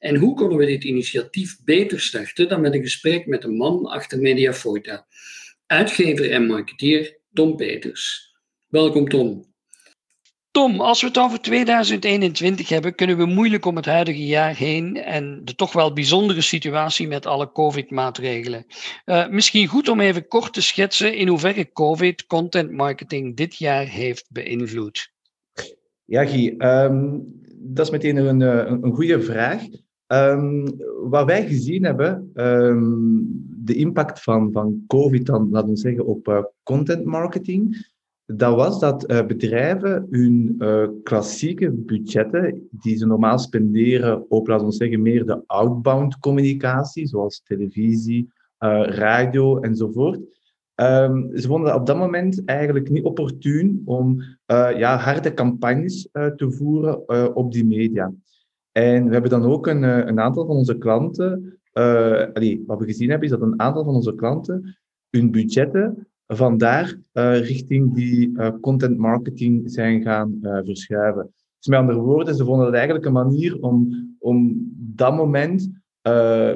En 0.00 0.16
hoe 0.16 0.34
konden 0.34 0.58
we 0.58 0.66
dit 0.66 0.84
initiatief 0.84 1.64
beter 1.64 2.00
starten 2.00 2.48
dan 2.48 2.60
met 2.60 2.74
een 2.74 2.82
gesprek 2.82 3.26
met 3.26 3.42
de 3.42 3.48
man 3.48 3.86
achter 3.86 4.18
Mediaforta, 4.18 5.06
uitgever 5.66 6.30
en 6.30 6.46
marketeer 6.46 7.18
Tom 7.32 7.56
Peters. 7.56 8.34
Welkom 8.68 9.08
Tom. 9.08 9.48
Tom, 10.50 10.80
als 10.80 11.00
we 11.00 11.06
het 11.06 11.18
over 11.18 11.40
2021 11.40 12.68
hebben, 12.68 12.94
kunnen 12.94 13.16
we 13.16 13.26
moeilijk 13.26 13.64
om 13.64 13.76
het 13.76 13.86
huidige 13.86 14.26
jaar 14.26 14.56
heen 14.56 14.96
en 14.96 15.40
de 15.44 15.54
toch 15.54 15.72
wel 15.72 15.92
bijzondere 15.92 16.40
situatie 16.40 17.08
met 17.08 17.26
alle 17.26 17.52
COVID-maatregelen. 17.52 18.66
Uh, 19.06 19.28
misschien 19.28 19.66
goed 19.66 19.88
om 19.88 20.00
even 20.00 20.28
kort 20.28 20.52
te 20.52 20.62
schetsen 20.62 21.14
in 21.14 21.28
hoeverre 21.28 21.72
COVID 21.72 22.26
content 22.26 22.70
marketing 22.70 23.36
dit 23.36 23.56
jaar 23.56 23.86
heeft 23.86 24.26
beïnvloed. 24.30 25.12
Ja, 26.04 26.24
Guy, 26.24 26.54
um, 26.58 27.22
dat 27.54 27.86
is 27.86 27.92
meteen 27.92 28.16
een, 28.16 28.40
een, 28.40 28.82
een 28.82 28.94
goede 28.94 29.22
vraag. 29.22 29.62
Um, 30.12 30.64
wat 31.02 31.26
wij 31.26 31.46
gezien 31.46 31.84
hebben, 31.84 32.30
um, 32.34 33.26
de 33.64 33.74
impact 33.74 34.22
van, 34.22 34.52
van 34.52 34.84
COVID 34.86 35.26
dan, 35.26 35.48
laten 35.50 35.68
we 35.68 35.76
zeggen, 35.76 36.06
op 36.06 36.28
uh, 36.28 36.42
content 36.62 37.04
marketing, 37.04 37.88
dat 38.26 38.54
was 38.54 38.80
dat 38.80 39.10
uh, 39.10 39.26
bedrijven 39.26 40.06
hun 40.10 40.56
uh, 40.58 40.88
klassieke 41.02 41.70
budgetten, 41.70 42.68
die 42.70 42.96
ze 42.96 43.06
normaal 43.06 43.38
spenderen 43.38 44.30
op, 44.30 44.46
laten 44.48 44.66
we 44.66 44.72
zeggen, 44.72 45.02
meer 45.02 45.26
de 45.26 45.42
outbound 45.46 46.18
communicatie, 46.18 47.06
zoals 47.06 47.42
televisie, 47.44 48.32
radio 48.58 49.60
enzovoort, 49.60 50.20
um, 50.74 51.30
ze 51.34 51.46
vonden 51.46 51.74
op 51.74 51.86
dat 51.86 51.96
moment 51.96 52.44
eigenlijk 52.44 52.90
niet 52.90 53.04
opportun 53.04 53.82
om 53.84 54.22
ja, 54.76 54.96
harde 54.96 55.34
campagnes 55.34 56.08
te 56.12 56.50
voeren 56.50 57.34
op 57.36 57.52
die 57.52 57.64
media. 57.64 58.12
En 58.80 59.06
we 59.06 59.12
hebben 59.12 59.30
dan 59.30 59.44
ook 59.44 59.66
een, 59.66 59.84
eh, 59.84 60.06
een 60.06 60.20
aantal 60.20 60.46
van 60.46 60.56
onze 60.56 60.78
klanten, 60.78 61.58
allee, 61.72 62.62
wat 62.66 62.78
we 62.78 62.84
gezien 62.84 63.10
hebben, 63.10 63.28
is 63.28 63.34
dat 63.38 63.42
een 63.42 63.60
aantal 63.60 63.84
van 63.84 63.94
onze 63.94 64.14
klanten 64.14 64.78
hun 65.10 65.30
budgetten 65.30 66.08
vandaar 66.26 66.98
uh, 67.12 67.38
richting 67.38 67.94
die 67.94 68.32
content 68.60 68.96
marketing 68.98 69.70
zijn 69.70 70.02
gaan 70.02 70.38
verschuiven. 70.40 71.32
Dus 71.58 71.66
met 71.66 71.78
andere 71.78 71.98
woorden, 71.98 72.34
ze 72.34 72.44
vonden 72.44 72.66
het 72.66 72.74
eigenlijk 72.74 73.04
een 73.04 73.12
manier 73.12 73.60
om, 73.60 73.88
om 74.18 74.68
dat 74.76 75.16
moment 75.16 75.70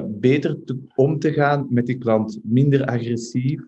beter 0.07 0.63
te, 0.63 0.79
om 0.95 1.19
te 1.19 1.33
gaan 1.33 1.67
met 1.69 1.85
die 1.85 1.97
klant. 1.97 2.39
Minder 2.43 2.85
agressief, 2.85 3.61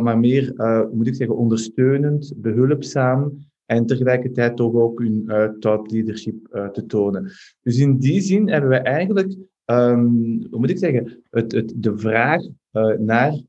maar 0.00 0.18
meer, 0.18 0.52
moet 0.92 1.06
ik 1.06 1.14
zeggen, 1.14 1.36
ondersteunend, 1.36 2.32
behulpzaam 2.36 3.32
en 3.66 3.86
tegelijkertijd 3.86 4.56
toch 4.56 4.74
ook 4.74 4.98
hun 4.98 5.22
uh, 5.26 6.68
te 6.68 6.84
tonen. 6.86 7.30
Dus 7.62 7.78
in 7.78 7.98
die 7.98 8.20
zin 8.20 8.48
hebben 8.48 8.70
we 8.70 8.76
eigenlijk, 8.76 9.36
um, 9.64 10.46
hoe 10.50 10.58
moet 10.58 10.70
ik 10.70 10.78
zeggen, 10.78 11.22
het, 11.30 11.52
het, 11.52 11.72
de 11.76 11.98
vraag 11.98 12.42
uh, 12.72 12.98
naar 12.98 13.42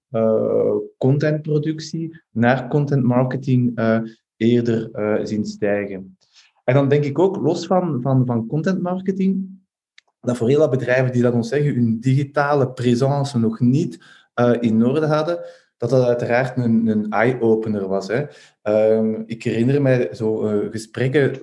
contentproductie, 0.97 2.21
naar 2.31 2.67
content 2.67 3.03
marketing 3.03 3.79
eerder 4.37 4.89
zien 5.27 5.45
stijgen. 5.45 6.17
En 6.63 6.73
dan 6.73 6.89
denk 6.89 7.03
ik 7.03 7.19
ook, 7.19 7.35
los 7.35 7.67
van, 7.67 8.01
van, 8.01 8.25
van 8.25 8.47
content 8.47 8.81
marketing, 8.81 9.59
dat 10.21 10.37
voor 10.37 10.47
heel 10.47 10.59
wat 10.59 10.69
bedrijven 10.69 11.11
die, 11.11 11.21
dat 11.21 11.33
ons 11.33 11.49
zeggen, 11.49 11.73
hun 11.73 11.99
digitale 11.99 12.71
presence 12.71 13.39
nog 13.39 13.59
niet 13.59 14.03
in 14.59 14.85
orde 14.85 15.05
hadden, 15.05 15.39
dat 15.77 15.89
dat 15.89 16.05
uiteraard 16.05 16.57
een, 16.57 16.87
een 16.87 17.09
eye-opener 17.09 17.87
was. 17.87 18.07
Hè. 18.07 18.23
Um, 18.93 19.23
ik 19.25 19.43
herinner 19.43 19.81
mij 19.81 20.09
zo 20.11 20.49
uh, 20.49 20.71
gesprekken 20.71 21.39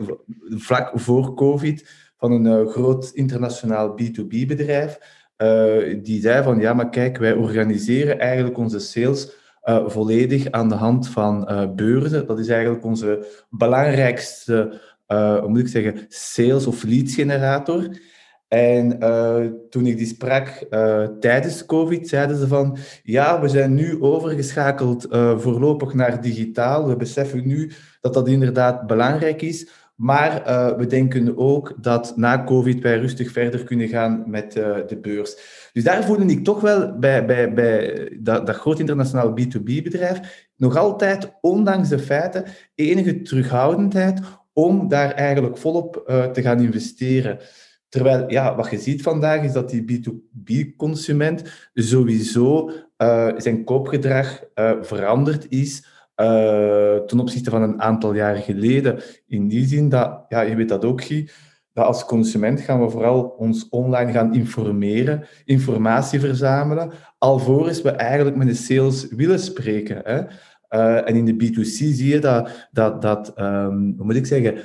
vlak 0.48 0.90
voor 0.94 1.34
COVID 1.34 1.90
van 2.16 2.32
een 2.32 2.44
uh, 2.44 2.70
groot 2.70 3.10
internationaal 3.14 3.98
B2B-bedrijf. 4.02 4.98
Uh, 5.36 6.02
die 6.02 6.20
zei 6.20 6.42
van, 6.42 6.60
ja, 6.60 6.72
maar 6.74 6.88
kijk, 6.88 7.18
wij 7.18 7.32
organiseren 7.32 8.18
eigenlijk 8.18 8.58
onze 8.58 8.78
sales 8.78 9.40
volledig 9.86 10.50
aan 10.50 10.68
de 10.68 10.74
hand 10.74 11.08
van 11.08 11.48
beurzen. 11.76 12.26
Dat 12.26 12.38
is 12.38 12.48
eigenlijk 12.48 12.84
onze 12.84 13.26
belangrijkste, 13.50 14.80
hoe 15.06 15.48
moet 15.48 15.58
ik 15.58 15.68
zeggen, 15.68 16.04
sales- 16.08 16.66
of 16.66 16.82
lead-generator. 16.82 17.88
En 18.52 18.96
uh, 19.00 19.46
toen 19.70 19.86
ik 19.86 19.96
die 19.96 20.06
sprak 20.06 20.64
uh, 20.70 21.06
tijdens 21.20 21.66
COVID, 21.66 22.08
zeiden 22.08 22.36
ze 22.36 22.46
van 22.46 22.76
ja, 23.02 23.40
we 23.40 23.48
zijn 23.48 23.74
nu 23.74 24.02
overgeschakeld 24.02 25.12
uh, 25.12 25.38
voorlopig 25.38 25.94
naar 25.94 26.20
digitaal. 26.20 26.88
We 26.88 26.96
beseffen 26.96 27.46
nu 27.46 27.72
dat 28.00 28.14
dat 28.14 28.28
inderdaad 28.28 28.86
belangrijk 28.86 29.42
is. 29.42 29.68
Maar 29.94 30.42
we 30.76 30.86
denken 30.86 31.38
ook 31.38 31.74
dat 31.80 32.12
na 32.16 32.44
COVID 32.44 32.80
wij 32.80 32.98
rustig 32.98 33.30
verder 33.30 33.64
kunnen 33.64 33.88
gaan 33.88 34.24
met 34.26 34.52
de 34.52 34.98
beurs. 35.02 35.36
Dus 35.72 35.84
daar 35.84 36.04
voelde 36.04 36.24
ik 36.24 36.44
toch 36.44 36.60
wel 36.60 36.98
bij, 36.98 37.26
bij, 37.26 37.52
bij 37.52 38.08
dat, 38.20 38.46
dat 38.46 38.56
groot 38.56 38.78
internationaal 38.78 39.34
B2B-bedrijf 39.40 40.48
nog 40.56 40.76
altijd, 40.76 41.32
ondanks 41.40 41.88
de 41.88 41.98
feiten, 41.98 42.44
enige 42.74 43.22
terughoudendheid 43.22 44.20
om 44.52 44.88
daar 44.88 45.10
eigenlijk 45.12 45.58
volop 45.58 46.02
te 46.32 46.42
gaan 46.42 46.60
investeren. 46.60 47.38
Terwijl, 47.92 48.30
ja, 48.30 48.56
wat 48.56 48.70
je 48.70 48.78
ziet 48.78 49.02
vandaag 49.02 49.42
is 49.42 49.52
dat 49.52 49.70
die 49.70 49.84
B2B-consument 49.84 51.42
sowieso 51.74 52.70
uh, 52.98 53.30
zijn 53.36 53.64
koopgedrag 53.64 54.42
uh, 54.54 54.72
veranderd 54.80 55.46
is 55.48 55.86
uh, 56.16 56.96
ten 56.96 57.20
opzichte 57.20 57.50
van 57.50 57.62
een 57.62 57.82
aantal 57.82 58.14
jaren 58.14 58.42
geleden. 58.42 59.00
In 59.26 59.48
die 59.48 59.66
zin 59.66 59.88
dat, 59.88 60.24
ja, 60.28 60.40
je 60.40 60.54
weet 60.54 60.68
dat 60.68 60.84
ook, 60.84 61.04
Guy, 61.04 61.28
dat 61.72 61.86
als 61.86 62.04
consument 62.04 62.60
gaan 62.60 62.80
we 62.80 62.90
vooral 62.90 63.22
ons 63.22 63.68
online 63.68 64.12
gaan 64.12 64.34
informeren, 64.34 65.26
informatie 65.44 66.20
verzamelen, 66.20 66.90
alvorens 67.18 67.82
we 67.82 67.90
eigenlijk 67.90 68.36
met 68.36 68.46
de 68.46 68.54
sales 68.54 69.08
willen 69.08 69.38
spreken. 69.38 70.00
Hè. 70.04 70.20
En 71.00 71.14
in 71.14 71.24
de 71.24 71.44
B2C 71.44 71.62
zie 71.62 72.06
je 72.06 72.18
dat, 72.18 72.68
dat, 72.70 73.02
dat 73.02 73.38
um, 73.38 73.94
hoe 73.96 74.06
moet 74.06 74.16
ik 74.16 74.26
zeggen, 74.26 74.58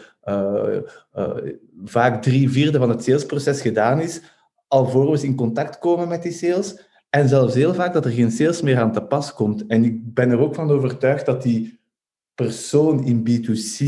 vaak 1.83 2.21
drie 2.21 2.49
vierde 2.49 2.77
van 2.77 2.89
het 2.89 3.03
salesproces 3.03 3.61
gedaan 3.61 4.01
is, 4.01 4.21
alvorens 4.67 5.21
we 5.21 5.27
in 5.27 5.35
contact 5.35 5.79
komen 5.79 6.07
met 6.07 6.23
die 6.23 6.31
sales. 6.31 6.85
En 7.09 7.27
zelfs 7.27 7.53
heel 7.53 7.73
vaak 7.73 7.93
dat 7.93 8.05
er 8.05 8.11
geen 8.11 8.31
sales 8.31 8.61
meer 8.61 8.79
aan 8.79 8.91
te 8.91 9.01
pas 9.01 9.33
komt. 9.33 9.65
En 9.65 9.83
ik 9.83 10.13
ben 10.13 10.31
er 10.31 10.39
ook 10.39 10.55
van 10.55 10.71
overtuigd 10.71 11.25
dat 11.25 11.41
die 11.41 11.79
persoon 12.35 13.03
in 13.03 13.27
B2C 13.29 13.85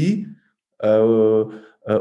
uh, 0.80 1.46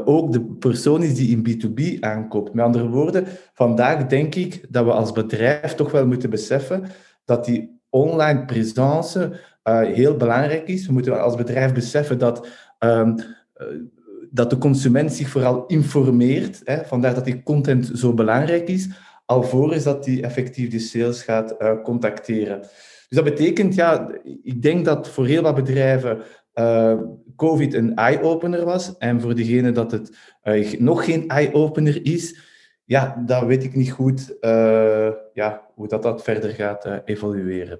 ook 0.05 0.31
de 0.31 0.41
persoon 0.59 1.03
is 1.03 1.15
die 1.15 1.37
in 1.37 1.47
B2B 1.47 1.99
aankoopt. 1.99 2.53
Met 2.53 2.65
andere 2.65 2.89
woorden, 2.89 3.25
vandaag 3.53 4.05
denk 4.05 4.35
ik 4.35 4.65
dat 4.69 4.85
we 4.85 4.91
als 4.91 5.11
bedrijf 5.11 5.75
toch 5.75 5.91
wel 5.91 6.07
moeten 6.07 6.29
beseffen 6.29 6.83
dat 7.25 7.45
die 7.45 7.81
online 7.89 8.45
presence 8.45 9.39
heel 9.63 10.15
belangrijk 10.15 10.67
is. 10.67 10.87
We 10.87 10.93
moeten 10.93 11.21
als 11.21 11.35
bedrijf 11.35 11.73
beseffen 11.73 12.17
dat 12.17 12.47
um, 12.79 13.15
dat 14.31 14.49
de 14.49 14.57
consument 14.57 15.13
zich 15.13 15.29
vooral 15.29 15.65
informeert. 15.65 16.61
Hè, 16.63 16.85
vandaar 16.85 17.13
dat 17.13 17.25
die 17.25 17.43
content 17.43 17.91
zo 17.93 18.13
belangrijk 18.13 18.67
is, 18.67 18.89
alvorens 19.25 19.83
dat 19.83 20.05
hij 20.05 20.23
effectief 20.23 20.69
de 20.69 20.79
sales 20.79 21.23
gaat 21.23 21.55
uh, 21.59 21.81
contacteren. 21.83 22.59
Dus 22.59 23.17
dat 23.17 23.23
betekent, 23.23 23.75
ja, 23.75 24.11
ik 24.43 24.61
denk 24.61 24.85
dat 24.85 25.09
voor 25.09 25.25
heel 25.25 25.41
wat 25.41 25.55
bedrijven 25.55 26.21
uh, 26.53 26.99
COVID 27.35 27.73
een 27.73 27.95
eye-opener 27.95 28.65
was. 28.65 28.97
En 28.97 29.21
voor 29.21 29.35
degene 29.35 29.71
dat 29.71 29.91
het 29.91 30.17
uh, 30.43 30.79
nog 30.79 31.05
geen 31.05 31.27
eye-opener 31.27 32.05
is, 32.05 32.39
ja, 32.85 33.23
dan 33.25 33.47
weet 33.47 33.63
ik 33.63 33.75
niet 33.75 33.91
goed 33.91 34.37
ja, 35.33 35.67
hoe 35.75 35.87
dat, 35.87 36.03
dat 36.03 36.23
verder 36.23 36.49
gaat 36.49 37.01
evolueren. 37.05 37.79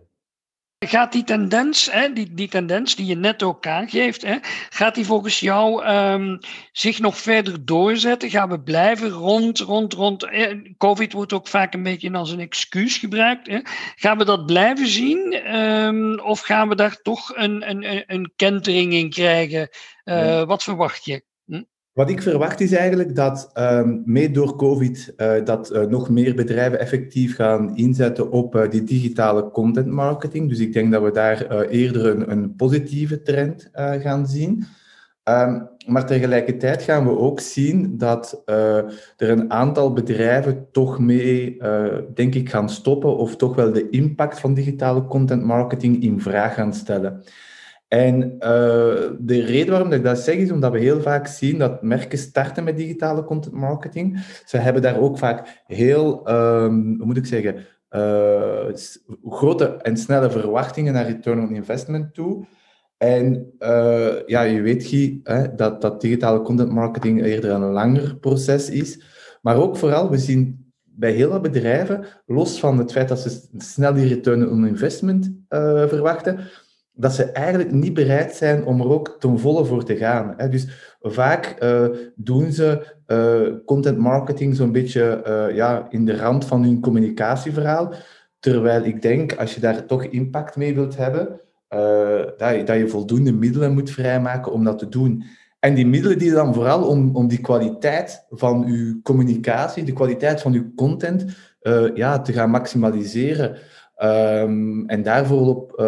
Gaat 0.89 1.11
die 1.11 1.23
tendens, 1.23 1.91
hè, 1.91 2.13
die, 2.13 2.33
die 2.33 2.47
tendens 2.47 2.95
die 2.95 3.05
je 3.05 3.15
net 3.15 3.43
ook 3.43 3.67
aangeeft, 3.67 4.21
hè, 4.21 4.37
gaat 4.69 4.95
die 4.95 5.05
volgens 5.05 5.39
jou 5.39 5.85
um, 5.85 6.39
zich 6.71 6.99
nog 6.99 7.17
verder 7.17 7.65
doorzetten? 7.65 8.29
Gaan 8.29 8.49
we 8.49 8.61
blijven 8.61 9.09
rond, 9.09 9.59
rond, 9.59 9.93
rond? 9.93 10.23
Eh, 10.23 10.57
Covid 10.77 11.13
wordt 11.13 11.33
ook 11.33 11.47
vaak 11.47 11.73
een 11.73 11.83
beetje 11.83 12.11
als 12.11 12.31
een 12.31 12.39
excuus 12.39 12.97
gebruikt. 12.97 13.47
Hè. 13.47 13.59
Gaan 13.95 14.17
we 14.17 14.25
dat 14.25 14.45
blijven 14.45 14.87
zien? 14.87 15.55
Um, 15.55 16.19
of 16.19 16.39
gaan 16.39 16.69
we 16.69 16.75
daar 16.75 17.01
toch 17.01 17.35
een, 17.35 17.69
een, 17.69 18.03
een 18.07 18.31
kentering 18.35 18.93
in 18.93 19.09
krijgen? 19.09 19.69
Uh, 20.05 20.43
Wat 20.43 20.63
verwacht 20.63 21.05
je? 21.05 21.23
Wat 21.93 22.09
ik 22.09 22.21
verwacht 22.21 22.61
is 22.61 22.71
eigenlijk 22.71 23.15
dat 23.15 23.51
um, 23.53 24.01
mee 24.05 24.31
door 24.31 24.55
COVID 24.55 25.13
uh, 25.17 25.45
dat 25.45 25.71
uh, 25.73 25.85
nog 25.85 26.09
meer 26.09 26.35
bedrijven 26.35 26.79
effectief 26.79 27.35
gaan 27.35 27.75
inzetten 27.75 28.31
op 28.31 28.55
uh, 28.55 28.69
die 28.69 28.83
digitale 28.83 29.51
content 29.51 29.87
marketing. 29.87 30.49
Dus 30.49 30.59
ik 30.59 30.73
denk 30.73 30.91
dat 30.91 31.03
we 31.03 31.11
daar 31.11 31.65
eerder 31.67 32.05
een, 32.05 32.31
een, 32.31 32.55
positieve 32.55 33.21
trend 33.21 33.69
gaan 33.73 34.27
zien. 34.27 34.65
Um, 35.23 35.67
maar 35.87 36.05
tegelijkertijd 36.05 36.81
gaan 36.81 37.05
we 37.05 37.17
ook 37.17 37.39
zien 37.39 37.97
dat 37.97 38.41
er 38.45 39.29
een 39.29 39.51
aantal 39.51 39.93
bedrijven 39.93 40.67
toch 40.71 40.99
mee, 40.99 41.57
denk 42.13 42.35
ik, 42.35 42.49
gaan 42.49 42.69
stoppen 42.69 43.17
of 43.17 43.35
toch 43.35 43.55
wel 43.55 43.71
de 43.71 43.89
impact 43.89 44.39
van 44.39 44.53
digitale 44.53 45.05
content 45.05 45.43
marketing 45.43 46.03
in 46.03 46.21
vraag 46.21 46.53
gaan 46.53 46.73
stellen. 46.73 47.23
En 47.89 48.23
uh, 48.33 48.39
de 49.19 49.41
reden 49.45 49.69
waarom 49.69 49.91
ik 49.91 50.03
dat 50.03 50.19
zeg 50.19 50.35
is 50.35 50.51
omdat 50.51 50.71
we 50.71 50.79
heel 50.79 51.01
vaak 51.01 51.27
zien 51.27 51.57
dat 51.57 51.81
merken 51.81 52.17
starten 52.17 52.63
met 52.63 52.77
digitale 52.77 53.23
content 53.23 53.53
marketing. 53.53 54.19
Ze 54.45 54.57
hebben 54.57 54.81
daar 54.81 54.99
ook 54.99 55.17
vaak 55.17 55.63
heel, 55.65 56.29
um, 56.29 56.95
hoe 56.97 57.05
moet 57.05 57.17
ik 57.17 57.25
zeggen, 57.25 57.55
uh, 57.91 58.65
grote 59.23 59.65
en 59.65 59.97
snelle 59.97 60.31
verwachtingen 60.31 60.93
naar 60.93 61.05
return 61.05 61.39
on 61.39 61.55
investment 61.55 62.13
toe. 62.13 62.45
En 62.97 63.53
uh, 63.59 64.25
ja, 64.25 64.41
je 64.41 64.61
weet, 64.61 64.83
Guy, 64.83 65.19
hè, 65.23 65.55
dat, 65.55 65.81
dat 65.81 66.01
digitale 66.01 66.41
content 66.41 66.71
marketing 66.71 67.23
eerder 67.23 67.51
een 67.51 67.71
langer 67.71 68.17
proces 68.17 68.69
is. 68.69 69.03
Maar 69.41 69.55
ook 69.55 69.77
vooral, 69.77 70.09
we 70.09 70.17
zien 70.17 70.71
bij 70.83 71.11
heel 71.11 71.29
wat 71.29 71.41
bedrijven, 71.41 72.05
los 72.25 72.59
van 72.59 72.77
het 72.77 72.91
feit 72.91 73.07
dat 73.07 73.19
ze 73.19 73.47
snel 73.57 73.93
die 73.93 74.07
return 74.07 74.49
on 74.49 74.67
investment 74.67 75.31
verwachten, 75.87 76.39
dat 76.99 77.13
ze 77.13 77.23
eigenlijk 77.23 77.71
niet 77.71 77.93
bereid 77.93 78.35
zijn 78.35 78.65
om 78.65 78.81
er 78.81 78.89
ook 78.89 79.15
ten 79.19 79.39
volle 79.39 79.65
voor 79.65 79.83
te 79.83 79.95
gaan. 79.95 80.35
Dus 80.49 80.67
vaak 81.01 81.55
uh, 81.63 81.85
doen 82.15 82.51
ze 82.51 82.95
uh, 83.07 83.65
content 83.65 83.97
marketing 83.97 84.55
zo'n 84.55 84.71
beetje 84.71 85.23
uh, 85.27 85.55
ja, 85.55 85.87
in 85.89 86.05
de 86.05 86.17
rand 86.17 86.45
van 86.45 86.63
hun 86.63 86.81
communicatieverhaal. 86.81 87.93
Terwijl 88.39 88.83
ik 88.83 89.01
denk, 89.01 89.35
als 89.35 89.55
je 89.55 89.61
daar 89.61 89.85
toch 89.85 90.03
impact 90.03 90.55
mee 90.55 90.75
wilt 90.75 90.97
hebben, 90.97 91.39
dat, 92.37 92.55
je, 92.55 92.63
dat 92.65 92.77
je 92.77 92.87
voldoende 92.87 93.33
middelen 93.33 93.73
moet 93.73 93.91
vrijmaken 93.91 94.51
om 94.51 94.63
dat 94.63 94.79
te 94.79 94.89
doen. 94.89 95.23
En 95.59 95.73
die 95.73 95.87
middelen 95.87 96.17
die 96.17 96.31
dan 96.31 96.53
vooral 96.53 96.87
om, 96.87 97.15
om 97.15 97.27
die 97.27 97.41
kwaliteit 97.41 98.25
van 98.29 98.65
uw 98.65 99.01
communicatie, 99.01 99.83
de 99.83 99.93
kwaliteit 99.93 100.41
van 100.41 100.53
uw 100.53 100.73
content, 100.75 101.25
ja, 101.93 102.21
te 102.21 102.33
gaan 102.33 102.49
maximaliseren. 102.49 103.57
Um, 104.03 104.87
en 104.87 105.03
daarvoor 105.03 105.47
op 105.47 105.71
uh, 105.71 105.85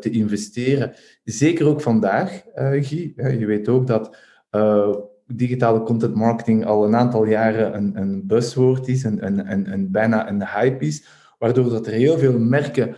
te 0.00 0.10
investeren. 0.10 0.92
Zeker 1.24 1.66
ook 1.66 1.80
vandaag, 1.80 2.42
uh, 2.54 2.84
Guy. 2.84 3.12
Je 3.16 3.46
weet 3.46 3.68
ook 3.68 3.86
dat 3.86 4.16
uh, 4.50 4.94
digitale 5.26 5.82
content 5.82 6.14
marketing 6.14 6.66
al 6.66 6.84
een 6.84 6.96
aantal 6.96 7.24
jaren 7.24 7.76
een, 7.76 7.96
een 7.96 8.26
buzzwoord 8.26 8.88
is, 8.88 9.04
een, 9.04 9.26
een, 9.26 9.50
een, 9.52 9.72
een, 9.72 9.90
bijna 9.90 10.28
een 10.28 10.46
hype 10.46 10.84
is, 10.84 11.04
waardoor 11.38 11.70
dat 11.70 11.86
er 11.86 11.92
heel 11.92 12.18
veel 12.18 12.38
merken 12.38 12.96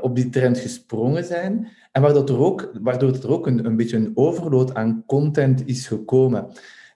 op 0.00 0.16
die 0.16 0.28
trend 0.28 0.58
gesprongen 0.58 1.24
zijn 1.24 1.68
en 1.92 2.02
waardoor 2.02 2.28
er 2.28 2.38
ook, 2.38 2.70
waardoor 2.82 3.12
er 3.12 3.30
ook 3.30 3.46
een, 3.46 3.64
een 3.64 3.76
beetje 3.76 3.96
een 3.96 4.12
overload 4.14 4.74
aan 4.74 5.02
content 5.06 5.62
is 5.66 5.86
gekomen. 5.86 6.46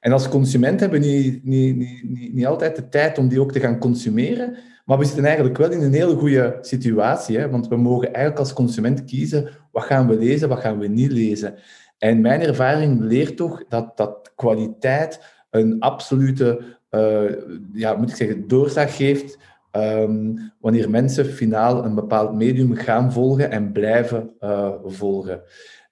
En 0.05 0.13
als 0.13 0.29
consument 0.29 0.81
hebben 0.81 1.01
we 1.01 1.07
niet, 1.07 1.45
niet, 1.45 1.77
niet, 1.77 2.35
niet 2.35 2.47
altijd 2.47 2.77
de 2.77 2.89
tijd 2.89 3.19
om 3.19 3.29
die 3.29 3.41
ook 3.41 3.53
te 3.53 3.61
gaan 3.61 3.79
consumeren. 3.79 4.57
Maar 4.85 4.99
we 4.99 5.05
zitten 5.05 5.25
eigenlijk 5.25 5.57
wel 5.57 5.71
in 5.71 5.83
een 5.83 5.93
hele 5.93 6.17
goede 6.17 6.59
situatie, 6.61 7.39
hè? 7.39 7.51
want 7.51 7.69
we 7.69 7.77
mogen 7.77 8.07
eigenlijk 8.07 8.39
als 8.39 8.53
consument 8.53 9.05
kiezen 9.05 9.49
wat 9.73 9.83
gaan 9.83 10.09
we 10.09 10.19
lezen, 10.19 10.49
wat 10.49 10.59
gaan 10.59 10.79
we 10.79 10.87
niet 10.87 11.13
lezen. 11.13 11.55
En 11.99 12.21
mijn 12.21 12.41
ervaring 12.41 13.01
leert 13.01 13.37
toch 13.37 13.65
dat, 13.69 13.97
dat 13.97 14.33
kwaliteit 14.37 15.21
een 15.51 15.81
absolute, 15.81 16.61
uh, 16.91 17.31
ja, 17.73 17.95
moet 17.95 18.11
ik 18.11 18.17
zeggen, 18.17 18.91
geeft 18.91 19.39
um, 19.73 20.53
wanneer 20.61 20.91
mensen 20.91 21.27
finaal 21.27 21.85
een 21.85 21.95
bepaald 21.95 22.35
medium 22.35 22.75
gaan 22.75 23.13
volgen 23.13 23.51
en 23.51 23.73
blijven 23.73 24.31
uh, 24.41 24.71
volgen. 24.85 25.43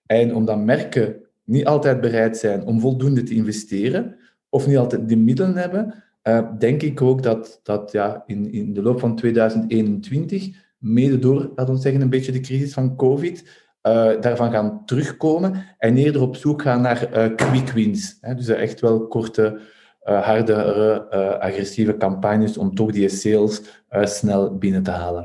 En 0.06 0.34
omdat 0.34 0.58
merken 0.58 1.16
niet 1.44 1.66
altijd 1.66 2.00
bereid 2.00 2.36
zijn 2.36 2.64
om 2.64 2.80
voldoende 2.80 3.22
te 3.22 3.34
investeren, 3.34 4.16
of 4.48 4.66
niet 4.66 4.76
altijd 4.76 5.08
de 5.08 5.16
middelen 5.16 5.56
hebben, 5.56 5.94
uh, 6.22 6.48
denk 6.58 6.82
ik 6.82 7.02
ook 7.02 7.22
dat, 7.22 7.60
dat 7.62 7.92
ja, 7.92 8.22
in, 8.26 8.52
in 8.52 8.72
de 8.72 8.82
loop 8.82 9.00
van 9.00 9.16
2021, 9.16 10.48
mede 10.78 11.18
door, 11.18 11.52
laten 11.54 11.74
we 11.74 11.80
zeggen, 11.80 12.00
een 12.00 12.10
beetje 12.10 12.32
de 12.32 12.40
crisis 12.40 12.72
van 12.72 12.96
COVID, 12.96 13.40
uh, 13.82 14.20
daarvan 14.20 14.50
gaan 14.50 14.84
terugkomen 14.84 15.64
en 15.78 15.96
eerder 15.96 16.22
op 16.22 16.36
zoek 16.36 16.62
gaan 16.62 16.80
naar 16.80 17.08
uh, 17.16 17.34
quick 17.34 17.70
wins. 17.70 18.18
Hè? 18.20 18.34
Dus 18.34 18.48
echt 18.48 18.80
wel 18.80 19.06
korte, 19.06 19.60
hardere, 20.02 21.10
agressieve 21.40 21.96
campagnes 21.96 22.58
om 22.58 22.74
toch 22.74 22.92
die 22.92 23.08
sales 23.08 23.62
snel 23.90 24.58
binnen 24.58 24.82
te 24.82 24.90
halen. 24.90 25.24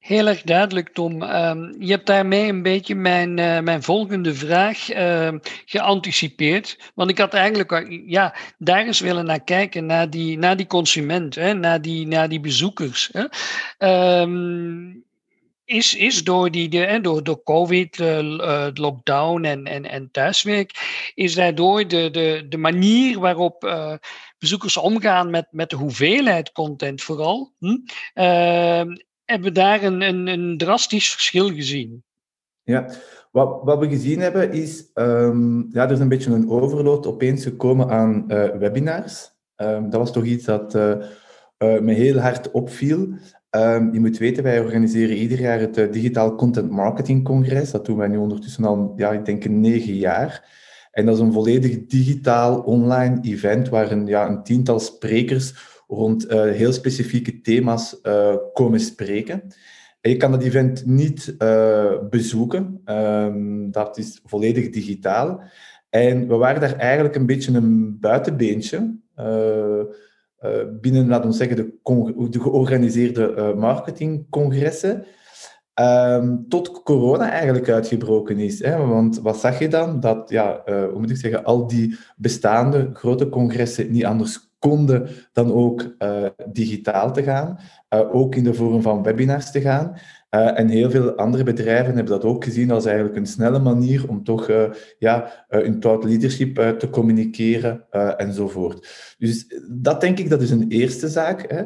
Heel 0.00 0.26
erg 0.26 0.42
duidelijk, 0.42 0.88
Tom. 0.88 1.22
Um, 1.22 1.74
je 1.78 1.90
hebt 1.90 2.06
daarmee 2.06 2.48
een 2.48 2.62
beetje 2.62 2.94
mijn, 2.94 3.38
uh, 3.38 3.60
mijn 3.60 3.82
volgende 3.82 4.34
vraag 4.34 4.94
uh, 4.94 5.32
geanticipeerd. 5.64 6.92
Want 6.94 7.10
ik 7.10 7.18
had 7.18 7.34
eigenlijk 7.34 8.02
ja, 8.06 8.34
daar 8.58 8.86
eens 8.86 9.00
willen 9.00 9.24
naar 9.24 9.44
kijken, 9.44 9.86
naar 9.86 10.10
die, 10.10 10.38
naar 10.38 10.56
die 10.56 10.66
consument, 10.66 11.34
hè, 11.34 11.54
naar, 11.54 11.82
die, 11.82 12.06
naar 12.06 12.28
die 12.28 12.40
bezoekers. 12.40 13.10
Hè. 13.12 13.24
Um, 14.20 15.04
is, 15.64 15.96
is 15.96 16.24
door, 16.24 16.50
die, 16.50 16.68
de, 16.68 16.98
door, 17.02 17.22
door 17.22 17.42
COVID, 17.42 17.98
uh, 17.98 18.68
lockdown 18.74 19.44
en, 19.44 19.64
en, 19.64 19.90
en 19.90 20.08
thuiswerk, 20.10 20.70
is 21.14 21.34
daardoor 21.34 21.88
de, 21.88 22.10
de, 22.10 22.46
de 22.48 22.58
manier 22.58 23.18
waarop 23.18 23.60
bezoekers 24.38 24.76
omgaan 24.76 25.30
met, 25.30 25.46
met 25.50 25.70
de 25.70 25.76
hoeveelheid 25.76 26.52
content 26.52 27.02
vooral, 27.02 27.52
hm, 27.58 27.76
hebben 29.30 29.54
daar 29.54 29.82
een, 29.82 30.00
een, 30.00 30.26
een 30.26 30.58
drastisch 30.58 31.10
verschil 31.10 31.48
gezien. 31.48 32.02
Ja, 32.62 32.90
wat, 33.30 33.60
wat 33.62 33.78
we 33.78 33.88
gezien 33.88 34.20
hebben 34.20 34.52
is, 34.52 34.90
um, 34.94 35.68
ja, 35.72 35.84
er 35.84 35.90
is 35.90 35.98
een 35.98 36.08
beetje 36.08 36.32
een 36.32 36.50
overload 36.50 37.06
opeens 37.06 37.42
gekomen 37.42 37.88
aan 37.88 38.24
uh, 38.28 38.48
webinars. 38.48 39.30
Um, 39.56 39.90
dat 39.90 40.00
was 40.00 40.12
toch 40.12 40.24
iets 40.24 40.44
dat 40.44 40.74
uh, 40.74 40.82
uh, 41.58 41.80
me 41.80 41.92
heel 41.92 42.18
hard 42.18 42.50
opviel. 42.50 42.98
Um, 43.50 43.92
je 43.92 44.00
moet 44.00 44.18
weten, 44.18 44.42
wij 44.42 44.60
organiseren 44.60 45.16
ieder 45.16 45.40
jaar 45.40 45.60
het 45.60 45.92
Digitaal 45.92 46.34
Content 46.34 46.70
Marketing 46.70 47.24
Congres. 47.24 47.70
Dat 47.70 47.86
doen 47.86 47.96
wij 47.96 48.08
nu 48.08 48.16
ondertussen 48.16 48.64
al, 48.64 48.92
ja, 48.96 49.12
ik 49.12 49.24
denk 49.24 49.48
negen 49.48 49.94
jaar. 49.94 50.58
En 50.90 51.06
dat 51.06 51.14
is 51.14 51.20
een 51.20 51.32
volledig 51.32 51.86
digitaal 51.86 52.60
online 52.60 53.18
event 53.22 53.68
waar 53.68 53.90
een, 53.90 54.06
ja, 54.06 54.28
een 54.28 54.42
tiental 54.42 54.80
sprekers 54.80 55.69
rond 55.90 56.30
uh, 56.30 56.42
heel 56.42 56.72
specifieke 56.72 57.40
thema's 57.40 57.98
uh, 58.02 58.36
komen 58.52 58.80
spreken. 58.80 59.42
En 60.00 60.10
je 60.10 60.16
kan 60.16 60.30
dat 60.30 60.42
event 60.42 60.86
niet 60.86 61.34
uh, 61.38 61.92
bezoeken. 62.10 62.80
Um, 62.84 63.70
dat 63.70 63.98
is 63.98 64.20
volledig 64.24 64.70
digitaal. 64.70 65.42
En 65.88 66.28
we 66.28 66.34
waren 66.34 66.60
daar 66.60 66.76
eigenlijk 66.76 67.14
een 67.14 67.26
beetje 67.26 67.52
een 67.52 67.98
buitenbeentje 68.00 68.98
binnen, 70.80 71.08
laten 71.08 71.30
we 71.30 71.36
zeggen, 71.36 71.56
de, 71.56 71.78
de 72.30 72.40
georganiseerde 72.40 73.54
marketingcongressen. 73.56 75.04
Um, 75.80 76.48
tot 76.48 76.82
corona 76.82 77.30
eigenlijk 77.30 77.68
uitgebroken 77.68 78.38
is. 78.38 78.62
Hè? 78.62 78.86
Want 78.86 79.20
wat 79.20 79.40
zag 79.40 79.58
je 79.58 79.68
dan? 79.68 80.00
Dat, 80.00 80.30
ja, 80.30 80.62
hoe 80.64 80.98
moet 81.00 81.10
ik 81.10 81.16
zeggen, 81.16 81.44
al 81.44 81.66
die 81.66 81.96
bestaande 82.16 82.90
grote 82.92 83.28
congressen 83.28 83.90
niet 83.90 84.04
anders 84.04 84.49
konden 84.60 85.08
dan 85.32 85.52
ook 85.52 85.94
uh, 85.98 86.26
digitaal 86.52 87.12
te 87.12 87.22
gaan, 87.22 87.58
uh, 87.94 88.14
ook 88.14 88.34
in 88.34 88.44
de 88.44 88.54
vorm 88.54 88.82
van 88.82 89.02
webinars 89.02 89.50
te 89.50 89.60
gaan. 89.60 89.96
Uh, 90.30 90.58
en 90.58 90.68
heel 90.68 90.90
veel 90.90 91.14
andere 91.14 91.42
bedrijven 91.42 91.94
hebben 91.94 92.12
dat 92.12 92.24
ook 92.24 92.44
gezien 92.44 92.70
als 92.70 92.84
eigenlijk 92.84 93.16
een 93.16 93.26
snelle 93.26 93.58
manier 93.58 94.08
om 94.08 94.24
toch 94.24 94.50
ja, 94.98 95.44
hun 95.48 95.80
thought 95.80 96.04
leadership 96.04 96.54
te 96.78 96.90
communiceren 96.90 97.84
enzovoort. 98.16 99.14
Dus 99.18 99.46
dat 99.70 100.00
denk 100.00 100.18
ik, 100.18 100.30
dat 100.30 100.42
is 100.42 100.50
een 100.50 100.68
eerste 100.68 101.08
zaak. 101.08 101.44
Hè. 101.48 101.62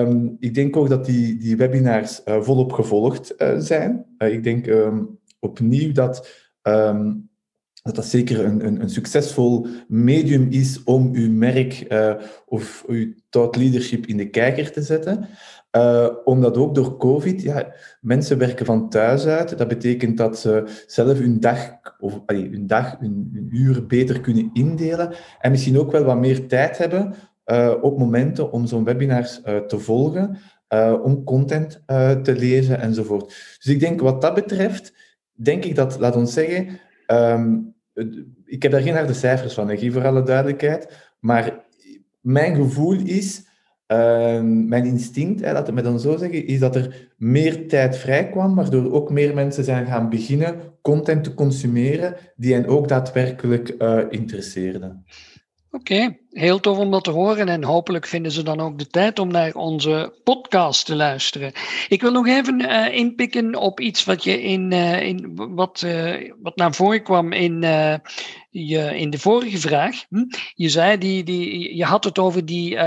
Um, 0.00 0.36
ik 0.40 0.54
denk 0.54 0.76
ook 0.76 0.88
dat 0.88 1.04
die, 1.04 1.36
die 1.36 1.56
webinars 1.56 2.20
volop 2.24 2.72
gevolgd 2.72 3.34
zijn. 3.58 4.06
ik 4.18 4.42
denk 4.42 4.66
um, 4.66 5.18
opnieuw 5.40 5.92
dat 5.92 6.28
um, 6.62 7.28
dat 7.86 7.94
dat 7.94 8.04
zeker 8.04 8.44
een, 8.44 8.66
een, 8.66 8.80
een, 8.80 8.90
succesvol 8.90 9.66
medium 9.88 10.46
is 10.50 10.82
om 10.84 11.10
uw 11.12 11.30
merk 11.30 11.86
uh, 11.88 12.14
of 12.46 12.84
uw 12.86 13.12
thought 13.30 13.56
leadership 13.56 14.06
in 14.06 14.16
de 14.16 14.30
kijker 14.30 14.72
te 14.72 14.82
zetten. 14.82 15.28
Uh, 15.76 16.08
omdat 16.24 16.56
ook 16.56 16.74
door 16.74 16.96
COVID, 16.96 17.42
ja, 17.42 17.74
mensen 18.00 18.38
werken 18.38 18.66
van 18.66 18.88
thuis 18.88 19.26
uit. 19.26 19.58
Dat 19.58 19.68
betekent 19.68 20.16
dat 20.16 20.38
ze 20.38 20.82
zelf 20.86 21.18
hun 21.18 21.40
dag, 21.40 21.78
of, 21.98 22.22
hun, 22.26 22.66
dag 22.66 22.96
hun, 22.98 23.48
uur 23.50 23.86
beter 23.86 24.20
kunnen 24.20 24.50
indelen. 24.52 25.14
En 25.40 25.50
misschien 25.50 25.78
ook 25.78 25.92
wel 25.92 26.04
wat 26.04 26.18
meer 26.18 26.46
tijd 26.46 26.78
hebben 26.78 27.14
uh, 27.46 27.74
op 27.80 27.98
momenten 27.98 28.52
om 28.52 28.66
zo'n 28.66 28.84
webinars 28.84 29.40
te 29.66 29.78
volgen, 29.78 30.36
om 31.02 31.24
content 31.24 31.82
te 32.22 32.34
lezen 32.38 32.80
enzovoort. 32.80 33.26
Dus 33.58 33.74
ik 33.74 33.80
denk 33.80 34.00
wat 34.00 34.20
dat 34.20 34.34
betreft, 34.34 34.92
denk 35.32 35.64
ik 35.64 35.74
dat, 35.74 35.98
laat 35.98 36.16
ons 36.16 36.32
zeggen, 36.32 36.78
um, 37.06 37.74
ik 38.44 38.62
heb 38.62 38.72
daar 38.72 38.80
geen 38.80 38.94
harde 38.94 39.14
cijfers 39.14 39.54
van, 39.54 39.70
ik 39.70 39.92
voor 39.92 40.06
alle 40.06 40.22
duidelijkheid. 40.22 41.12
Maar 41.20 41.64
mijn 42.20 42.54
gevoel 42.54 42.98
is, 43.04 43.46
ehm, 43.86 44.68
mijn 44.68 44.84
instinct, 44.84 45.40
hè, 45.40 45.52
laat 45.52 45.66
het 45.66 45.74
me 45.74 45.82
dan 45.82 46.00
zo 46.00 46.16
zeggen, 46.16 46.46
is 46.46 46.58
dat 46.58 46.76
er 46.76 47.12
meer 47.16 47.68
tijd 47.68 47.96
vrij 47.96 48.30
kwam, 48.30 48.54
waardoor 48.54 48.92
ook 48.92 49.10
meer 49.10 49.34
mensen 49.34 49.64
zijn 49.64 49.86
gaan 49.86 50.08
beginnen 50.08 50.74
content 50.82 51.24
te 51.24 51.34
consumeren 51.34 52.16
die 52.36 52.54
hen 52.54 52.66
ook 52.66 52.88
daadwerkelijk 52.88 53.74
uh, 53.78 54.00
interesseerde. 54.08 55.02
Oké, 55.70 56.16
heel 56.36 56.60
tof 56.60 56.78
om 56.78 56.90
dat 56.90 57.04
te 57.04 57.10
horen 57.10 57.48
en 57.48 57.64
hopelijk 57.64 58.06
vinden 58.06 58.32
ze 58.32 58.42
dan 58.42 58.60
ook 58.60 58.78
de 58.78 58.86
tijd 58.86 59.18
om 59.18 59.28
naar 59.28 59.54
onze 59.54 60.20
podcast 60.24 60.86
te 60.86 60.96
luisteren. 60.96 61.52
Ik 61.88 62.00
wil 62.00 62.12
nog 62.12 62.26
even 62.26 62.60
uh, 62.60 62.94
inpikken 62.94 63.54
op 63.54 63.80
iets 63.80 64.04
wat 64.04 64.24
je 64.24 64.42
in, 64.42 64.72
uh, 64.72 65.02
in 65.02 65.32
wat, 65.34 65.82
uh, 65.86 66.32
wat 66.42 66.56
naar 66.56 66.74
voren 66.74 67.02
kwam 67.02 67.32
in, 67.32 67.60
je, 68.50 68.98
in 68.98 69.10
de 69.10 69.18
vorige 69.18 69.58
vraag. 69.58 70.04
Hm? 70.08 70.24
Je 70.54 70.68
zei, 70.68 70.98
die, 70.98 71.24
die, 71.24 71.76
je 71.76 71.84
had 71.84 72.04
het 72.04 72.18
over 72.18 72.44
die 72.44 72.78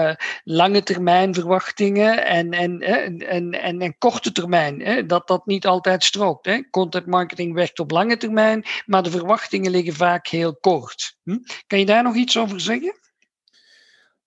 lange 0.43 0.83
termijn 0.83 1.33
verwachtingen 1.33 2.25
en, 2.25 2.51
en, 2.51 2.79
en, 2.79 3.19
en, 3.51 3.79
en, 3.79 3.97
korte 3.97 4.31
termijn. 4.31 4.81
Hè? 4.81 5.05
Dat 5.05 5.27
dat 5.27 5.45
niet 5.45 5.67
altijd 5.67 6.03
strookt. 6.03 6.45
Hè? 6.45 6.69
Content 6.69 7.05
marketing 7.05 7.53
werkt 7.53 7.79
op 7.79 7.91
lange 7.91 8.17
termijn, 8.17 8.63
maar 8.85 9.03
de 9.03 9.11
verwachtingen 9.11 9.71
liggen 9.71 9.93
vaak 9.93 10.27
heel 10.27 10.55
kort. 10.55 11.17
Hm? 11.23 11.37
Kan 11.67 11.79
je 11.79 11.85
daar 11.85 12.03
nog 12.03 12.15
iets 12.15 12.37
over 12.37 12.59
zeggen? 12.59 13.07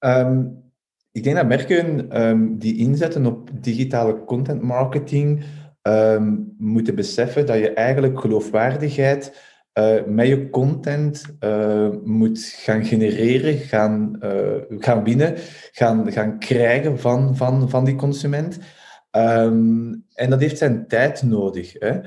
Ehm, 0.02 0.44
ik 1.12 1.22
denk 1.22 1.36
dat 1.36 1.46
merken 1.46 2.20
um, 2.26 2.58
die 2.58 2.76
inzetten 2.76 3.26
op 3.26 3.50
digitale 3.60 4.24
content 4.24 4.62
marketing 4.62 5.44
ehm, 5.82 6.34
moeten 6.58 6.94
beseffen 6.94 7.46
dat 7.46 7.58
je 7.58 7.72
eigenlijk 7.72 8.20
geloofwaardigheid 8.20 9.50
uh, 9.78 10.04
met 10.06 10.26
je 10.26 10.50
content 10.50 11.36
uh, 11.40 11.88
moet 12.04 12.38
gaan 12.38 12.84
genereren, 12.84 13.56
gaan, 13.56 14.16
uh, 14.24 14.78
gaan 14.78 15.04
winnen, 15.04 15.34
gaan, 15.72 16.12
gaan 16.12 16.38
krijgen 16.38 16.98
van, 16.98 17.36
van, 17.36 17.70
van 17.70 17.84
die 17.84 17.94
consument. 17.94 18.58
Um, 19.16 20.04
en 20.14 20.30
dat 20.30 20.40
heeft 20.40 20.58
zijn 20.58 20.86
tijd 20.88 21.22
nodig. 21.22 21.74
Hè. 21.78 22.00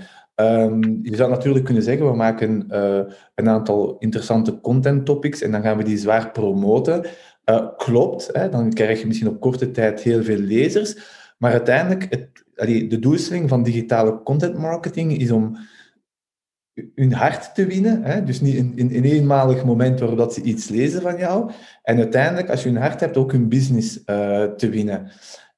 Je 1.02 1.16
zou 1.16 1.30
natuurlijk 1.30 1.66
kunnen 1.66 1.84
zeggen, 1.84 2.10
we 2.10 2.16
maken 2.16 2.66
een 3.36 3.50
aantal 3.50 3.96
interessante 4.00 4.60
content 4.60 5.06
topics 5.06 5.42
en 5.42 5.52
dan 5.52 5.62
gaan 5.62 5.78
we 5.78 5.84
die 5.84 5.98
zwaar 5.98 6.32
promoten. 6.32 7.06
Uh, 7.50 7.68
klopt, 7.78 8.30
hè, 8.32 8.50
dan 8.50 8.74
krijg 8.74 9.00
je 9.00 9.08
misschien 9.08 9.30
op 9.30 9.40
korte 9.40 9.72
tijd 9.72 10.02
heel 10.02 10.24
veel 10.24 10.38
lezers. 10.38 10.96
Maar 11.38 11.52
uiteindelijk, 11.52 12.08
het, 12.10 12.90
de 12.90 13.00
doelstelling 13.00 13.50
van 13.50 13.64
digitale 13.64 14.24
content 14.24 14.58
marketing 14.58 15.18
is 15.18 15.32
om 15.32 15.58
hun 16.96 17.14
hart 17.14 17.56
te 17.56 17.66
winnen. 17.66 18.04
Hè? 18.04 18.24
Dus 18.24 18.42
niet 18.42 18.56
in, 18.56 18.74
in, 18.76 18.92
in 18.92 19.04
een 19.04 19.12
eenmalig 19.12 19.66
moment 19.66 20.00
waarop 20.00 20.18
dat 20.18 20.34
ze 20.34 20.42
iets 20.42 20.70
lezen 20.70 21.02
van 21.02 21.18
jou. 21.18 21.52
En 21.84 21.98
uiteindelijk, 21.98 22.50
als 22.50 22.64
je 22.64 22.70
hun 22.70 22.82
hart 22.82 23.00
hebt, 23.00 23.18
ook 23.18 23.32
hun 23.32 23.50
business 23.50 24.00
uh, 24.06 24.44
te 24.44 24.70
winnen. 24.70 25.12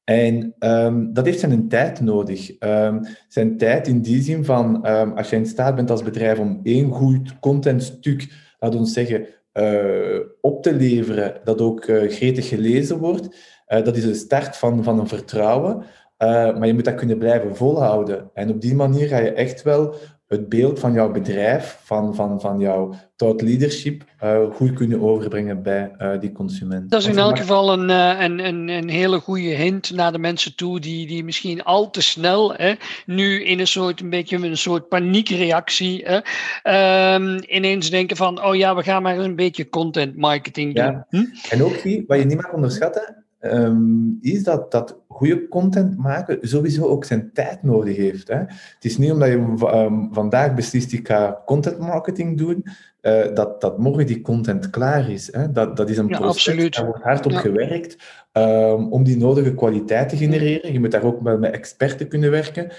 En 0.03 0.55
um, 0.59 1.13
dat 1.13 1.25
heeft 1.25 1.39
zijn 1.39 1.67
tijd 1.67 2.01
nodig. 2.01 2.51
Um, 2.59 3.05
zijn 3.27 3.57
tijd 3.57 3.87
in 3.87 4.01
die 4.01 4.21
zin 4.21 4.45
van, 4.45 4.89
um, 4.89 5.11
als 5.11 5.29
je 5.29 5.35
in 5.35 5.45
staat 5.45 5.75
bent 5.75 5.89
als 5.89 6.03
bedrijf 6.03 6.39
om 6.39 6.59
één 6.63 6.91
goed 6.91 7.39
contentstuk, 7.39 8.27
laten 8.59 8.79
we 8.79 8.85
zeggen, 8.85 9.27
uh, 9.57 10.19
op 10.41 10.63
te 10.63 10.73
leveren, 10.73 11.41
dat 11.43 11.61
ook 11.61 11.87
uh, 11.87 12.11
gretig 12.11 12.47
gelezen 12.47 12.97
wordt. 12.97 13.25
Uh, 13.67 13.83
dat 13.83 13.95
is 13.95 14.03
de 14.03 14.13
start 14.13 14.57
van, 14.57 14.83
van 14.83 14.99
een 14.99 15.07
vertrouwen. 15.07 15.83
maar 16.17 16.67
je 16.67 16.73
moet 16.73 16.85
dat 16.85 16.95
kunnen 16.95 17.17
blijven 17.17 17.55
volhouden. 17.55 18.29
En 18.33 18.49
op 18.49 18.61
die 18.61 18.75
manier 18.75 19.07
ga 19.07 19.17
je 19.17 19.31
echt 19.31 19.61
wel 19.61 19.95
het 20.27 20.49
beeld 20.49 20.79
van 20.79 20.93
jouw 20.93 21.11
bedrijf, 21.11 21.79
van, 21.83 22.15
van, 22.15 22.41
van 22.41 22.59
jouw 22.59 22.93
thought 23.15 23.41
leadership, 23.41 24.03
uh, 24.23 24.51
goed 24.53 24.73
kunnen 24.73 25.01
overbrengen 25.01 25.63
bij 25.63 25.91
uh, 25.97 26.19
die 26.19 26.31
consument. 26.31 26.89
Dat 26.89 27.01
is 27.01 27.07
in 27.07 27.17
elk 27.17 27.37
geval 27.37 27.73
een, 27.73 27.89
uh, 27.89 28.21
een, 28.21 28.45
een, 28.45 28.67
een 28.67 28.89
hele 28.89 29.19
goede 29.19 29.49
hint 29.49 29.91
naar 29.91 30.11
de 30.11 30.17
mensen 30.19 30.55
toe 30.55 30.79
die, 30.79 31.07
die 31.07 31.23
misschien 31.23 31.63
al 31.63 31.89
te 31.89 32.01
snel 32.01 32.53
hè, 32.53 32.73
nu 33.05 33.43
in 33.43 33.59
een 33.59 33.67
soort, 33.67 34.01
een 34.01 34.09
beetje 34.09 34.37
een 34.37 34.57
soort 34.57 34.87
paniekreactie 34.87 36.05
hè, 36.05 37.15
um, 37.15 37.39
ineens 37.47 37.89
denken 37.89 38.17
van, 38.17 38.43
oh 38.43 38.55
ja, 38.55 38.75
we 38.75 38.83
gaan 38.83 39.01
maar 39.01 39.17
een 39.17 39.35
beetje 39.35 39.69
content 39.69 40.15
marketing 40.17 40.75
doen. 40.75 40.85
Ja. 40.85 41.07
Hm? 41.09 41.25
En 41.49 41.63
ook, 41.63 41.73
wat 42.07 42.19
je 42.19 42.25
niet 42.25 42.41
mag 42.41 42.53
onderschatten, 42.53 43.26
um, 43.41 44.17
is 44.21 44.43
dat, 44.43 44.71
dat 44.71 44.97
goede 45.07 45.47
content 45.47 45.97
maken 45.97 46.37
sowieso 46.41 46.85
ook 46.85 47.05
zijn 47.05 47.29
tijd 47.33 47.63
nodig 47.63 47.95
heeft. 47.95 48.27
Hè? 48.27 48.37
Het 48.37 48.85
is 48.85 48.97
niet 48.97 49.11
omdat 49.11 49.27
je 49.27 49.55
um, 49.73 50.09
vandaag 50.11 50.53
beslist, 50.53 50.93
ik 50.93 51.07
ga 51.07 51.41
content 51.45 51.79
marketing 51.79 52.37
doen, 52.37 52.65
uh, 53.01 53.33
dat, 53.33 53.61
dat 53.61 53.77
morgen 53.77 54.05
die 54.05 54.21
content 54.21 54.69
klaar 54.69 55.09
is. 55.09 55.29
Hè? 55.31 55.51
Dat, 55.51 55.77
dat 55.77 55.89
is 55.89 55.97
een 55.97 56.07
ja, 56.07 56.17
proces, 56.17 56.47
absoluut. 56.47 56.75
daar 56.75 56.85
wordt 56.85 57.03
hard 57.03 57.25
op 57.25 57.31
ja. 57.31 57.39
gewerkt 57.39 57.97
um, 58.33 58.91
om 58.91 59.03
die 59.03 59.17
nodige 59.17 59.53
kwaliteit 59.53 60.09
te 60.09 60.17
genereren. 60.17 60.73
Je 60.73 60.79
moet 60.79 60.91
daar 60.91 61.03
ook 61.03 61.21
wel 61.21 61.37
met 61.37 61.53
experten 61.53 62.07
kunnen 62.07 62.31
werken. 62.31 62.71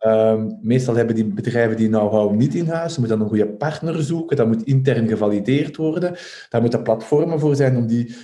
Um, 0.00 0.58
meestal 0.62 0.96
hebben 0.96 1.14
die 1.14 1.24
bedrijven 1.24 1.76
die 1.76 1.88
know-how 1.88 2.34
niet 2.34 2.54
in 2.54 2.68
huis. 2.68 2.94
Ze 2.94 3.00
moeten 3.00 3.18
dan 3.18 3.26
een 3.26 3.32
goede 3.32 3.52
partner 3.52 4.02
zoeken. 4.02 4.36
Dat 4.36 4.46
moet 4.46 4.62
intern 4.62 5.08
gevalideerd 5.08 5.76
worden. 5.76 6.16
Daar 6.48 6.60
moeten 6.60 6.82
platformen 6.82 7.40
voor 7.40 7.56
zijn 7.56 7.76
om 7.76 7.86
die 7.86 8.16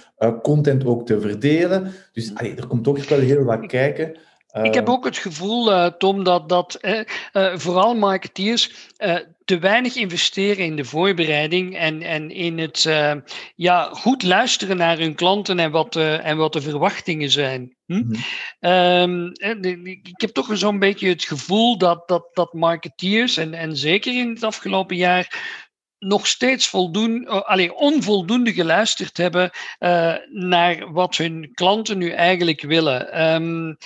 content 0.42 0.84
ook 0.84 1.06
te 1.06 1.20
verdelen. 1.20 1.94
Dus 2.12 2.34
allee, 2.34 2.54
er 2.54 2.66
komt 2.66 2.84
toch 2.84 3.08
wel 3.08 3.20
heel 3.20 3.44
wat 3.44 3.66
kijken. 3.66 4.16
Ik 4.62 4.74
heb 4.74 4.88
ook 4.88 5.04
het 5.04 5.16
gevoel, 5.16 5.72
uh, 5.72 5.86
Tom, 5.86 6.24
dat, 6.24 6.48
dat 6.48 6.78
vooral 7.54 7.94
marketeers 7.94 8.90
te 9.44 9.58
weinig 9.58 9.94
investeren 9.94 10.64
in 10.64 10.76
de 10.76 10.84
voorbereiding 10.84 11.76
en, 11.76 12.02
en 12.02 12.30
in 12.30 12.58
het 12.58 12.88
ja, 13.54 13.88
goed 13.92 14.22
luisteren 14.22 14.76
naar 14.76 14.98
hun 14.98 15.14
klanten 15.14 15.58
en 15.58 15.70
wat, 15.70 15.96
en 15.96 16.36
wat 16.36 16.52
de 16.52 16.60
verwachtingen 16.60 17.30
zijn. 17.30 17.76
Hm? 17.86 17.94
Mm 17.94 18.10
-hmm. 18.60 18.70
um, 18.70 19.32
ik 19.86 20.20
heb 20.20 20.30
toch 20.30 20.48
zo'n 20.52 20.78
beetje 20.78 21.08
het 21.08 21.24
gevoel 21.24 21.78
dat, 21.78 22.08
dat, 22.08 22.28
dat 22.32 22.52
marketeers, 22.52 23.36
en, 23.36 23.54
en 23.54 23.76
zeker 23.76 24.18
in 24.18 24.28
het 24.28 24.42
afgelopen 24.42 24.96
jaar, 24.96 25.60
nog 26.02 26.26
steeds 26.26 26.66
voldoen, 26.66 27.26
alleen 27.26 27.74
onvoldoende 27.74 28.52
geluisterd 28.52 29.16
hebben 29.16 29.50
uh, 29.80 30.14
naar 30.30 30.92
wat 30.92 31.16
hun 31.16 31.50
klanten 31.54 31.98
nu 31.98 32.10
eigenlijk 32.10 32.62
willen. 32.62 33.22
Um, 33.34 33.76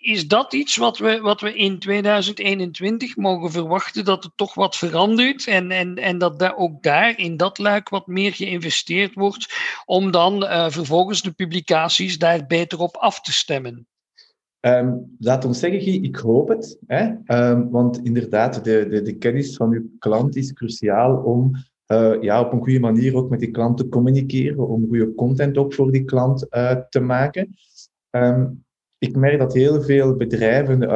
is 0.00 0.26
dat 0.26 0.52
iets 0.52 0.76
wat 0.76 0.98
we, 0.98 1.20
wat 1.20 1.40
we 1.40 1.54
in 1.54 1.78
2021 1.78 3.16
mogen 3.16 3.50
verwachten, 3.50 4.04
dat 4.04 4.24
het 4.24 4.32
toch 4.36 4.54
wat 4.54 4.76
verandert 4.76 5.46
en, 5.46 5.70
en, 5.70 5.96
en 5.96 6.18
dat 6.18 6.38
daar 6.38 6.56
ook 6.56 6.82
daar 6.82 7.18
in 7.18 7.36
dat 7.36 7.58
luik 7.58 7.88
wat 7.88 8.06
meer 8.06 8.32
geïnvesteerd 8.32 9.14
wordt 9.14 9.54
om 9.84 10.10
dan 10.10 10.42
uh, 10.42 10.66
vervolgens 10.70 11.22
de 11.22 11.32
publicaties 11.32 12.18
daar 12.18 12.46
beter 12.46 12.78
op 12.78 12.96
af 12.96 13.20
te 13.20 13.32
stemmen? 13.32 13.86
Um, 14.66 15.16
laat 15.18 15.44
ons 15.44 15.58
zeggen, 15.58 16.02
ik 16.02 16.16
hoop 16.16 16.48
het. 16.48 16.78
Hè? 16.86 17.12
Um, 17.50 17.70
want 17.70 18.00
inderdaad, 18.04 18.64
de, 18.64 18.86
de, 18.88 19.02
de 19.02 19.16
kennis 19.16 19.56
van 19.56 19.72
uw 19.72 19.84
klant 19.98 20.36
is 20.36 20.52
cruciaal 20.52 21.16
om 21.16 21.50
uh, 21.92 22.22
ja, 22.22 22.40
op 22.40 22.52
een 22.52 22.62
goede 22.62 22.80
manier 22.80 23.16
ook 23.16 23.30
met 23.30 23.40
die 23.40 23.50
klant 23.50 23.76
te 23.76 23.88
communiceren, 23.88 24.68
om 24.68 24.86
goede 24.88 25.14
content 25.14 25.58
ook 25.58 25.74
voor 25.74 25.92
die 25.92 26.04
klant 26.04 26.46
uh, 26.50 26.76
te 26.88 27.00
maken. 27.00 27.54
Um, 28.10 28.64
ik 28.98 29.16
merk 29.16 29.38
dat 29.38 29.54
heel 29.54 29.82
veel 29.82 30.16
bedrijven 30.16 30.88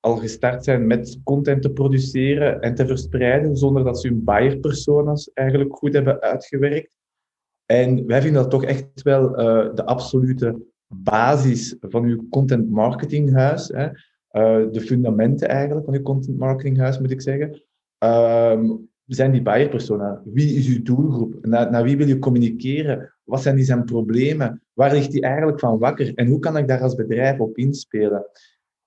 al 0.00 0.16
gestart 0.16 0.64
zijn 0.64 0.86
met 0.86 1.20
content 1.24 1.62
te 1.62 1.72
produceren 1.72 2.60
en 2.60 2.74
te 2.74 2.86
verspreiden, 2.86 3.56
zonder 3.56 3.84
dat 3.84 4.00
ze 4.00 4.08
hun 4.08 4.24
buyer-personas 4.24 5.30
eigenlijk 5.32 5.76
goed 5.76 5.92
hebben 5.92 6.20
uitgewerkt. 6.20 6.98
En 7.66 8.06
wij 8.06 8.22
vinden 8.22 8.42
dat 8.42 8.50
toch 8.50 8.64
echt 8.64 9.02
wel 9.02 9.30
uh, 9.30 9.74
de 9.74 9.84
absolute 9.84 10.69
basis 10.94 11.76
van 11.80 12.04
uw 12.04 12.28
content 12.28 12.70
marketinghuis, 12.70 13.68
hè, 13.68 13.86
uh, 13.86 14.72
de 14.72 14.80
fundamenten 14.80 15.48
eigenlijk 15.48 15.84
van 15.84 15.94
uw 15.94 16.02
content 16.02 16.38
marketinghuis, 16.38 16.98
moet 16.98 17.10
ik 17.10 17.20
zeggen, 17.20 17.62
uh, 18.04 18.60
zijn 19.06 19.32
die 19.32 19.42
buyer 19.42 19.68
persona. 19.68 20.22
Wie 20.24 20.54
is 20.54 20.68
uw 20.68 20.82
doelgroep? 20.82 21.46
Naar, 21.46 21.82
wie 21.82 21.96
wil 21.96 22.06
je 22.06 22.18
communiceren? 22.18 23.12
Wat 23.24 23.42
zijn 23.42 23.56
die 23.56 23.64
zijn 23.64 23.84
problemen? 23.84 24.62
Waar 24.72 24.92
ligt 24.92 25.10
die 25.10 25.22
eigenlijk 25.22 25.60
van 25.60 25.78
wakker? 25.78 26.14
En 26.14 26.26
hoe 26.26 26.38
kan 26.38 26.56
ik 26.56 26.68
daar 26.68 26.80
als 26.80 26.94
bedrijf 26.94 27.38
op 27.38 27.56
inspelen? 27.56 28.26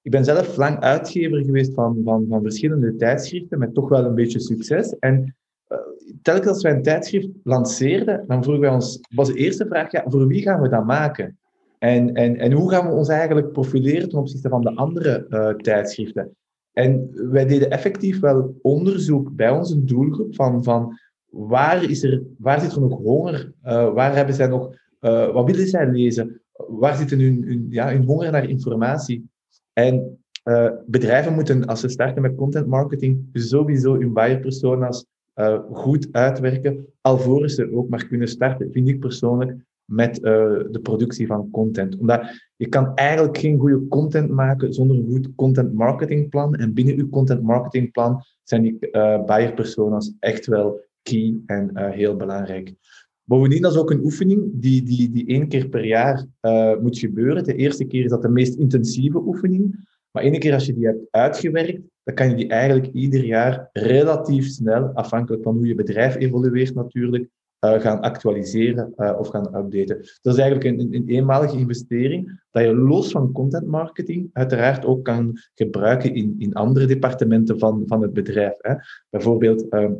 Ik 0.01 0.11
ben 0.11 0.25
zelf 0.25 0.57
lang 0.57 0.79
uitgever 0.79 1.43
geweest 1.43 1.73
van, 1.73 2.01
van, 2.03 2.25
van 2.29 2.41
verschillende 2.41 2.95
tijdschriften, 2.95 3.59
met 3.59 3.73
toch 3.73 3.89
wel 3.89 4.05
een 4.05 4.15
beetje 4.15 4.39
succes. 4.39 4.99
En 4.99 5.35
uh, 5.69 5.77
telkens 6.21 6.47
als 6.47 6.61
wij 6.61 6.73
een 6.73 6.81
tijdschrift 6.81 7.29
lanceerden, 7.43 8.23
dan 8.27 8.43
vroegen 8.43 8.63
wij 8.63 8.73
ons, 8.73 8.99
was 9.15 9.27
de 9.27 9.37
eerste 9.37 9.65
vraag, 9.65 9.91
ja, 9.91 10.03
voor 10.07 10.27
wie 10.27 10.41
gaan 10.41 10.61
we 10.61 10.69
dat 10.69 10.85
maken? 10.85 11.37
En, 11.83 12.13
en, 12.13 12.37
en 12.37 12.51
hoe 12.51 12.69
gaan 12.69 12.87
we 12.87 12.93
ons 12.93 13.07
eigenlijk 13.07 13.51
profileren 13.51 14.09
ten 14.09 14.19
opzichte 14.19 14.49
van 14.49 14.61
de 14.61 14.75
andere 14.75 15.25
uh, 15.29 15.49
tijdschriften? 15.49 16.35
En 16.71 17.09
wij 17.31 17.45
deden 17.45 17.69
effectief 17.69 18.19
wel 18.19 18.55
onderzoek 18.61 19.35
bij 19.35 19.49
onze 19.49 19.83
doelgroep 19.83 20.35
van, 20.35 20.63
van 20.63 20.99
waar, 21.29 21.89
is 21.89 22.03
er, 22.03 22.23
waar 22.37 22.59
zit 22.59 22.71
er 22.71 22.81
nog 22.81 22.97
honger? 22.97 23.53
Uh, 23.63 23.93
waar 23.93 24.15
hebben 24.15 24.35
zij 24.35 24.47
nog, 24.47 24.75
uh, 25.01 25.31
wat 25.31 25.45
willen 25.45 25.67
zij 25.67 25.91
lezen? 25.91 26.41
Waar 26.51 26.95
zit 26.95 27.09
hun, 27.09 27.65
ja, 27.69 27.97
honger 28.01 28.31
naar 28.31 28.49
informatie? 28.49 29.29
En 29.73 30.17
bedrijven 30.85 31.33
moeten, 31.33 31.65
als 31.65 31.79
ze 31.79 31.89
starten 31.89 32.21
met 32.21 32.35
content 32.35 32.67
marketing, 32.67 33.29
sowieso 33.33 33.99
hun 33.99 34.13
buyer 34.13 34.39
personas 34.39 35.05
goed 35.71 36.07
uitwerken, 36.11 36.85
alvorens 37.01 37.55
ze 37.55 37.73
ook 37.73 37.89
maar 37.89 38.07
kunnen 38.07 38.27
starten, 38.27 38.71
vind 38.71 38.87
ik 38.87 38.99
persoonlijk, 38.99 39.55
met 39.93 40.15
de 40.15 40.79
productie 40.81 41.27
van 41.27 41.49
content. 41.51 41.97
Omdat 41.97 42.41
je 42.55 42.67
kan 42.67 42.95
eigenlijk 42.95 43.37
geen 43.37 43.59
goede 43.59 43.87
content 43.87 44.29
maken 44.29 44.73
zonder 44.73 44.97
een 44.97 45.07
goed 45.11 45.35
content 45.35 45.73
marketingplan. 45.73 46.55
En 46.55 46.73
binnen 46.73 46.95
je 46.95 47.09
content 47.09 47.41
marketingplan 47.41 48.23
zijn 48.43 48.61
die 48.61 48.77
uh, 48.91 49.25
buyer 49.25 49.53
personas 49.53 50.13
echt 50.19 50.45
wel 50.45 50.81
key 51.01 51.35
en 51.45 51.91
heel 51.91 52.15
belangrijk. 52.15 52.73
Bovendien, 53.23 53.61
dat 53.61 53.71
is 53.71 53.77
ook 53.77 53.91
een 53.91 54.03
oefening 54.03 54.51
die, 54.53 54.83
die, 54.83 55.11
die 55.11 55.27
één 55.27 55.47
keer 55.47 55.69
per 55.69 55.85
jaar 55.85 56.25
moet 56.81 56.97
gebeuren. 56.97 57.43
De 57.43 57.55
eerste 57.55 57.85
keer 57.85 58.03
is 58.03 58.09
dat 58.09 58.21
de 58.21 58.29
meest 58.29 58.55
intensieve 58.55 59.17
oefening. 59.17 59.91
Maar 60.11 60.23
één 60.23 60.39
keer 60.39 60.53
als 60.53 60.65
je 60.65 60.73
die 60.73 60.85
hebt 60.85 61.07
uitgewerkt, 61.09 61.81
dan 62.03 62.15
kan 62.15 62.29
je 62.29 62.35
die 62.35 62.47
eigenlijk 62.47 62.93
ieder 62.93 63.25
jaar 63.25 63.69
relatief 63.71 64.47
snel, 64.47 64.83
afhankelijk 64.83 65.43
van 65.43 65.55
hoe 65.55 65.67
je 65.67 65.75
bedrijf 65.75 66.15
evolueert 66.15 66.75
natuurlijk, 66.75 67.29
gaan 67.63 68.01
actualiseren 68.01 68.93
uh, 68.97 69.15
of 69.19 69.27
gaan 69.27 69.55
updaten. 69.55 69.97
Dat 70.21 70.33
is 70.33 70.39
eigenlijk 70.39 70.63
een, 70.63 70.93
een, 70.93 71.07
eenmalige 71.07 71.57
investering 71.57 72.41
dat 72.51 72.63
je 72.63 72.75
los 72.75 73.11
van 73.11 73.31
content 73.31 73.67
marketing 73.67 74.29
uiteraard 74.33 74.85
ook 74.85 75.03
kan 75.03 75.39
gebruiken 75.53 76.15
in, 76.15 76.35
in 76.37 76.53
andere 76.53 76.85
departementen 76.85 77.59
van, 77.59 77.83
van 77.85 78.01
het 78.01 78.13
bedrijf. 78.13 78.57
Hè. 78.57 78.73
Bijvoorbeeld 79.09 79.69
ehm, 79.69 79.93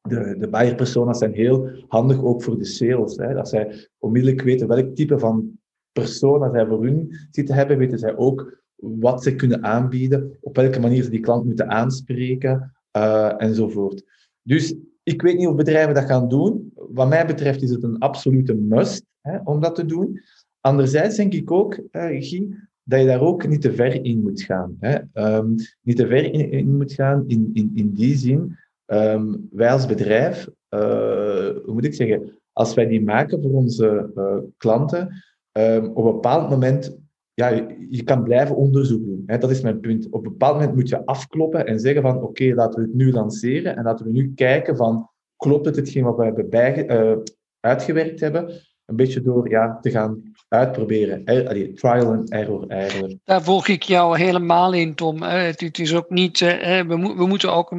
de, 0.00 0.36
de 0.38 0.48
buyer 0.48 0.74
personas 0.74 1.18
zijn 1.18 1.32
heel 1.32 1.68
handig 1.88 2.24
ook 2.24 2.42
voor 2.42 2.58
de 2.58 2.64
sales. 2.64 3.16
Hè. 3.16 3.34
Dat 3.34 3.48
zij 3.48 3.88
onmiddellijk 3.98 4.42
weten 4.42 4.68
welk 4.68 4.94
type 4.94 5.18
van 5.18 5.58
persona 5.92 6.50
zij 6.50 6.66
voor 6.66 6.84
hun 6.84 7.12
zitten 7.30 7.54
hebben, 7.54 7.78
weten 7.78 7.98
zij 7.98 8.16
ook 8.16 8.58
wat 8.80 9.22
ze 9.22 9.34
kunnen 9.34 9.64
aanbieden, 9.64 10.38
op 10.40 10.56
welke 10.56 10.80
manier 10.80 11.02
ze 11.02 11.10
die 11.10 11.20
klant 11.20 11.44
moeten 11.44 11.68
aanspreken 11.68 12.72
uh, 12.96 13.42
enzovoort. 13.42 14.04
Dus 14.42 14.74
ik 15.02 15.22
weet 15.22 15.36
niet 15.36 15.46
of 15.46 15.54
bedrijven 15.54 15.94
dat 15.94 16.04
gaan 16.04 16.28
doen. 16.28 16.72
Wat 16.92 17.08
mij 17.08 17.26
betreft 17.26 17.62
is 17.62 17.70
het 17.70 17.82
een 17.82 17.98
absolute 17.98 18.54
must 18.54 19.04
hè, 19.20 19.38
om 19.44 19.60
dat 19.60 19.74
te 19.74 19.86
doen. 19.86 20.20
Anderzijds 20.60 21.16
denk 21.16 21.32
ik 21.32 21.50
ook, 21.50 21.80
Guy, 21.90 22.56
dat 22.82 23.00
je 23.00 23.06
daar 23.06 23.20
ook 23.20 23.48
niet 23.48 23.60
te 23.60 23.72
ver 23.72 24.04
in 24.04 24.22
moet 24.22 24.42
gaan. 24.42 24.76
Hè. 24.80 24.98
Um, 25.36 25.54
niet 25.82 25.96
te 25.96 26.06
ver 26.06 26.32
in, 26.52 26.76
moet 26.76 26.92
gaan 26.92 27.24
in, 27.26 27.50
in, 27.74 27.92
die 27.92 28.16
zin 28.16 28.56
Um, 28.92 29.48
wij 29.50 29.72
als 29.72 29.86
bedrijf, 29.86 30.48
uh, 30.74 30.80
hoe 31.64 31.72
moet 31.72 31.84
ik 31.84 31.94
zeggen, 31.94 32.38
als 32.52 32.74
wij 32.74 32.86
die 32.86 33.02
maken 33.02 33.42
voor 33.42 33.52
onze 33.52 34.10
uh, 34.16 34.36
klanten, 34.56 35.22
um, 35.52 35.86
op 35.86 36.04
een 36.04 36.12
bepaald 36.12 36.50
moment, 36.50 36.98
ja, 37.34 37.48
je, 37.48 37.86
je 37.88 38.02
kan 38.02 38.22
blijven 38.22 38.56
onderzoek 38.56 39.04
doen. 39.04 39.22
Hè, 39.26 39.38
dat 39.38 39.50
is 39.50 39.60
mijn 39.60 39.80
punt. 39.80 40.06
Op 40.06 40.24
een 40.24 40.30
bepaald 40.30 40.54
moment 40.54 40.74
moet 40.74 40.88
je 40.88 41.06
afkloppen 41.06 41.66
en 41.66 41.80
zeggen 41.80 42.02
van, 42.02 42.22
oké, 42.22 42.54
laten 42.54 42.80
we 42.80 42.86
het 42.86 42.96
nu 42.96 43.12
lanceren 43.12 43.76
en 43.76 43.84
laten 43.84 44.06
we 44.06 44.12
nu 44.12 44.32
kijken 44.34 44.76
van, 44.76 45.09
klopt 45.40 45.66
het 45.66 45.76
hetgeen 45.76 46.04
wat 46.04 46.16
we 46.16 46.24
hebben 46.24 46.92
uh, 46.92 47.16
uitgewerkt 47.60 48.20
hebben? 48.20 48.48
Een 48.86 48.96
beetje 48.96 49.22
door 49.22 49.50
ja, 49.50 49.78
te 49.80 49.90
gaan 49.90 50.32
uitproberen. 50.48 51.24
Allee, 51.24 51.72
trial 51.72 52.12
and 52.12 52.30
error 52.30 52.68
eigenlijk. 52.68 53.18
Daar 53.24 53.42
volg 53.42 53.68
ik 53.68 53.82
jou 53.82 54.18
helemaal 54.18 54.72
in, 54.72 54.94
Tom. 54.94 55.22
Het, 55.22 55.78
is 55.78 55.94
ook 55.94 56.10
niet, 56.10 56.40
mo 56.86 57.16
we 57.16 57.26
moeten 57.26 57.52
ook... 57.52 57.74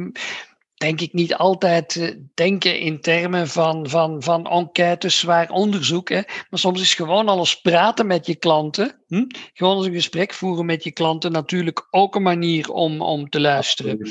Denk 0.82 1.00
ik 1.00 1.12
niet 1.12 1.34
altijd 1.34 1.96
eh, 1.96 2.14
denken 2.34 2.78
in 2.78 3.00
termen 3.00 3.48
van, 3.48 3.88
van, 3.88 4.22
van 4.22 4.46
enquêtes, 4.46 5.18
zwaar 5.18 5.50
onderzoek. 5.50 6.08
Hè. 6.08 6.20
Maar 6.50 6.58
soms 6.58 6.80
is 6.80 6.94
gewoon 6.94 7.28
alles 7.28 7.60
praten 7.60 8.06
met 8.06 8.26
je 8.26 8.34
klanten. 8.34 9.02
Hm? 9.06 9.24
Gewoon 9.52 9.76
eens 9.76 9.86
een 9.86 9.92
gesprek 9.92 10.32
voeren 10.32 10.66
met 10.66 10.84
je 10.84 10.90
klanten 10.90 11.32
natuurlijk 11.32 11.86
ook 11.90 12.14
een 12.14 12.22
manier 12.22 12.70
om, 12.70 13.00
om 13.00 13.28
te 13.28 13.40
luisteren. 13.40 14.10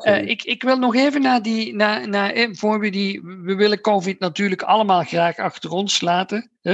Uh, 0.00 0.28
ik, 0.28 0.42
ik 0.42 0.62
wil 0.62 0.76
nog 0.76 0.94
even 0.94 1.22
naar 1.22 1.42
die, 1.42 1.74
naar, 1.74 2.08
naar, 2.08 2.30
eh, 2.30 2.48
voor 2.52 2.80
we 2.80 2.90
die, 2.90 3.22
we 3.22 3.54
willen 3.54 3.80
COVID 3.80 4.18
natuurlijk 4.18 4.62
allemaal 4.62 5.02
graag 5.02 5.36
achter 5.36 5.70
ons 5.70 6.00
laten. 6.00 6.50
Hè. 6.62 6.72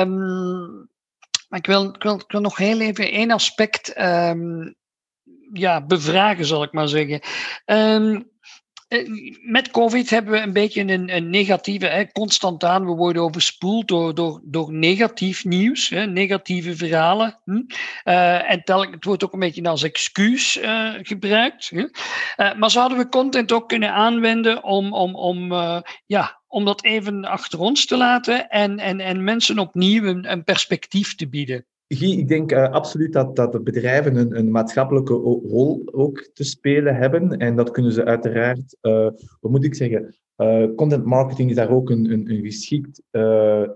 Um, 0.00 0.88
maar 1.48 1.58
ik 1.58 1.66
wil, 1.66 1.84
ik, 1.84 2.02
wil, 2.02 2.14
ik 2.14 2.30
wil 2.30 2.40
nog 2.40 2.56
heel 2.56 2.80
even 2.80 3.10
één 3.10 3.30
aspect 3.30 4.00
um, 4.00 4.76
ja, 5.52 5.86
bevragen, 5.86 6.44
zal 6.44 6.62
ik 6.62 6.72
maar 6.72 6.88
zeggen. 6.88 7.20
Um, 7.66 8.30
met 9.40 9.70
COVID 9.70 10.10
hebben 10.10 10.32
we 10.32 10.38
een 10.38 10.52
beetje 10.52 10.80
een, 10.80 11.16
een 11.16 11.30
negatieve, 11.30 11.86
hè, 11.86 12.12
constant 12.12 12.64
aan, 12.64 12.86
we 12.86 12.92
worden 12.92 13.22
overspoeld 13.22 13.88
door, 13.88 14.14
door, 14.14 14.40
door 14.44 14.72
negatief 14.72 15.44
nieuws, 15.44 15.88
hè, 15.88 16.06
negatieve 16.06 16.76
verhalen. 16.76 17.40
Hm? 17.44 17.62
Uh, 18.04 18.50
en 18.50 18.62
tel, 18.64 18.82
het 18.82 19.04
wordt 19.04 19.24
ook 19.24 19.32
een 19.32 19.38
beetje 19.38 19.62
als 19.62 19.82
excuus 19.82 20.56
uh, 20.56 20.94
gebruikt. 21.02 21.70
Hè? 21.70 22.54
Maar 22.54 22.70
zouden 22.70 22.98
we 22.98 23.08
content 23.08 23.52
ook 23.52 23.68
kunnen 23.68 23.92
aanwenden 23.92 24.64
om, 24.64 24.92
om, 24.92 25.14
om, 25.14 25.52
ja, 26.06 26.40
om 26.46 26.64
dat 26.64 26.84
even 26.84 27.24
achter 27.24 27.58
ons 27.58 27.86
te 27.86 27.96
laten 27.96 28.48
en, 28.48 28.78
en, 28.78 29.00
en 29.00 29.24
mensen 29.24 29.58
opnieuw 29.58 30.04
een 30.04 30.44
perspectief 30.44 31.14
te 31.14 31.28
bieden? 31.28 31.66
Guy, 31.88 32.18
ik 32.18 32.28
denk 32.28 32.52
uh, 32.52 32.70
absoluut 32.70 33.12
dat, 33.12 33.36
dat 33.36 33.52
de 33.52 33.60
bedrijven 33.60 34.16
een, 34.16 34.38
een, 34.38 34.50
maatschappelijke 34.50 35.12
rol 35.12 35.82
ook 35.92 36.30
te 36.32 36.44
spelen 36.44 36.96
hebben. 36.96 37.38
En 37.38 37.56
dat 37.56 37.70
kunnen 37.70 37.92
ze 37.92 38.04
uiteraard, 38.04 38.76
uh, 38.82 39.08
moet 39.40 39.64
ik 39.64 39.74
zeggen, 39.74 40.14
uh, 40.36 40.66
content 40.76 41.04
marketing 41.04 41.50
is 41.50 41.56
daar 41.56 41.70
ook 41.70 41.90
een, 41.90 42.12
een, 42.12 42.30
een 42.30 42.44
geschikt, 42.44 43.02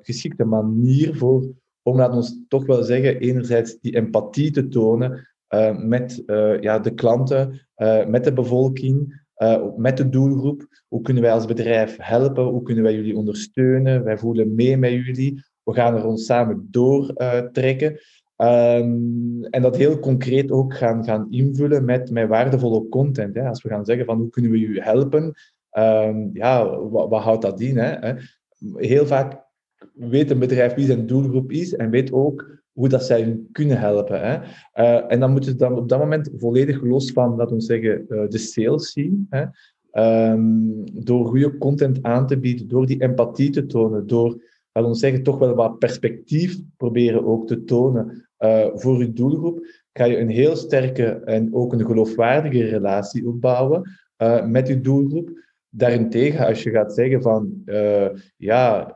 geschikte 0.03 0.45
manier 0.45 1.17
voor 1.17 1.49
om, 1.83 1.97
laten 1.97 2.17
ons 2.17 2.39
toch 2.49 2.67
wel 2.67 2.83
zeggen, 2.83 3.19
enerzijds 3.19 3.79
die 3.81 3.97
empathie 3.97 4.51
te 4.51 4.69
tonen 4.69 5.29
met 5.77 6.23
ja, 6.61 6.79
de 6.79 6.95
klanten, 6.95 7.67
met 8.07 8.25
de 8.25 8.33
bevolking, 8.33 9.23
met 9.77 9.97
de 9.97 10.09
doelgroep. 10.09 10.67
Hoe 10.89 11.01
kunnen 11.03 11.23
wij 11.23 11.33
als 11.33 11.47
bedrijf 11.47 11.97
helpen? 12.01 12.45
Hoe 12.45 12.63
kunnen 12.63 12.85
wij 12.85 12.95
jullie 12.95 13.17
ondersteunen? 13.17 14.05
Wij 14.05 14.19
voelen 14.19 14.55
mee 14.55 14.77
met 14.77 14.91
jullie 14.91 15.43
we 15.65 15.73
gaan 15.73 15.97
er 15.97 16.07
ons 16.07 16.25
samen 16.25 16.69
doortrekken. 16.71 17.93
Uh, 17.93 18.77
um, 18.77 19.45
en 19.45 19.63
dat 19.63 19.77
heel 19.77 19.99
concreet 19.99 20.51
ook 20.51 20.75
gaan, 20.75 21.05
gaan 21.05 21.27
invullen 21.31 21.85
met, 21.85 22.11
met 22.11 22.29
waardevolle 22.29 22.89
content. 22.89 23.35
Hè. 23.35 23.49
Als 23.49 23.63
we 23.63 23.69
gaan 23.69 23.85
zeggen 23.85 24.05
van 24.05 24.19
hoe 24.19 24.31
kunnen 24.31 24.51
we 24.51 24.59
u 24.59 24.81
helpen, 24.81 25.35
um, 25.79 26.31
ja, 26.33 26.79
wat, 26.89 27.23
houdt 27.23 27.43
dat 27.43 27.61
in? 27.61 27.77
Hè? 27.77 28.13
Heel 28.75 29.07
vaak 29.07 29.43
weet 29.95 30.31
een 30.31 30.39
bedrijf 30.39 30.75
wie 30.75 30.87
zijn 30.87 31.07
doelgroep 31.07 31.53
is 31.53 31.75
en 31.75 31.91
weet 31.91 32.13
ook 32.13 32.61
hoe 32.73 32.89
dat 32.89 33.05
zij 33.05 33.23
hun 33.23 33.49
kunnen 33.53 33.79
helpen. 33.79 34.21
Hè. 34.21 34.39
Uh, 34.75 35.13
en 35.13 35.21
dan 35.21 35.33
moeten 35.33 35.51
ze 35.51 35.57
dan 35.57 35.77
op 35.77 35.89
dat 35.89 35.99
moment 35.99 36.31
volledig 36.37 36.83
los 36.83 37.11
van, 37.11 37.37
laten 37.37 37.57
we 37.57 37.63
zeggen, 37.63 38.05
uh, 38.09 38.29
de 38.29 38.39
sales 38.39 38.93
zien. 38.93 39.27
Hè. 39.31 39.45
Um, 40.33 40.85
door 41.05 41.27
goede 41.27 41.59
content 41.59 42.03
aan 42.03 42.27
te 42.27 42.39
bieden, 42.39 42.69
door 42.69 42.87
die 42.87 43.03
empathie 43.03 43.51
te 43.51 43.67
tonen, 43.67 44.07
door 44.07 44.43
laten 44.73 44.91
we 44.91 44.97
zeggen, 44.97 45.23
toch 45.23 45.39
wel 45.39 45.55
wat 45.55 45.79
perspectief 45.79 46.59
proberen 46.77 47.25
ook 47.25 47.47
te 47.47 47.65
tonen 47.65 48.29
uh, 48.39 48.67
voor 48.75 48.99
je 48.99 49.13
doelgroep, 49.13 49.67
ga 49.93 50.05
je 50.05 50.19
een 50.19 50.29
heel 50.29 50.57
sterke 50.57 51.05
en 51.05 51.55
ook 51.55 51.73
een 51.73 51.87
geloofwaardige 51.87 52.65
relatie 52.65 53.27
opbouwen 53.27 53.91
uh, 54.23 54.47
met 54.47 54.69
je 54.69 54.81
doelgroep. 54.81 55.31
Daarentegen, 55.69 56.47
als 56.47 56.63
je 56.63 56.71
gaat 56.71 56.95
zeggen 56.95 57.23
van, 57.23 57.63
uh, 57.65 58.09
ja, 58.37 58.95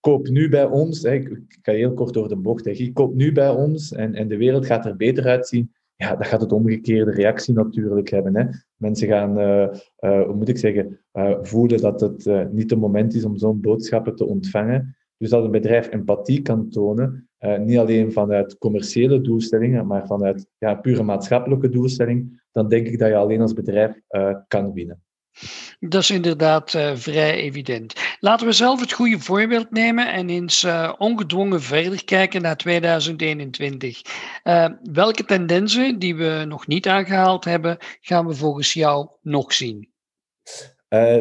koop 0.00 0.28
nu 0.28 0.48
bij 0.48 0.64
ons, 0.64 1.02
hè, 1.02 1.12
ik 1.12 1.58
ga 1.62 1.72
heel 1.72 1.94
kort 1.94 2.14
door 2.14 2.28
de 2.28 2.36
bocht, 2.36 2.64
hè, 2.64 2.90
koop 2.92 3.14
nu 3.14 3.32
bij 3.32 3.50
ons 3.50 3.92
en, 3.92 4.14
en 4.14 4.28
de 4.28 4.36
wereld 4.36 4.66
gaat 4.66 4.86
er 4.86 4.96
beter 4.96 5.26
uitzien, 5.26 5.72
ja, 5.96 6.16
dat 6.16 6.26
gaat 6.26 6.40
het 6.40 6.52
omgekeerde 6.52 7.10
reactie 7.10 7.54
natuurlijk 7.54 8.08
hebben. 8.10 8.36
Hè. 8.36 8.44
Mensen 8.76 9.08
gaan, 9.08 9.38
uh, 9.38 9.68
uh, 10.00 10.22
hoe 10.24 10.34
moet 10.34 10.48
ik 10.48 10.58
zeggen, 10.58 11.00
uh, 11.12 11.38
voelen 11.42 11.80
dat 11.80 12.00
het 12.00 12.52
niet 12.52 12.70
het 12.70 12.80
moment 12.80 13.14
is 13.14 13.24
om 13.24 13.36
zo'n 13.36 13.60
boodschappen 13.60 14.16
te 14.16 14.26
ontvangen. 14.26 14.96
Dus 15.18 15.30
dat 15.30 15.44
een 15.44 15.50
bedrijf 15.50 15.90
empathie 15.92 16.42
kan 16.42 16.68
tonen, 16.68 17.28
niet 17.58 17.78
alleen 17.78 18.12
vanuit 18.12 18.58
commerciële 18.58 19.20
doelstellingen, 19.20 19.86
maar 19.86 20.06
vanuit 20.06 20.46
ja, 20.58 20.74
pure 20.74 21.02
maatschappelijke 21.02 21.68
doelstelling, 21.68 22.42
dan 22.52 22.68
denk 22.68 22.86
ik 22.86 22.98
dat 22.98 23.08
je 23.08 23.16
alleen 23.16 23.40
als 23.40 23.52
bedrijf 23.52 24.00
kan 24.48 24.72
winnen. 24.72 25.02
Dat 25.80 26.02
is 26.02 26.10
inderdaad 26.10 26.74
uh, 26.74 26.90
vrij 26.94 27.34
evident. 27.34 27.94
Laten 28.20 28.46
we 28.46 28.52
zelf 28.52 28.80
het 28.80 28.92
goede 28.92 29.18
voorbeeld 29.18 29.70
nemen 29.70 30.12
en 30.12 30.28
eens 30.28 30.64
uh, 30.64 30.92
ongedwongen 30.98 31.62
verder 31.62 32.04
kijken 32.04 32.42
naar 32.42 32.56
2021. 32.56 34.02
Uh, 34.44 34.64
eh, 34.64 34.72
welke 34.92 35.24
tendensen 35.24 35.98
die 35.98 36.16
we 36.16 36.44
nog 36.48 36.66
niet 36.66 36.88
aangehaald 36.88 37.44
hebben, 37.44 37.76
gaan 38.00 38.26
we 38.26 38.34
volgens 38.34 38.72
jou 38.72 39.08
nog 39.22 39.52
zien? 39.52 39.94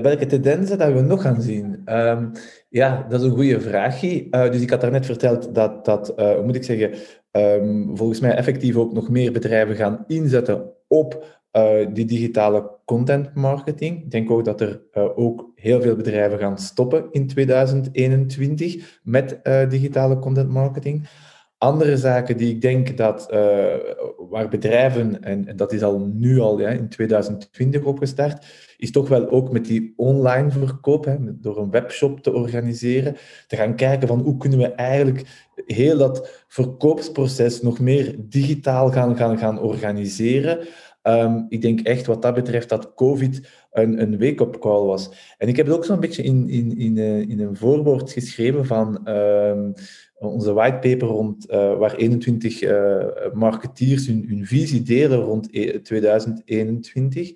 welke 0.02 0.26
tendensen 0.26 0.78
dat 0.78 0.94
we 0.94 1.02
nog 1.02 1.22
gaan 1.22 1.42
zien? 1.42 1.82
Um, 1.86 2.32
ja, 2.70 3.06
dat 3.10 3.22
is 3.22 3.28
een 3.28 3.34
goede 3.34 3.62
vraag. 3.62 4.00
dus 4.30 4.62
ik 4.62 4.70
had 4.70 4.82
daarnet 4.82 5.06
verteld 5.06 5.56
dat, 5.56 5.86
dat 5.86 6.08
hoe 6.16 6.44
moet 6.44 6.56
ik 6.56 6.64
zeggen, 6.64 6.94
um, 7.32 7.98
volgens 7.98 8.20
mij 8.20 8.36
effectief 8.36 8.76
ook 8.76 8.94
nog 8.94 9.10
meer 9.10 9.32
bedrijven 9.32 9.76
gaan 9.76 10.04
inzetten 10.08 10.74
op 10.88 11.40
uh, 11.56 11.88
die 11.94 12.06
digitale 12.06 12.72
content 12.86 13.34
marketing. 13.36 14.04
Ik 14.04 14.12
denk 14.12 14.32
ook 14.32 14.46
dat 14.46 14.62
er 14.62 14.82
uh, 14.94 15.18
ook 15.18 15.52
heel 15.56 15.82
veel 15.82 15.96
bedrijven 15.96 16.40
gaan 16.40 16.58
stoppen 16.58 17.06
in 17.12 17.28
2021 17.28 19.00
met 19.04 19.40
uh, 19.44 19.70
digitale 19.70 20.20
content 20.20 20.50
marketing. 20.50 21.08
Andere 21.58 21.98
zaken 21.98 22.38
die 22.38 22.54
ik 22.54 22.62
denk 22.62 22.98
dat 22.98 23.28
waar 24.30 24.50
bedrijven, 24.50 25.24
en, 25.24 25.48
en, 25.48 25.56
dat 25.56 25.74
is 25.74 25.84
al 25.84 26.00
nu 26.14 26.40
al 26.40 26.60
in 26.60 26.90
2020 26.90 27.84
opgestart, 27.84 28.46
is 28.78 28.92
toch 28.92 29.08
wel 29.08 29.30
ook 29.30 29.52
met 29.52 29.66
die 29.66 29.94
online 29.96 30.52
verkoop, 30.52 31.06
hè, 31.06 31.16
door 31.20 31.58
een 31.58 31.72
webshop 31.72 32.20
te 32.20 32.34
organiseren, 32.34 33.16
te 33.48 33.56
gaan 33.56 33.76
kijken 33.76 34.08
van 34.08 34.20
hoe 34.20 34.38
kunnen 34.38 34.60
we 34.60 34.68
eigenlijk 34.68 35.52
heel 35.66 35.98
dat 35.98 36.44
verkoopsproces 36.48 37.62
nog 37.62 37.80
meer 37.80 38.16
digitaal 38.20 38.92
gaan, 38.92 39.18
gaan, 39.18 39.38
gaan 39.38 39.60
organiseren. 39.60 40.68
Ehm, 41.06 41.44
ik 41.50 41.62
denk 41.62 41.80
echt 41.80 42.06
wat 42.06 42.22
dat 42.22 42.34
betreft 42.34 42.70
dat 42.70 42.94
COVID 42.94 43.50
een, 43.72 44.02
een 44.02 44.20
wake-up 44.20 44.60
call 44.60 44.86
was. 44.86 45.36
En 45.38 45.48
ik 45.48 45.56
heb 45.56 45.66
het 45.66 45.76
ook 45.76 45.86
zo'n 45.86 46.00
beetje 46.00 46.24
in, 46.24 46.50
in, 46.50 46.78
in, 46.78 46.96
uh, 46.96 47.20
in 47.20 47.40
een 47.40 47.56
voorwoord 47.56 48.12
geschreven 48.12 48.66
van 48.66 49.10
um, 49.10 49.74
onze 50.14 50.54
whitepaper 50.54 51.08
rond, 51.08 51.52
uh, 51.52 51.78
waar 51.78 51.96
21 51.96 52.62
uh, 52.62 53.02
eh, 53.02 53.34
marketeers 53.34 54.08
hun, 54.08 54.26
hun, 54.28 54.46
visie 54.46 54.82
delen 54.82 55.20
rond 55.20 55.54
2021, 55.84 57.30
um, 57.30 57.36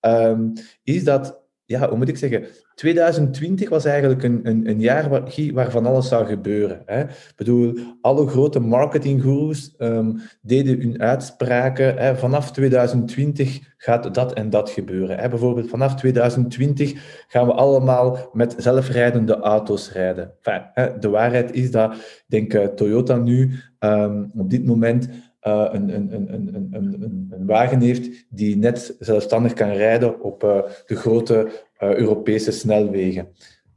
ehm, 0.00 0.50
is 0.82 1.04
dat, 1.04 1.40
ja, 1.68 1.88
hoe 1.88 1.98
moet 1.98 2.08
ik 2.08 2.16
zeggen, 2.16 2.46
2020 2.74 3.68
was 3.68 3.84
eigenlijk 3.84 4.22
een, 4.22 4.40
een, 4.42 4.68
een 4.68 4.80
jaar 4.80 5.08
waar, 5.08 5.32
waarvan 5.52 5.86
alles 5.86 6.08
zou 6.08 6.26
gebeuren. 6.26 6.82
Hè. 6.86 7.00
Ik 7.00 7.32
bedoel, 7.36 7.78
alle 8.00 8.26
grote 8.26 8.60
marketinggoeroes 8.60 9.74
um, 9.78 10.20
deden 10.42 10.80
hun 10.80 11.00
uitspraken. 11.00 11.96
Hè. 11.96 12.16
Vanaf 12.16 12.52
2020 12.52 13.58
gaat 13.76 14.14
dat 14.14 14.32
en 14.32 14.50
dat 14.50 14.70
gebeuren. 14.70 15.18
Hè. 15.18 15.28
Bijvoorbeeld 15.28 15.68
vanaf 15.68 15.94
2020 15.94 17.24
gaan 17.28 17.46
we 17.46 17.52
allemaal 17.52 18.30
met 18.32 18.54
zelfrijdende 18.58 19.40
auto's 19.40 19.92
rijden. 19.92 20.32
Hè, 20.72 20.98
de 20.98 21.08
waarheid 21.08 21.52
is 21.52 21.70
dat, 21.70 21.94
ik 21.94 22.24
denk 22.26 22.54
uh, 22.54 22.64
Toyota 22.64 23.16
nu 23.16 23.52
um, 23.80 24.30
op 24.36 24.50
dit 24.50 24.64
moment 24.64 25.08
een, 25.40 25.94
een, 25.94 26.12
een, 26.14 26.34
een, 26.34 26.68
een, 26.70 27.28
een, 27.30 27.46
wagen 27.46 27.80
heeft 27.80 28.26
die 28.30 28.56
net 28.56 28.96
zelfstandig 28.98 29.52
kan 29.52 29.70
rijden 29.70 30.20
op 30.20 30.44
uh, 30.44 30.60
de 30.86 30.96
grote 30.96 31.50
uh, 31.82 31.94
Europese 31.94 32.50
snelwegen. 32.50 33.28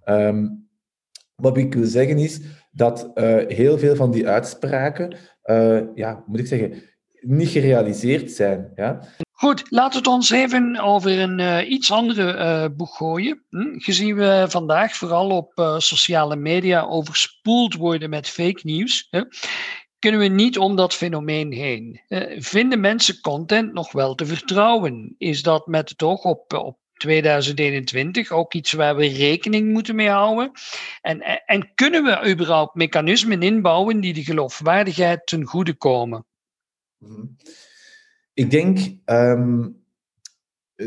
Um, 0.05 0.69
wat 1.35 1.57
ik 1.57 1.73
wil 1.73 1.85
zeggen 1.85 2.17
is 2.17 2.39
dat 2.71 3.11
heel 3.47 3.77
veel 3.77 3.95
van 3.95 4.11
die 4.11 4.27
uitspraken, 4.27 5.17
ja, 5.95 6.23
moet 6.27 6.39
ik 6.39 6.47
zeggen, 6.47 6.73
niet 7.19 7.49
gerealiseerd 7.49 8.31
zijn. 8.31 8.71
Ja? 8.75 8.99
Goed, 9.31 9.63
laten 9.69 9.91
we 9.91 9.97
het 9.97 10.07
ons 10.07 10.29
even 10.29 10.79
over 10.79 11.19
een 11.19 11.71
iets 11.73 11.91
andere 11.91 12.35
uh, 12.35 12.75
boeg 12.77 12.97
gooien. 12.97 13.43
Hm? 13.49 13.79
Gezien 13.79 14.15
we 14.15 14.45
vandaag 14.49 14.95
vooral 14.95 15.29
op 15.29 15.75
sociale 15.77 16.35
media 16.35 16.81
overspoeld 16.81 17.75
worden 17.75 18.09
met 18.09 18.27
fake 18.27 18.59
nieuws, 18.63 19.09
kunnen 20.01 20.19
we 20.19 20.27
niet 20.27 20.57
om 20.57 20.75
dat 20.75 20.93
fenomeen 20.93 21.51
heen. 21.51 22.01
vinden 22.37 22.79
mensen 22.79 23.21
content 23.21 23.73
nog 23.73 23.91
wel 23.91 24.15
te 24.15 24.25
vertrouwen? 24.25 25.15
Is 25.17 25.43
dat 25.43 25.67
met 25.67 25.89
het 25.89 26.03
oog 26.03 26.23
op, 26.23 26.53
op 26.53 26.77
2021 26.93 28.31
ook 28.31 28.53
iets 28.53 28.71
waar 28.71 28.95
we 28.95 29.07
rekening 29.07 29.71
moeten 29.71 29.95
mee 29.95 30.09
houden? 30.09 30.51
En, 31.01 31.21
en 31.45 31.71
kunnen 31.75 32.03
we 32.03 32.29
überhaupt 32.29 32.75
mechanismen 32.75 33.41
inbouwen 33.41 33.99
die 33.99 34.13
de 34.13 34.23
geloofwaardigheid 34.23 35.27
ten 35.27 35.45
goede 35.45 35.73
komen? 35.73 36.25
Mhm. 36.97 37.25
Ik 38.33 38.51
denk 38.51 38.79
um, 39.05 39.80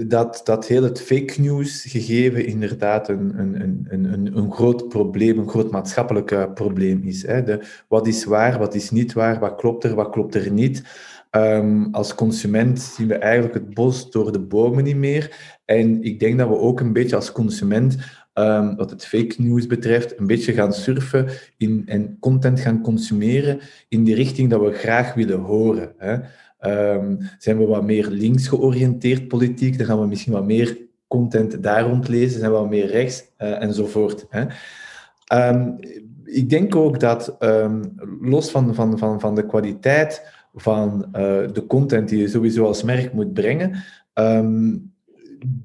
dat, 0.07 0.41
dat 0.45 0.67
heel 0.67 0.83
het 0.83 1.01
fake 1.01 1.41
news 1.41 1.85
gegeven 1.89 2.47
inderdaad 2.47 3.09
een, 3.09 3.39
een, 3.39 3.87
een, 3.89 4.13
een, 4.13 4.37
een 4.37 4.53
groot 4.53 4.89
probleem, 4.89 5.39
een 5.39 5.49
groot 5.49 5.71
maatschappelijk 5.71 6.55
probleem 6.55 7.03
is. 7.05 7.27
Hè. 7.27 7.43
De, 7.43 7.61
wat 7.89 8.07
is 8.07 8.25
waar, 8.25 8.59
wat 8.59 8.75
is 8.75 8.91
niet 8.91 9.13
waar, 9.13 9.39
wat 9.41 9.55
klopt 9.55 9.85
er, 9.85 9.95
wat 9.95 10.11
klopt 10.11 10.35
er 10.35 10.51
niet? 10.51 10.83
Um, 11.31 11.89
als 11.93 12.15
consument 12.15 12.81
zien 12.81 13.09
we 13.09 13.15
eigenlijk 13.15 13.55
het 13.55 13.75
bos 13.75 14.11
door 14.11 14.33
de 14.33 14.41
bomen 14.41 14.85
niet 14.85 14.97
meer. 14.97 15.37
En 15.65 16.03
ik 16.03 16.21
denk 16.21 16.39
dat 16.39 16.49
we 16.49 16.59
ook 16.59 16.81
een 16.81 16.93
beetje 16.93 17.17
als 17.17 17.33
consument, 17.33 17.97
um, 18.35 18.77
wat 18.77 18.91
het 18.91 19.07
fake 19.07 19.35
news 19.37 19.67
betreft, 19.67 20.19
een 20.19 20.27
beetje 20.27 20.53
gaan 20.53 20.73
surfen 20.73 21.27
in, 21.57 21.83
en 21.87 22.17
content 22.21 22.61
gaan 22.61 22.83
consumeren 22.83 23.61
in 23.89 24.05
die 24.05 24.15
richting 24.15 24.51
dat 24.51 24.61
we 24.61 24.73
graag 24.73 25.15
willen 25.15 25.41
horen. 25.41 25.93
Hè. 25.99 26.17
Um, 26.67 27.19
zijn 27.39 27.59
we 27.59 27.67
wat 27.67 27.85
meer 27.85 28.09
links 28.09 28.49
georiënteerd 28.49 29.29
politiek, 29.29 29.79
dan 29.79 29.87
gaan 29.87 30.01
we 30.01 30.07
misschien 30.07 30.33
wat 30.33 30.45
meer 30.45 30.79
content 31.09 31.63
daar 31.63 31.87
rond 31.87 32.09
lezen. 32.09 32.39
Zijn 32.39 32.51
we 32.51 32.59
wat 32.59 32.69
meer 32.69 32.87
rechts 32.87 33.25
uh, 33.39 33.63
enzovoort. 33.63 34.27
Hè. 34.29 34.45
Um, 35.51 35.77
ik 36.25 36.51
denk 36.51 36.77
ook 36.77 37.01
dat, 37.01 37.37
um, 37.41 37.95
los 38.21 38.51
van, 38.51 38.75
van, 38.75 38.99
van, 38.99 39.21
van 39.21 39.35
de 39.35 39.47
kwaliteit 39.47 40.33
van 40.55 41.05
uh, 41.07 41.13
de 41.53 41.65
content 41.67 42.09
die 42.09 42.19
je 42.19 42.29
sowieso 42.29 42.65
als 42.65 42.83
merk 42.83 43.13
moet 43.13 43.33
brengen, 43.33 43.85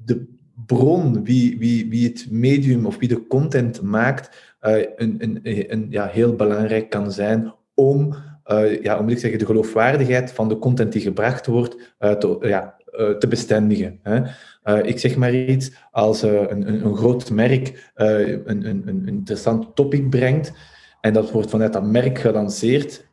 de 0.04 0.26
bron, 0.66 1.24
wie, 1.24 1.58
wie, 1.58 1.88
wie 1.88 2.08
het 2.08 2.26
medium 2.30 2.86
of 2.86 2.98
wie 2.98 3.08
de 3.08 3.26
content 3.26 3.82
maakt, 3.82 4.54
uh, 4.62 4.76
een, 4.96 5.14
een, 5.18 5.40
een, 5.42 5.86
ja, 5.90 6.06
heel 6.06 6.34
belangrijk 6.34 6.90
kan 6.90 7.12
zijn 7.12 7.54
om 7.74 8.14
uh, 8.52 8.82
ja, 8.82 9.00
moet 9.02 9.10
ik 9.10 9.18
zeggen, 9.18 9.38
de 9.38 9.46
geloofwaardigheid 9.46 10.32
van 10.32 10.48
de 10.48 10.58
content 10.58 10.92
die 10.92 11.02
gebracht 11.02 11.46
wordt 11.46 11.94
uh, 12.00 12.12
te, 12.12 12.36
ja, 12.40 12.74
uh, 12.92 13.10
te 13.10 13.28
bestendigen. 13.28 14.00
Hè. 14.02 14.82
ik 14.82 14.98
zeg 14.98 15.16
maar 15.16 15.34
iets, 15.34 15.72
als 15.90 16.22
een, 16.22 16.68
een, 16.68 16.84
een, 16.84 16.96
groot 16.96 17.30
merk 17.30 17.90
een, 17.94 18.68
een, 18.68 18.82
een 18.86 19.06
interessant 19.06 19.74
topic 19.74 20.10
brengt 20.10 20.52
en 21.00 21.12
dat 21.12 21.30
wordt 21.30 21.50
vanuit 21.50 21.72
dat 21.72 21.84
merk 21.84 22.18
gelanceerd, 22.18 23.08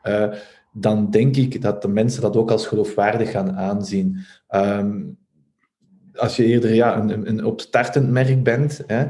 dan 0.73 1.09
denk 1.09 1.35
ik 1.35 1.61
dat 1.61 1.81
de 1.81 1.87
mensen 1.87 2.21
dat 2.21 2.37
ook 2.37 2.51
als 2.51 2.67
geloofwaardig 2.67 3.31
gaan 3.31 3.51
aanzien. 3.51 4.17
Um, 4.49 5.17
als 6.17 6.35
je 6.35 6.45
eerder 6.45 6.73
ja, 6.73 6.97
een, 6.97 7.29
een 7.29 7.45
opstartend 7.45 8.09
merk 8.09 8.43
bent, 8.43 8.83
hè, 8.87 9.05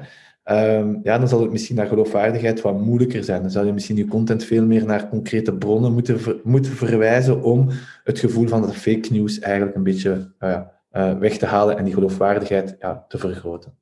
Um, 0.51 0.99
ja, 1.03 1.17
dan 1.17 1.27
zal 1.27 1.41
het 1.41 1.51
misschien 1.51 1.75
naar 1.75 1.87
geloofwaardigheid 1.87 2.61
wat 2.61 2.79
moeilijker 2.79 3.23
zijn. 3.23 3.41
Dan 3.41 3.51
zal 3.51 3.65
je 3.65 3.73
misschien 3.73 3.95
je 3.95 4.07
content 4.07 4.43
veel 4.43 4.65
meer 4.65 4.85
naar 4.85 5.09
concrete 5.09 5.53
bronnen 5.53 5.93
moeten, 5.93 6.41
moeten 6.43 6.71
verwijzen 6.71 7.43
om 7.43 7.69
het 8.03 8.19
gevoel 8.19 8.47
van 8.47 8.61
dat 8.61 8.75
fake 8.75 9.07
news 9.11 9.39
eigenlijk 9.39 9.75
een 9.75 9.83
beetje 9.83 10.31
uh, 10.39 10.59
uh, 10.91 11.17
weg 11.17 11.37
te 11.37 11.45
halen 11.45 11.77
en 11.77 11.83
die 11.83 11.93
geloofwaardigheid 11.93 12.75
ja, 12.79 13.05
te 13.07 13.17
vergroten. 13.17 13.73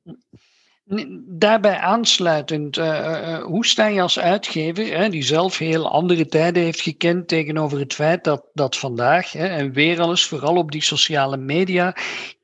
Daarbij 1.26 1.76
aansluitend, 1.76 2.76
uh, 2.76 3.42
hoe 3.42 3.66
sta 3.66 3.86
je 3.86 4.00
als 4.00 4.18
uitgever, 4.18 4.98
hè, 4.98 5.08
die 5.08 5.22
zelf 5.22 5.58
heel 5.58 5.90
andere 5.90 6.26
tijden 6.26 6.62
heeft 6.62 6.80
gekend, 6.80 7.28
tegenover 7.28 7.78
het 7.78 7.94
feit 7.94 8.24
dat, 8.24 8.44
dat 8.52 8.76
vandaag, 8.76 9.32
hè, 9.32 9.46
en 9.46 9.72
weer 9.72 10.00
alles, 10.00 10.26
vooral 10.26 10.56
op 10.56 10.72
die 10.72 10.82
sociale 10.82 11.36
media, 11.36 11.96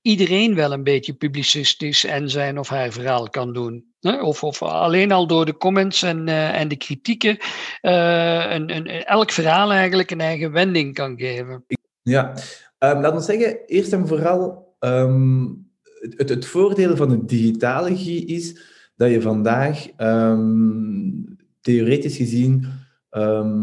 iedereen 0.02 0.54
wel 0.54 0.72
een 0.72 0.82
beetje 0.82 1.12
publicistisch 1.12 2.04
en 2.04 2.30
zijn 2.30 2.58
of 2.58 2.68
haar 2.68 2.92
verhaal 2.92 3.28
kan 3.28 3.52
doen? 3.52 3.84
Of, 4.00 4.44
of 4.44 4.62
alleen 4.62 5.12
al 5.12 5.26
door 5.26 5.44
de 5.44 5.56
comments 5.56 6.02
en, 6.02 6.26
uh, 6.28 6.60
en 6.60 6.68
de 6.68 6.76
kritieken 6.76 7.36
uh, 7.82 8.52
een, 8.52 8.76
een, 8.76 8.86
elk 8.86 9.30
verhaal 9.30 9.72
eigenlijk 9.72 10.10
een 10.10 10.20
eigen 10.20 10.52
wending 10.52 10.94
kan 10.94 11.18
geven. 11.18 11.64
Ja, 12.02 12.30
um, 12.78 13.00
laten 13.00 13.14
we 13.14 13.20
zeggen, 13.20 13.66
eerst 13.66 13.92
en 13.92 14.08
vooral 14.08 14.74
um, 14.80 15.70
het, 16.16 16.28
het 16.28 16.46
voordeel 16.46 16.96
van 16.96 17.08
de 17.08 17.24
digitale 17.24 17.96
GI 17.96 18.26
is 18.26 18.60
dat 18.96 19.10
je 19.10 19.20
vandaag 19.20 19.86
um, 19.98 21.36
theoretisch 21.60 22.16
gezien 22.16 22.66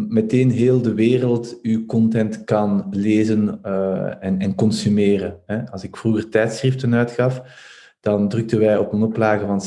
meteen 0.07 0.51
heel 0.51 0.81
de 0.81 0.93
wereld 0.93 1.59
je 1.61 1.85
content 1.85 2.43
kan 2.43 2.87
lezen 2.89 3.59
uh, 3.65 4.23
en, 4.23 4.39
en 4.39 4.55
consumeren. 4.55 5.39
Hè. 5.45 5.71
Als 5.71 5.83
ik 5.83 5.97
vroeger 5.97 6.29
tijdschriften 6.29 6.95
uitgaf, 6.95 7.41
dan 7.99 8.29
drukten 8.29 8.59
wij 8.59 8.77
op 8.77 8.93
een 8.93 9.03
oplage 9.03 9.45
van 9.45 9.61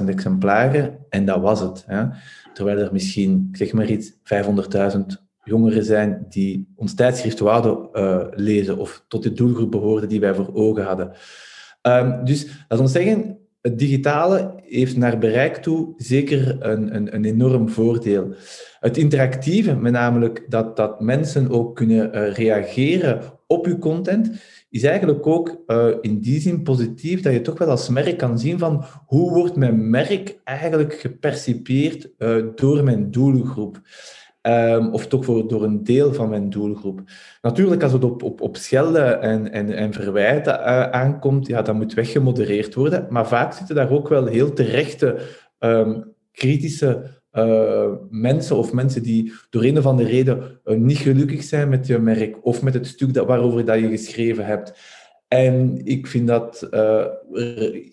60.000 0.00 0.08
exemplaren 0.08 0.98
en 1.08 1.24
dat 1.24 1.40
was 1.40 1.60
het. 1.60 1.84
Hè. 1.86 2.04
Terwijl 2.52 2.78
er 2.78 2.92
misschien, 2.92 3.48
zeg 3.52 3.72
maar 3.72 3.90
iets, 3.90 4.12
500.000 4.12 5.00
jongeren 5.44 5.84
zijn 5.84 6.26
die 6.28 6.72
ons 6.76 6.94
tijdschrift 6.94 7.38
wouden 7.38 7.88
uh, 7.92 8.26
lezen 8.30 8.78
of 8.78 9.04
tot 9.08 9.22
de 9.22 9.32
doelgroep 9.32 9.70
behoorden 9.70 10.08
die 10.08 10.20
wij 10.20 10.34
voor 10.34 10.54
ogen 10.54 10.84
hadden. 10.84 11.12
Um, 11.82 12.24
dus 12.24 12.64
dat 12.68 12.80
ons 12.80 12.92
zeggen, 12.92 13.37
het 13.60 13.78
digitale 13.78 14.54
heeft 14.62 14.96
naar 14.96 15.18
bereik 15.18 15.56
toe 15.56 15.94
zeker 15.96 16.56
een, 16.60 16.94
een, 16.94 17.14
een 17.14 17.24
enorm 17.24 17.68
voordeel. 17.68 18.34
Het 18.80 18.96
interactieve, 18.96 19.74
met 19.74 19.92
namelijk 19.92 20.46
dat, 20.48 20.76
dat 20.76 21.00
mensen 21.00 21.50
ook 21.50 21.76
kunnen 21.76 22.16
uh, 22.16 22.32
reageren 22.34 23.20
op 23.46 23.66
uw 23.66 23.78
content, 23.78 24.30
is 24.70 24.82
eigenlijk 24.82 25.26
ook 25.26 25.62
uh, 25.66 25.88
in 26.00 26.20
die 26.20 26.40
zin 26.40 26.62
positief 26.62 27.20
dat 27.20 27.32
je 27.32 27.40
toch 27.40 27.58
wel 27.58 27.70
als 27.70 27.88
merk 27.88 28.18
kan 28.18 28.38
zien 28.38 28.58
van 28.58 28.84
hoe 29.06 29.30
wordt 29.30 29.56
mijn 29.56 29.90
merk 29.90 30.40
eigenlijk 30.44 30.94
gepercipieerd 30.94 32.10
uh, 32.18 32.46
door 32.54 32.84
mijn 32.84 33.10
doelgroep. 33.10 33.80
Um, 34.42 34.88
of 34.92 35.06
toch 35.06 35.24
voor, 35.24 35.48
door 35.48 35.62
een 35.62 35.84
deel 35.84 36.14
van 36.14 36.28
mijn 36.28 36.50
doelgroep. 36.50 37.02
Natuurlijk, 37.42 37.82
als 37.82 37.92
het 37.92 38.04
op, 38.04 38.22
op, 38.22 38.40
op 38.40 38.56
schelden 38.56 39.20
en, 39.20 39.52
en, 39.52 39.70
en 39.70 39.92
verwijten 39.92 40.54
uh, 40.54 40.82
aankomt, 40.82 41.46
ja, 41.46 41.62
dat 41.62 41.74
moet 41.74 41.94
weggemodereerd 41.94 42.74
worden. 42.74 43.06
Maar 43.10 43.28
vaak 43.28 43.52
zitten 43.52 43.74
daar 43.74 43.90
ook 43.90 44.08
wel 44.08 44.26
heel 44.26 44.52
terechte 44.52 45.16
um, 45.58 46.14
kritische 46.32 47.16
uh, 47.32 47.92
mensen 48.10 48.56
of 48.56 48.72
mensen 48.72 49.02
die 49.02 49.32
door 49.50 49.64
een 49.64 49.78
of 49.78 49.86
andere 49.86 50.08
reden 50.08 50.60
uh, 50.64 50.76
niet 50.76 50.98
gelukkig 50.98 51.42
zijn 51.42 51.68
met 51.68 51.86
je 51.86 51.98
merk 51.98 52.46
of 52.46 52.62
met 52.62 52.74
het 52.74 52.86
stuk 52.86 53.14
dat, 53.14 53.26
waarover 53.26 53.64
dat 53.64 53.78
je 53.78 53.88
geschreven 53.88 54.46
hebt. 54.46 54.72
En 55.28 55.80
ik 55.84 56.06
vind 56.06 56.26
dat 56.26 56.68
uh, 56.70 57.04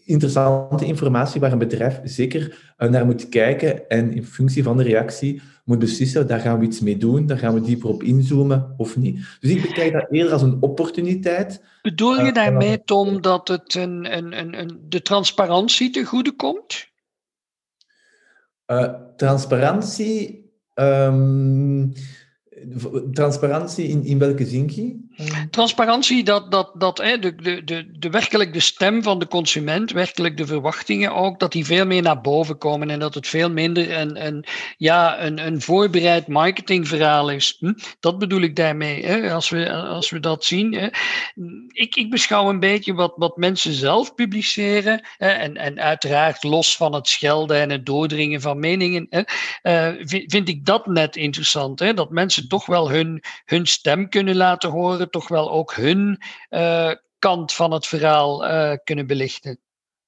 interessante 0.06 0.86
informatie 0.86 1.42
waar 1.42 1.52
een 1.52 1.58
bedrijf 1.58 2.00
zeker 2.04 2.74
naar 2.78 3.06
moet 3.06 3.30
kijken 3.30 3.90
en 3.90 4.14
in 4.14 4.26
functie 4.26 4.64
van 4.64 4.78
de 4.78 4.84
reactie 4.84 5.42
moet 5.66 5.80
beslissen, 5.80 6.28
daar 6.28 6.40
gaan 6.40 6.60
we 6.60 6.66
iets 6.66 6.80
mee 6.80 6.98
doen, 6.98 7.26
daar 7.26 7.38
gaan 7.38 7.54
we 7.54 7.62
dieper 7.62 7.90
op 7.90 8.04
inzoomen 8.04 8.74
of 8.78 8.98
niet. 8.98 9.38
Dus 9.40 9.52
ik 9.52 9.62
bekijk 9.62 9.94
dat 9.94 10.08
eerder 10.10 10.34
als 10.34 10.42
een 10.42 10.62
opportuniteit. 10.62 11.64
Bedoel 11.82 12.26
je 12.26 12.32
daarmee, 12.32 12.84
Tom, 12.84 13.22
dat 13.22 13.48
het 13.48 13.76
een, 13.76 14.18
een, 14.18 14.40
een, 14.40 14.60
een 14.60 14.80
de 14.90 15.02
transparantie 15.02 15.90
te 15.90 16.04
goede 16.04 16.32
komt? 16.32 16.88
Uh, 18.68 18.94
transparantie. 19.16 20.44
Um, 20.74 21.94
transparantie 23.12 23.88
in, 23.88 24.04
in 24.04 24.20
welke 24.20 24.46
zin? 24.46 25.05
Transparantie, 25.50 26.24
dat, 26.24 26.52
dat, 26.52 26.72
dat 26.74 26.98
hè, 26.98 27.20
de, 27.20 27.36
de, 27.36 27.92
de, 28.00 28.10
werkelijk 28.10 28.54
de 28.54 28.60
stem 28.60 29.04
van 29.04 29.20
de 29.20 29.28
consument, 29.28 29.92
werkelijk 29.92 30.38
de 30.38 30.46
verwachtingen 30.46 31.16
ook, 31.16 31.40
dat 31.40 31.52
die 31.52 31.66
veel 31.66 31.86
meer 31.86 32.02
naar 32.02 32.22
boven 32.22 32.58
komen 32.58 32.90
en 32.90 33.00
dat 33.00 33.14
het 33.14 33.28
veel 33.28 33.52
minder 33.52 33.98
een, 33.98 34.26
een, 34.26 34.46
ja, 34.78 35.22
een, 35.22 35.46
een 35.46 35.62
voorbereid 35.62 36.28
marketingverhaal 36.28 37.30
is. 37.30 37.56
Hm? 37.60 37.74
Dat 38.00 38.20
bedoel 38.20 38.42
ik 38.42 38.56
daarmee, 38.56 39.06
hè, 39.06 39.32
als, 39.32 39.50
we, 39.50 39.74
als 39.74 40.10
we 40.10 40.20
dat 40.20 40.46
zien. 40.46 40.74
Hè. 40.74 40.88
Ik, 41.68 41.96
ik 41.96 42.10
beschouw 42.10 42.50
een 42.50 42.60
beetje 42.60 42.94
wat, 42.94 43.14
wat 43.16 43.38
mensen 43.38 43.74
zelf 43.74 44.16
publiceren 44.16 45.08
hè, 45.18 45.30
en, 45.30 45.58
en 45.58 45.80
uiteraard 45.80 46.44
los 46.44 46.78
van 46.78 46.94
het 46.94 47.08
schelden 47.08 47.58
en 47.58 47.70
het 47.70 47.86
doordringen 47.86 48.42
van 48.42 48.60
meningen, 48.60 49.08
hè, 49.10 49.22
uh, 49.64 50.02
vind, 50.06 50.32
vind 50.32 50.50
ik 50.50 50.66
dat 50.66 50.86
net 50.86 51.16
interessant, 51.16 51.80
hè, 51.80 51.94
dat 51.94 52.10
mensen 52.10 52.48
toch 52.48 52.66
wel 52.66 52.92
hun, 52.92 53.24
hun 53.46 53.68
stem 53.68 54.10
kunnen 54.10 54.36
laten 54.36 54.70
horen 54.70 55.05
toch 55.10 55.28
wel 55.28 55.52
ook 55.52 55.74
hun 55.74 56.18
uh, 56.50 56.92
kant 57.20 57.54
van 57.54 57.72
het 57.72 57.86
verhaal 57.86 58.46
uh, 58.46 58.74
kunnen 58.84 59.08
belichten. 59.08 59.60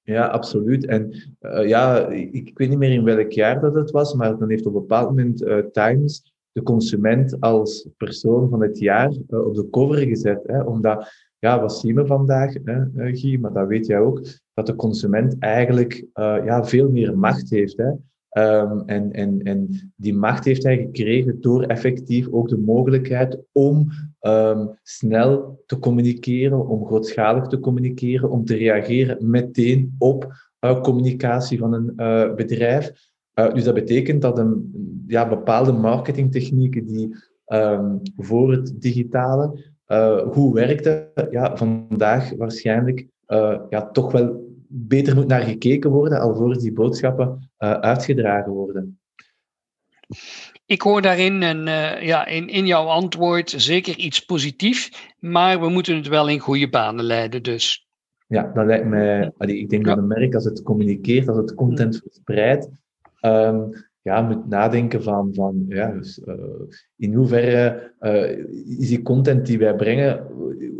Ja, 0.02 0.26
absoluut. 0.26 0.86
En 0.86 1.34
uh, 1.40 1.68
ja, 1.68 2.06
ik, 2.06 2.32
ik, 2.32 2.58
weet 2.58 2.68
niet 2.68 2.78
meer 2.78 2.92
in 2.92 3.04
welk 3.04 3.32
jaar 3.32 3.60
dat 3.60 3.74
het 3.74 3.90
was, 3.90 4.14
maar 4.14 4.38
dan 4.38 4.50
heeft 4.50 4.66
op 4.66 4.74
een 4.74 4.80
bepaald 4.80 5.08
moment 5.08 5.72
Times 5.72 6.32
de 6.52 6.62
consument 6.62 7.40
als 7.40 7.88
persoon 7.96 8.48
van 8.48 8.62
het 8.62 8.78
jaar 8.78 9.10
op 9.28 9.54
de 9.54 9.68
cover 9.70 9.98
gezet. 9.98 10.42
Hè, 10.46 10.62
omdat, 10.62 11.12
ja, 11.38 11.60
wat 11.60 11.78
zien 11.78 11.94
we 11.94 12.06
vandaag, 12.06 12.54
hè, 12.64 12.84
Guy, 12.94 13.38
maar 13.40 13.52
dat 13.52 13.66
weet 13.66 13.86
jij 13.86 13.98
ook, 13.98 14.22
dat 14.54 14.66
de 14.66 14.74
consument 14.74 15.38
eigenlijk 15.38 16.04
ja, 16.14 16.64
veel 16.64 16.90
meer 16.90 17.18
macht 17.18 17.50
heeft. 17.50 17.76
Hè. 17.76 17.90
Um, 18.36 18.82
en, 18.86 19.12
en, 19.12 19.42
en 19.42 19.92
die 19.96 20.14
macht 20.14 20.44
heeft 20.44 20.62
hij 20.62 20.76
gekregen 20.76 21.40
door 21.40 21.62
effectief 21.62 22.28
ook 22.28 22.48
de 22.48 22.58
mogelijkheid 22.58 23.38
om 23.52 23.88
um, 24.20 24.78
snel 24.82 25.62
te 25.66 25.78
communiceren, 25.78 26.68
om 26.68 26.86
grootschalig 26.86 27.46
te 27.46 27.60
communiceren, 27.60 28.30
om 28.30 28.44
te 28.44 28.56
reageren 28.56 29.30
meteen 29.30 29.94
op 29.98 30.32
uh, 30.60 30.80
communicatie 30.80 31.58
van 31.58 31.72
een 31.72 31.92
uh, 31.96 32.34
bedrijf. 32.34 32.92
Uh, 33.34 33.54
dus 33.54 33.64
dat 33.64 33.74
betekent 33.74 34.22
dat 34.22 34.38
een, 34.38 34.72
ja, 35.06 35.28
bepaalde 35.28 35.72
marketingtechnieken 35.72 36.86
die 36.86 37.14
um, 37.46 38.00
voor 38.16 38.52
het 38.52 38.80
digitale 38.80 39.76
goed 40.30 40.52
werkten, 40.52 41.08
ja, 41.30 41.56
vandaag 41.56 42.36
waarschijnlijk 42.36 43.06
ja, 43.70 43.90
toch 43.92 44.12
wel 44.12 44.47
beter 44.68 45.14
moet 45.14 45.26
naar 45.26 45.42
gekeken 45.42 45.90
worden 45.90 46.20
alvorens 46.20 46.62
die 46.62 46.72
boodschappen 46.72 47.50
uh, 47.58 47.72
uitgedragen 47.72 48.52
worden. 48.52 49.00
Ik 50.66 50.82
hoor 50.82 51.02
daarin 51.02 51.42
en, 51.42 51.66
uh, 51.66 52.02
ja, 52.02 52.26
in, 52.26 52.48
in 52.48 52.66
jouw 52.66 52.86
antwoord 52.86 53.54
zeker 53.56 53.96
iets 53.96 54.24
positiefs, 54.24 55.12
maar 55.18 55.60
we 55.60 55.68
moeten 55.68 55.96
het 55.96 56.08
wel 56.08 56.28
in 56.28 56.38
goede 56.38 56.68
banen 56.68 57.04
leiden 57.04 57.42
dus. 57.42 57.86
Ja, 58.26 58.50
dat 58.54 58.66
lijkt 58.66 58.86
mij... 58.86 59.32
Ik 59.38 59.70
denk 59.70 59.84
dat 59.84 59.98
een 59.98 60.06
merk, 60.06 60.34
als 60.34 60.44
het 60.44 60.62
communiceert, 60.62 61.28
als 61.28 61.36
het 61.36 61.54
content 61.54 61.94
mm. 61.94 62.00
verspreidt, 62.00 62.68
um, 63.20 63.72
ja, 64.08 64.22
moet 64.22 64.48
nadenken 64.48 65.02
van, 65.02 65.34
van 65.34 65.64
ja, 65.68 65.90
dus, 65.90 66.20
uh, 66.26 66.34
in 66.96 67.14
hoeverre 67.14 67.92
uh, 68.00 68.78
is 68.78 68.88
die 68.88 69.02
content 69.02 69.46
die 69.46 69.58
wij 69.58 69.74
brengen, 69.74 70.26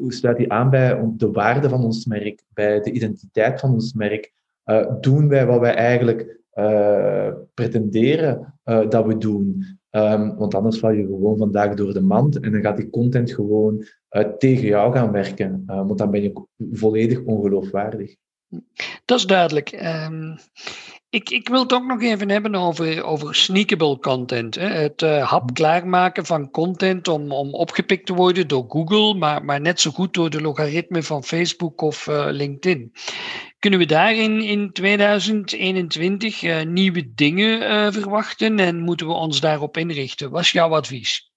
hoe 0.01 0.13
sluit 0.13 0.37
die 0.37 0.53
aan 0.53 0.71
bij 0.71 1.01
de 1.17 1.31
waarde 1.31 1.69
van 1.69 1.85
ons 1.85 2.07
merk, 2.07 2.43
bij 2.55 2.81
de 2.81 2.91
identiteit 2.91 3.61
van 3.61 3.73
ons 3.73 3.93
merk? 3.93 4.33
Uh, 4.65 4.87
doen 5.01 5.29
wij 5.29 5.47
wat 5.47 5.61
wij 5.61 5.75
eigenlijk 5.75 6.37
pretenderen 7.55 8.55
dat 8.89 9.07
we 9.07 9.19
doen? 9.19 9.65
Um, 9.91 10.37
want 10.37 10.55
anders 10.55 10.79
val 10.79 10.91
je 10.91 11.03
gewoon 11.03 11.39
vandaag 11.39 11.75
door 11.75 11.93
de 11.93 12.01
mand 12.01 12.41
en 12.41 12.53
dan 12.53 12.61
gaat 12.61 12.77
die 12.77 12.91
content 12.91 13.33
gewoon 13.33 13.85
tegen 14.39 14.67
jou 14.67 14.93
gaan 14.93 15.13
werken. 15.13 15.63
want 15.67 15.99
dan 15.99 16.11
ben 16.11 16.23
je 16.23 16.43
volledig 16.73 17.25
ongeloofwaardig. 17.25 18.17
Dat 19.05 19.19
is 19.19 19.27
duidelijk. 19.27 19.73
Um, 19.73 20.37
ik, 21.11 21.31
ik 21.31 21.49
wil 21.49 21.63
het 21.63 21.73
ook 21.73 21.87
nog 21.87 22.03
even 22.03 22.29
hebben 22.29 22.55
over, 22.55 23.05
over 23.05 23.35
sneakable 23.35 23.99
content. 23.99 24.55
Hè. 24.55 24.67
Het 24.67 25.03
uh, 25.03 25.31
hap 25.31 25.55
klaarmaken 25.55 26.27
van 26.27 26.51
content 26.51 27.09
om, 27.09 27.33
om 27.33 27.55
opgepikt 27.55 28.07
te 28.07 28.15
worden 28.15 28.49
door 28.49 28.65
Google, 28.69 29.15
maar, 29.15 29.45
maar 29.45 29.61
net 29.61 29.81
zo 29.81 29.91
goed 29.91 30.15
door 30.15 30.31
de 30.31 30.41
logaritmen 30.41 31.03
van 31.03 31.25
Facebook 31.25 31.81
of 31.81 32.07
uh, 32.07 32.27
LinkedIn. 32.31 32.93
Kunnen 33.59 33.79
we 33.79 33.87
daarin 33.87 34.41
in 34.41 34.73
2021 34.73 36.43
uh, 36.43 36.61
eh, 36.61 36.67
nieuwe 36.67 37.15
dingen 37.15 37.93
verwachten 37.93 38.59
en 38.59 38.79
moeten 38.79 39.07
we 39.07 39.13
ons 39.13 39.41
daarop 39.41 39.77
inrichten? 39.77 40.31
Wat 40.31 40.41
is 40.41 40.53
jouw 40.53 40.75
advies? 40.75 41.33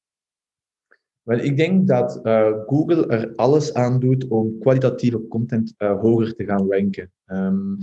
Wel, 1.21 1.39
ik 1.39 1.57
denk 1.57 1.87
dat 1.87 2.19
Google 2.65 3.07
er 3.07 3.35
alles 3.35 3.73
aan 3.73 3.99
doet 3.99 4.27
om 4.27 4.59
kwalitatieve 4.59 5.27
content 5.27 5.73
hoger 5.77 6.35
te 6.35 6.45
gaan 6.45 6.71
ranken. 6.71 7.11
Um, 7.25 7.77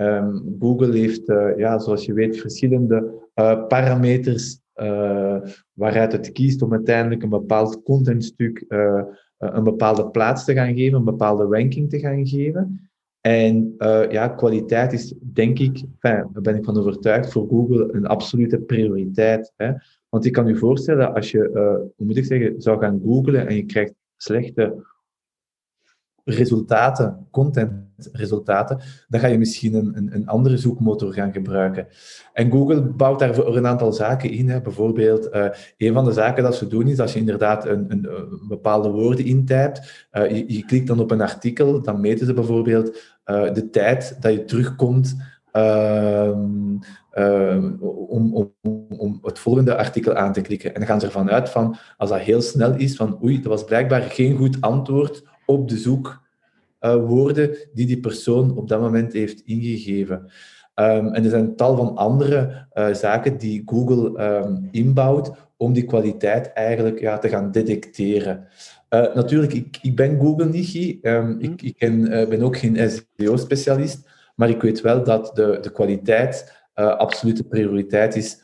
Um, 0.00 0.56
Google 0.58 0.96
heeft, 0.96 1.28
uh, 1.28 1.56
ja, 1.56 1.78
zoals 1.78 2.04
je 2.04 2.12
weet, 2.12 2.40
verschillende 2.40 3.28
uh, 3.34 3.66
parameters 3.66 4.60
uh, 4.76 5.36
waaruit 5.72 6.12
het 6.12 6.32
kiest 6.32 6.62
om 6.62 6.72
uiteindelijk 6.72 7.22
een 7.22 7.28
bepaald 7.28 7.82
contentstuk 7.82 8.64
een 9.38 9.64
bepaalde 9.64 10.10
plaats 10.10 10.44
te 10.44 10.52
gaan 10.52 10.76
geven, 10.76 10.98
een 10.98 11.04
bepaalde 11.04 11.44
ranking 11.44 11.90
te 11.90 11.98
gaan 11.98 12.26
geven. 12.26 12.90
En 13.20 13.74
ja, 14.10 14.28
kwaliteit 14.28 14.92
is, 14.92 15.14
denk 15.20 15.58
ik, 15.58 15.82
daar 16.00 16.28
ben 16.32 16.56
ik 16.56 16.64
van 16.64 16.78
overtuigd, 16.78 17.32
voor 17.32 17.48
Google 17.48 17.92
een 17.92 18.06
absolute 18.06 18.58
prioriteit. 18.58 19.52
Hè? 19.56 19.72
Want 20.08 20.24
ik 20.24 20.32
kan 20.32 20.46
je 20.46 20.56
voorstellen, 20.56 21.14
als 21.14 21.30
je, 21.30 21.50
hoe 21.96 22.06
moet 22.06 22.16
ik 22.16 22.24
zeggen, 22.24 22.62
zou 22.62 22.78
gaan 22.78 23.00
googlen 23.04 23.46
en 23.46 23.56
je 23.56 23.64
krijgt 23.64 23.94
slechte 24.16 24.86
resultaten, 26.24 27.26
contentresultaten, 27.98 28.80
dan 29.08 29.20
ga 29.20 29.26
je 29.26 29.38
misschien 29.38 29.74
een, 29.74 30.08
een, 30.12 30.26
andere 30.26 30.56
zoekmotor 30.56 31.12
gaan 31.12 31.32
gebruiken. 31.32 31.86
En 32.32 32.50
Google 32.50 32.80
bouwt 32.80 33.18
daarvoor 33.18 33.56
een 33.56 33.66
aantal 33.66 33.92
zaken 33.92 34.30
in. 34.30 34.48
Hè. 34.48 34.60
Bijvoorbeeld, 34.60 35.34
uh, 35.34 35.46
een 35.76 35.92
van 35.92 36.04
de 36.04 36.12
zaken 36.12 36.42
dat 36.42 36.56
ze 36.56 36.66
doen 36.66 36.88
is 36.88 37.00
als 37.00 37.12
je 37.12 37.18
inderdaad 37.18 37.66
een, 37.66 37.86
een, 37.88 38.08
bepaalde 38.48 38.90
woorden 38.90 39.24
intypt, 39.24 40.08
uh, 40.12 40.48
je, 40.48 40.64
klikt 40.64 40.86
dan 40.86 41.00
op 41.00 41.10
een 41.10 41.20
artikel, 41.20 41.82
dan 41.82 42.00
meten 42.00 42.26
ze 42.26 42.32
bijvoorbeeld 42.32 43.16
de 43.52 43.68
tijd 43.70 44.16
dat 44.20 44.32
je 44.32 44.44
terugkomt 44.44 45.16
ehm, 45.52 46.40
om, 48.08 48.34
om, 48.34 48.52
om 48.88 49.18
het 49.22 49.38
volgende 49.38 49.76
artikel 49.76 50.14
aan 50.14 50.32
te 50.32 50.40
klikken. 50.40 50.74
En 50.74 50.80
dan 50.80 50.88
gaan 50.88 51.00
ze 51.00 51.06
ervan 51.06 51.30
uit 51.30 51.48
van, 51.50 51.76
als 51.96 52.10
dat 52.10 52.18
heel 52.18 52.42
snel 52.42 52.74
is, 52.74 52.96
van 52.96 53.22
oei, 53.22 53.36
dat 53.36 53.52
was 53.52 53.64
blijkbaar 53.64 54.02
geen 54.02 54.36
goed 54.36 54.60
antwoord 54.60 55.22
op 55.46 55.68
de 55.68 55.76
zoekwoorden 55.76 56.26
uh, 56.80 57.34
die 57.72 57.86
die 57.86 58.00
persoon 58.00 58.56
op 58.56 58.68
dat 58.68 58.80
moment 58.80 59.12
heeft 59.12 59.42
ingegeven. 59.44 60.30
Um, 60.74 61.12
en 61.14 61.24
er 61.24 61.30
zijn 61.30 61.56
tal 61.56 61.76
van 61.76 61.96
andere 61.96 62.66
uh, 62.74 62.94
zaken 62.94 63.38
die 63.38 63.62
Google 63.66 64.22
um, 64.24 64.68
inbouwt 64.70 65.30
om 65.56 65.72
die 65.72 65.84
kwaliteit 65.84 66.52
eigenlijk 66.52 67.00
ja, 67.00 67.18
te 67.18 67.28
gaan 67.28 67.50
detecteren. 67.50 68.46
Uh, 68.90 69.14
natuurlijk, 69.14 69.52
ik, 69.52 69.78
ik 69.82 69.96
ben 69.96 70.20
Google 70.20 70.46
niet, 70.46 70.98
um, 71.02 71.40
ik, 71.40 71.62
ik 71.62 71.76
ken, 71.78 72.02
ben 72.28 72.42
ook 72.42 72.56
geen 72.56 72.90
SEO-specialist, 73.16 74.08
maar 74.34 74.48
ik 74.48 74.62
weet 74.62 74.80
wel 74.80 75.04
dat 75.04 75.30
de, 75.34 75.58
de 75.60 75.72
kwaliteit 75.72 76.56
absolute 76.74 77.44
prioriteit 77.44 78.16
is 78.16 78.42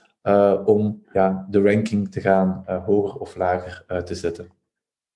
om 0.64 1.02
ja, 1.12 1.46
de 1.50 1.62
ranking 1.62 2.10
te 2.10 2.20
gaan 2.20 2.64
hoger 2.86 3.20
of 3.20 3.36
lager 3.36 3.84
te 4.04 4.14
zetten. 4.14 4.48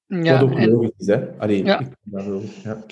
Ja, 0.08 0.40
Wat 0.40 0.42
ook 0.42 0.58
en, 0.58 0.70
logisch 0.70 0.92
is, 0.96 1.06
hè? 1.06 1.38
Allee, 1.38 1.64
ja. 1.64 1.80
Ik 1.80 1.86
dat 2.02 2.42
ja. 2.62 2.84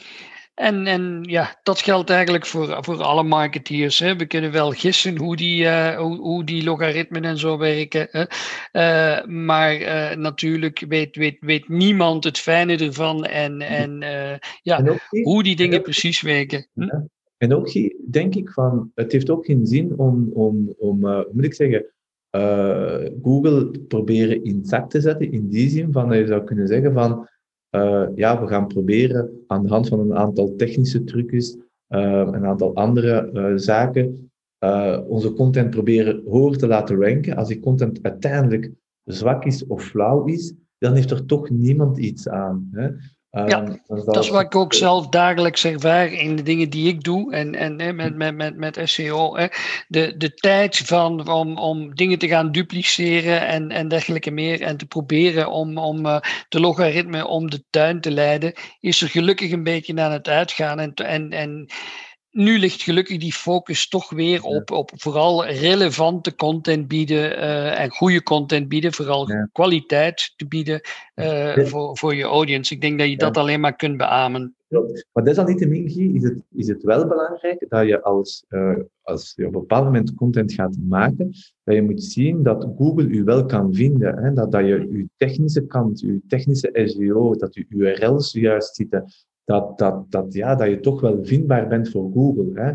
En, 0.55 0.87
en 0.87 1.19
ja, 1.23 1.61
dat 1.63 1.81
geldt 1.81 2.11
eigenlijk 2.11 2.47
voor, 2.47 2.79
voor 2.81 3.03
alle 3.03 3.23
marketeers. 3.23 3.99
Hè. 3.99 4.17
We 4.17 4.27
kunnen 4.27 4.53
wel 4.53 4.71
gissen 4.71 5.19
hoe 5.19 5.37
die, 5.37 5.65
uh, 5.65 5.99
hoe, 5.99 6.17
hoe, 6.17 6.45
die 6.45 6.65
logaritmen 6.65 7.25
en 7.25 7.39
zo 7.39 7.59
werken. 7.59 8.09
Hè. 8.11 8.25
Uh, 8.73 9.27
maar 9.27 9.81
uh, 9.81 10.17
natuurlijk 10.17 10.85
weet, 10.89 11.17
weet, 11.17 11.37
weet 11.41 11.69
niemand 11.69 12.25
het 12.25 12.39
fijne 12.39 12.77
ervan 12.77 13.25
en, 13.25 13.61
en, 13.61 14.01
ja, 14.63 14.79
en 14.79 15.01
hoe 15.23 15.43
die 15.43 15.57
dingen 15.57 15.83
precies 15.83 16.21
werken. 16.21 16.67
Hm? 16.75 17.01
En 17.37 17.55
ook 17.55 17.73
denk 18.11 18.35
ik 18.35 18.51
van, 18.51 18.91
het 18.95 19.13
heeft 19.13 19.31
ook 19.31 19.45
geen 19.45 19.67
zin 19.67 19.99
om, 19.99 20.31
om, 20.33 20.75
om 20.79 21.05
hoe 21.07 21.29
moet 21.33 21.45
ik 21.45 21.55
zeggen, 21.55 21.87
uh, 22.37 23.11
Google 23.23 23.71
proberen 23.89 24.45
in 24.45 24.65
zak 24.65 24.91
te 24.91 25.01
zetten, 25.01 25.33
in 25.33 25.49
die 25.49 25.69
zin 25.69 25.93
van 25.93 26.09
dat 26.09 26.19
je 26.19 26.27
zou 26.27 26.45
kunnen 26.45 26.67
zeggen 26.67 26.93
van 26.93 27.29
ja, 28.15 28.41
we 28.41 28.47
gaan 28.47 28.67
proberen 28.67 29.31
aan 29.47 29.63
de 29.63 29.69
hand 29.69 29.89
van 29.89 30.01
een 30.01 30.15
aantal 30.15 30.55
technische 30.57 31.05
trucjes, 31.05 31.57
een 31.89 32.47
aantal 32.47 32.75
andere 32.75 33.53
zaken, 33.57 34.31
onze 35.07 35.33
content 35.33 35.71
proberen 35.71 36.23
hoger 36.27 36.59
te 36.59 36.67
laten 36.67 37.01
ranken. 37.01 37.37
Als 37.37 37.49
die 37.49 37.61
content 37.61 37.99
uiteindelijk 38.03 38.71
zwak 39.05 39.45
is 39.45 39.67
of 39.67 39.83
flauw 39.83 40.25
is, 40.25 40.55
dan 40.79 40.95
heeft 40.95 41.11
er 41.11 41.25
toch 41.25 41.51
niemand 41.51 41.99
iets 41.99 42.29
aan. 42.29 42.69
Hè? 42.73 42.89
Ja, 43.45 43.63
ehm, 43.63 44.05
dat, 44.05 44.25
is 44.25 44.29
wat 44.29 44.43
ik 44.43 44.55
ook 44.55 44.75
zelf 44.75 45.09
dagelijks 45.09 45.65
ervaar 45.65 46.07
in 46.13 46.37
de 46.37 46.43
dingen 46.43 46.71
die 46.71 46.89
ik 46.89 47.03
doe 47.03 47.33
en, 47.33 47.55
en 47.55 47.97
met, 47.97 48.17
met, 48.17 48.35
met, 48.37 48.57
met 48.57 48.81
SEO. 48.85 49.37
Hè. 49.37 49.47
De, 49.89 50.17
de 50.17 50.35
tijd 50.35 50.77
van, 50.77 51.29
om, 51.29 51.59
om 51.59 51.95
dingen 51.95 52.19
te 52.19 52.29
gaan 52.29 52.53
dupliceren 52.53 53.47
en, 53.47 53.71
en 53.71 53.89
dergelijke 53.89 54.31
meer 54.31 54.63
en 54.63 54.77
te 54.77 54.87
proberen 54.87 55.51
om, 55.51 55.79
om 55.79 56.07
uh, 56.07 56.19
de 56.49 56.61
logaritme 56.61 57.27
om 57.27 57.51
de 57.51 57.65
tuin 57.71 58.01
te 58.01 58.11
leiden, 58.11 58.53
is 58.81 59.03
er 59.03 59.09
gelukkig 59.09 59.51
een 59.51 59.65
beetje 59.65 60.01
aan 60.01 60.13
het 60.13 60.29
uitgaan. 60.29 60.81
En, 60.81 60.95
en, 60.95 61.31
en 61.31 61.67
nu 62.37 62.59
ligt 62.59 62.83
gelukkig 62.83 63.19
die 63.19 63.33
focus 63.33 63.89
toch 63.89 64.11
weer 64.11 64.43
op, 64.43 64.71
op 64.71 64.91
vooral 64.95 65.47
relevante 65.47 66.35
content 66.35 66.89
bieden 66.89 67.33
uh, 67.33 67.81
en 67.81 67.91
goede 67.91 68.23
content 68.23 68.69
bieden, 68.69 68.93
vooral 68.93 69.49
kwaliteit 69.53 70.33
te 70.37 70.47
bieden 70.47 70.81
uh, 71.15 71.59
voor, 71.59 71.97
voor 71.97 72.15
je 72.15 72.23
audience. 72.23 72.75
Ik 72.75 72.81
denk 72.81 72.99
dat 72.99 73.09
je 73.09 73.17
dat 73.17 73.37
alleen 73.37 73.61
maar 73.61 73.77
kunt 73.77 73.97
beamen. 73.97 74.57
Maar 75.13 75.25
desalniettemin 75.25 76.15
is 76.15 76.23
het, 76.23 76.43
is 76.55 76.69
het 76.69 76.83
wel 76.83 77.07
belangrijk 77.07 77.67
dat 77.69 77.87
je 77.87 78.03
als, 78.03 78.45
uh, 78.49 78.77
als 79.03 79.33
je 79.37 79.47
op 79.47 79.55
een 79.55 79.61
bepaald 79.61 79.85
moment 79.85 80.15
content 80.15 80.53
gaat 80.53 80.77
maken, 80.89 81.33
dat 81.65 81.75
je 81.75 81.83
moet 81.83 82.03
zien 82.03 82.43
dat 82.43 82.69
Google 82.77 83.07
u 83.07 83.25
wel 83.25 83.47
kan 83.47 83.75
vinden. 83.75 84.19
Hè? 84.19 84.33
Dat, 84.33 84.53
dat 84.53 84.67
je 84.67 84.89
je 84.91 85.09
technische 85.17 85.67
kant, 85.67 86.01
je 86.01 86.21
technische 86.29 86.71
SEO, 86.85 87.35
dat 87.35 87.55
je 87.55 87.67
URL's 87.69 88.33
juist 88.33 88.75
zitten, 88.75 89.05
dat, 89.47 89.79
dat, 89.79 90.11
dat, 90.11 90.33
ja, 90.33 90.55
dat 90.55 90.69
je 90.69 90.81
toch 90.81 91.01
wel 91.01 91.19
vindbaar 91.23 91.69
bent 91.69 91.91
voor 91.91 92.11
Google. 92.13 92.51
Hè. 92.55 92.73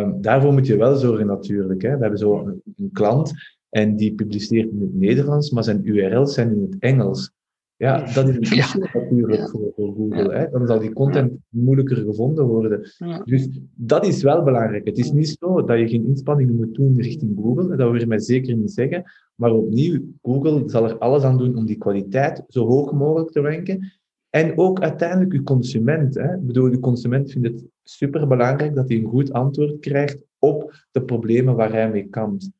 Um, 0.00 0.20
daarvoor 0.20 0.52
moet 0.52 0.66
je 0.66 0.76
wel 0.76 0.96
zorgen 0.96 1.26
natuurlijk. 1.26 1.82
Hè. 1.82 1.94
We 1.94 2.00
hebben 2.00 2.18
zo 2.18 2.38
een, 2.38 2.62
een, 2.76 2.90
klant 2.92 3.32
en 3.68 3.96
die 3.96 4.14
publiceert 4.14 4.70
in 4.70 4.80
het 4.80 4.94
Nederlands, 4.94 5.50
maar 5.50 5.64
zijn 5.64 5.88
URL's 5.88 6.34
zijn 6.34 6.50
in 6.50 6.62
het 6.62 6.76
Engels. 6.78 7.30
Ja, 7.76 8.12
dat 8.14 8.28
is 8.28 8.34
een 8.34 8.58
issue 8.58 8.88
natuurlijk 8.92 9.48
voor, 9.48 9.72
voor, 9.76 9.94
Google. 9.94 10.34
Hè. 10.34 10.50
Dan 10.50 10.66
zal 10.66 10.78
die 10.78 10.92
content 10.92 11.32
moeilijker 11.48 11.96
gevonden 11.96 12.46
worden. 12.46 12.90
Dus 13.24 13.48
dat 13.74 14.06
is 14.06 14.22
wel 14.22 14.42
belangrijk. 14.42 14.86
Het 14.86 14.98
is 14.98 15.12
niet 15.12 15.36
zo 15.40 15.64
dat 15.64 15.78
je 15.78 15.88
geen 15.88 16.06
inspanningen 16.06 16.54
moet 16.54 16.74
doen 16.74 16.96
richting 16.96 17.38
Google. 17.42 17.76
Dat 17.76 17.90
wil 17.90 18.00
ik 18.00 18.06
mij 18.06 18.18
zeker 18.18 18.56
niet 18.56 18.72
zeggen. 18.72 19.04
Maar 19.34 19.52
opnieuw, 19.52 20.00
Google 20.22 20.62
zal 20.66 20.84
er 20.84 20.98
alles 20.98 21.22
aan 21.22 21.38
doen 21.38 21.56
om 21.56 21.66
die 21.66 21.78
kwaliteit 21.78 22.42
zo 22.48 22.66
hoog 22.66 22.92
mogelijk 22.92 23.30
te 23.30 23.40
ranken. 23.40 23.92
En 24.30 24.58
ook 24.58 24.80
uiteindelijk 24.80 25.32
uw 25.32 25.42
consument. 25.42 26.14
Hè. 26.14 26.34
Ik 26.34 26.46
bedoel, 26.46 26.70
uw 26.70 26.80
consument 26.80 27.30
vindt 27.30 27.48
het 27.48 27.64
superbelangrijk 27.84 28.74
dat 28.74 28.88
hij 28.88 28.98
een 28.98 29.08
goed 29.08 29.32
antwoord 29.32 29.80
krijgt 29.80 30.18
op 30.38 30.74
de 30.90 31.02
problemen 31.02 31.56
waar 31.56 31.72
hij 31.72 31.90
mee 31.90 32.08
kampt. 32.10 32.50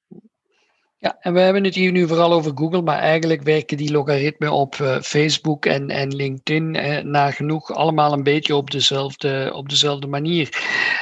Ja, 1.01 1.17
en 1.21 1.33
we 1.33 1.41
hebben 1.41 1.65
het 1.65 1.75
hier 1.75 1.93
nu 1.93 2.07
vooral 2.07 2.33
over 2.33 2.53
Google, 2.55 2.83
maar 2.83 2.99
eigenlijk 2.99 3.43
werken 3.43 3.77
die 3.77 3.93
logaritmen 3.93 4.53
op 4.53 4.75
uh, 4.75 5.01
Facebook 5.01 5.67
en, 5.67 5.89
en 5.89 6.15
LinkedIn 6.15 6.75
eh, 6.75 7.05
nagenoeg 7.05 7.73
allemaal 7.75 8.13
een 8.13 8.23
beetje 8.23 8.57
op 8.57 8.71
dezelfde, 8.71 9.51
op 9.55 9.69
dezelfde 9.69 10.07
manier. 10.07 10.49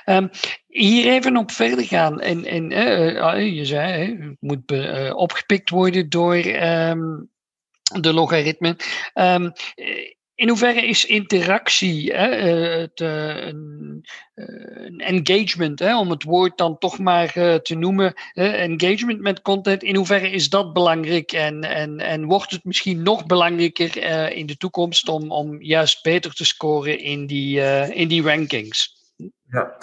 Um, 0.05 0.31
hier 0.67 1.13
even 1.13 1.37
op 1.37 1.51
verder 1.51 1.85
gaan. 1.85 2.21
En, 2.21 2.45
en 2.45 2.71
uh, 2.71 3.57
je 3.57 3.65
zei, 3.65 4.17
het 4.21 4.37
moet 4.41 4.63
opgepikt 5.15 5.71
worden 5.71 6.09
door 6.09 6.37
um, 6.37 7.31
de 8.01 8.13
logaritmen. 8.13 8.77
Um, 9.15 9.53
in 10.37 10.49
hoeverre 10.49 10.87
is 10.87 11.05
interactie, 11.05 12.13
hè, 12.13 12.27
eh, 12.29 12.81
het, 12.81 13.01
een, 13.01 14.05
uh, 14.35 14.47
een, 14.87 14.99
engagement, 14.99 15.79
hè, 15.79 15.99
om 15.99 16.11
het 16.11 16.23
woord 16.23 16.59
dan 16.59 16.79
toch 16.79 16.99
maar 16.99 17.33
te 17.63 17.75
noemen, 17.75 18.15
engagement 18.35 19.21
met 19.21 19.43
content, 19.43 19.83
in 19.83 19.97
hoeverre 19.97 20.31
is 20.31 20.49
dat 20.49 20.73
belangrijk 20.73 21.33
en, 21.33 21.65
en, 21.65 21.99
en 21.99 22.25
wordt 22.25 22.51
het 22.51 22.65
misschien 22.65 23.03
nog 23.03 23.27
belangrijker 23.27 23.97
in 24.33 24.47
de 24.47 24.57
toekomst 24.57 25.09
om, 25.09 25.31
om 25.31 25.63
juist 25.63 26.03
beter 26.03 26.35
te 26.35 26.45
scoren 26.45 26.99
in 26.99 27.27
die, 27.27 27.61
in 27.93 28.09
die 28.09 28.23
rankings? 28.23 28.95
Ja. 29.51 29.77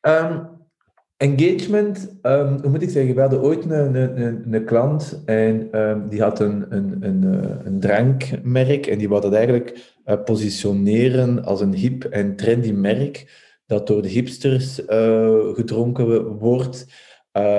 Um, 0.00 0.61
Engagement, 1.22 2.16
um, 2.22 2.58
hoe 2.60 2.70
moet 2.70 2.82
ik 2.82 2.90
zeggen, 2.90 3.14
we 3.14 3.20
hadden 3.20 3.42
ooit 3.42 3.64
een, 3.64 3.94
een, 3.94 4.54
een 4.54 4.64
klant 4.64 5.22
en 5.24 5.80
um, 5.80 6.08
die 6.08 6.22
had 6.22 6.40
een, 6.40 6.66
een, 6.68 6.96
een, 7.00 7.24
eh, 7.24 7.66
een 7.66 7.80
drankmerk 7.80 8.86
en 8.86 8.98
die 8.98 9.08
wou 9.08 9.20
dat 9.20 9.32
eigenlijk 9.32 9.96
uh, 10.06 10.22
positioneren 10.24 11.44
als 11.44 11.60
een 11.60 11.74
hip 11.74 12.04
en 12.04 12.36
trendy 12.36 12.72
merk 12.72 13.40
dat 13.66 13.86
door 13.86 14.02
de 14.02 14.08
hipsters 14.08 14.80
uh, 14.80 15.54
gedronken 15.54 16.24
wordt 16.38 16.86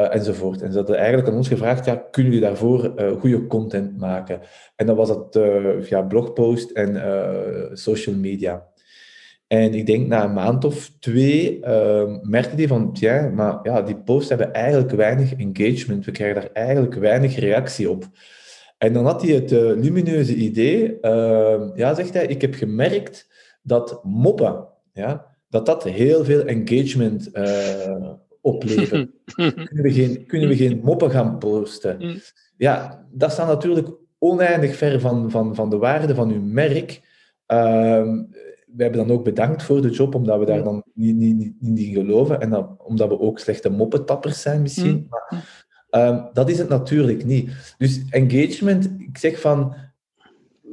enzovoort. 0.10 0.62
En 0.62 0.72
ze 0.72 0.78
hadden 0.78 0.98
eigenlijk 0.98 1.28
aan 1.28 1.36
ons 1.36 1.48
gevraagd, 1.48 1.86
ja, 1.86 1.96
kunnen 2.12 2.32
jullie 2.32 2.48
daarvoor 2.48 2.94
goede 3.20 3.48
content 3.48 3.98
maken? 3.98 4.40
En 4.76 4.86
dan 4.86 4.96
was 4.96 5.08
dat 5.08 5.40
via 5.80 6.02
blogpost 6.02 6.72
en 6.72 7.02
social 7.74 8.16
media. 8.16 8.73
En 9.54 9.74
ik 9.74 9.86
denk 9.86 10.08
na 10.08 10.24
een 10.24 10.34
maand 10.34 10.66
of 10.66 10.92
twee 11.00 11.60
uh, 11.60 12.18
merkte 12.22 12.56
hij 12.56 12.68
van, 12.68 12.90
ja, 12.94 13.30
maar 13.30 13.60
ja, 13.64 13.82
die 13.82 13.96
posts 13.96 14.30
hebben 14.30 14.54
eigenlijk 14.54 14.92
weinig 14.92 15.34
engagement. 15.36 16.06
We 16.06 16.12
krijgen 16.12 16.42
daar 16.42 16.52
eigenlijk 16.54 16.94
weinig 16.94 17.36
reactie 17.36 17.90
op. 17.90 18.06
En 18.78 18.94
dan 18.94 19.06
had 19.06 19.22
hij 19.22 19.32
het 19.32 19.52
uh, 19.52 19.60
lumineuze 19.60 20.36
idee, 20.36 20.98
uh, 21.02 21.70
ja, 21.76 21.94
zegt 21.94 22.14
hij, 22.14 22.26
ik 22.26 22.42
heb 22.42 22.54
gemerkt 22.54 23.30
dat 23.62 24.00
moppen, 24.04 24.68
ja, 24.94 25.26
dat 25.50 25.66
dat 25.66 25.84
heel 25.84 26.26
veel 26.26 26.44
engagement 26.46 27.30
uh, 27.34 28.12
oplevert. 28.42 29.10
kunnen, 29.36 29.82
we 29.82 29.94
geen, 29.94 30.26
kunnen 30.26 30.50
we 30.50 30.56
geen 30.56 30.82
moppen 30.84 31.12
gaan 31.12 31.38
posten? 31.38 31.98
Mm. 32.00 32.20
Ja, 32.58 33.06
dat 33.12 33.32
staat 33.32 33.48
natuurlijk 33.48 33.90
oneindig 34.20 34.76
ver 34.76 35.00
van, 35.00 35.32
van, 35.32 35.56
van 35.56 35.70
de 35.70 35.78
waarde 35.78 36.16
van 36.16 36.32
uw 36.32 36.42
merk. 36.42 37.02
Ehm, 38.74 38.78
we 38.78 38.84
hebben 38.84 39.08
dan 39.08 39.18
ook 39.18 39.24
bedankt 39.24 39.64
voor 39.64 39.82
de 39.82 39.90
job, 39.90 40.16
omdat 40.16 40.40
we 40.40 40.46
daar 40.46 40.64
dan 40.64 40.84
niet, 40.94 41.16
niet, 41.16 41.36
niet, 41.36 41.54
niet 41.60 41.80
in 41.80 41.94
geloven. 41.94 42.42
En 42.42 42.50
dan, 42.50 42.76
omdat 42.78 43.10
we 43.10 43.20
ook 43.20 43.40
slechte 43.40 43.70
moppetappers 43.70 44.42
zijn 44.42 44.62
misschien. 44.62 44.96
Mm. 44.96 45.08
Maar 45.10 46.10
um, 46.10 46.30
dat 46.34 46.50
is 46.50 46.58
het 46.58 46.70
natuurlijk 46.70 47.26
niet. 47.26 47.76
Dus 47.78 48.02
engagement, 48.10 48.90
ik 48.98 49.18
zeg 49.18 49.40
van, 49.40 49.76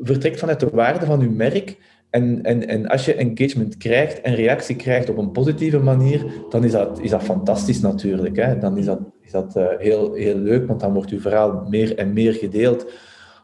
vertrekt 0.02 0.38
vanuit 0.38 0.60
de 0.60 0.70
waarde 0.70 1.06
van 1.06 1.20
uw 1.20 1.30
merk. 1.30 1.78
En, 2.10 2.42
en, 2.42 2.68
en 2.68 2.86
als 2.86 3.04
je 3.04 3.14
engagement 3.14 3.76
krijgt 3.76 4.20
en 4.20 4.34
reactie 4.34 4.76
krijgt 4.76 5.08
op 5.08 5.16
een 5.16 5.30
positieve 5.30 5.78
manier, 5.78 6.24
dan 6.48 6.64
is 6.64 6.72
dat, 6.72 7.00
is 7.00 7.10
dat 7.10 7.22
fantastisch 7.22 7.80
natuurlijk. 7.80 8.36
Hè? 8.36 8.58
Dan 8.58 8.78
is 8.78 8.84
dat, 8.84 9.00
is 9.20 9.30
dat 9.30 9.56
uh, 9.56 9.66
heel, 9.78 10.12
heel 10.14 10.36
leuk, 10.36 10.66
want 10.66 10.80
dan 10.80 10.92
wordt 10.92 11.10
uw 11.10 11.20
verhaal 11.20 11.66
meer 11.68 11.96
en 11.96 12.12
meer 12.12 12.32
gedeeld. 12.32 12.86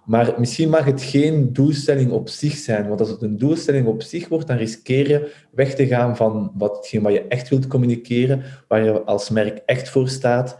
Maar 0.06 0.34
misschien 0.38 0.68
mag 0.68 0.84
het 0.84 1.02
geen 1.02 1.52
doelstelling 1.52 2.10
op 2.10 2.28
zich 2.28 2.54
zijn. 2.54 2.88
Want 2.88 3.00
als 3.00 3.08
het 3.08 3.22
een 3.22 3.38
doelstelling 3.38 3.86
op 3.86 4.02
zich 4.02 4.28
wordt, 4.28 4.46
dan 4.46 4.56
riskeer 4.56 5.08
je 5.08 5.32
weg 5.50 5.74
te 5.74 5.86
gaan 5.86 6.16
van 6.16 6.52
wat 6.54 6.88
je 6.90 7.26
echt 7.28 7.48
wilt 7.48 7.66
communiceren, 7.66 8.42
waar 8.68 8.84
je 8.84 9.02
als 9.02 9.30
merk 9.30 9.62
echt 9.64 9.88
voor 9.88 10.08
staat. 10.08 10.58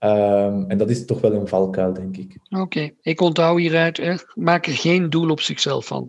Um, 0.00 0.70
en 0.70 0.78
dat 0.78 0.90
is 0.90 1.04
toch 1.04 1.20
wel 1.20 1.32
een 1.32 1.48
valkuil, 1.48 1.92
denk 1.92 2.16
ik. 2.16 2.36
Oké, 2.50 2.90
ik 3.00 3.20
onthoud 3.20 3.58
hieruit, 3.58 3.96
hè. 3.96 4.14
maak 4.34 4.66
er 4.66 4.72
geen 4.72 5.10
doel 5.10 5.30
op 5.30 5.40
zichzelf 5.40 5.86
van. 5.86 6.08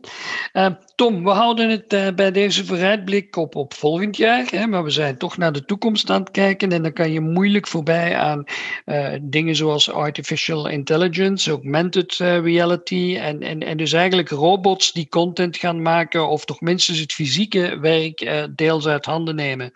Uh, 0.53 0.71
Tom, 0.97 1.23
we 1.23 1.29
houden 1.29 1.69
het 1.69 1.93
uh, 1.93 2.07
bij 2.15 2.31
deze 2.31 2.65
vooruitblik 2.65 3.35
op, 3.35 3.55
op 3.55 3.73
volgend 3.73 4.17
jaar, 4.17 4.45
hè, 4.49 4.67
maar 4.67 4.83
we 4.83 4.89
zijn 4.89 5.17
toch 5.17 5.37
naar 5.37 5.51
de 5.51 5.65
toekomst 5.65 6.09
aan 6.09 6.19
het 6.19 6.31
kijken 6.31 6.71
en 6.71 6.83
dan 6.83 6.93
kan 6.93 7.11
je 7.11 7.21
moeilijk 7.21 7.67
voorbij 7.67 8.15
aan 8.15 8.43
uh, 8.85 9.09
dingen 9.21 9.55
zoals 9.55 9.91
artificial 9.91 10.67
intelligence, 10.67 11.49
augmented 11.49 12.15
reality 12.17 13.17
en, 13.19 13.41
en, 13.41 13.63
en 13.63 13.77
dus 13.77 13.93
eigenlijk 13.93 14.29
robots 14.29 14.91
die 14.91 15.09
content 15.09 15.57
gaan 15.57 15.81
maken 15.81 16.27
of 16.27 16.45
toch 16.45 16.61
minstens 16.61 16.99
het 16.99 17.13
fysieke 17.13 17.77
werk 17.79 18.47
deels 18.55 18.87
uit 18.87 19.05
handen 19.05 19.35
nemen. 19.35 19.71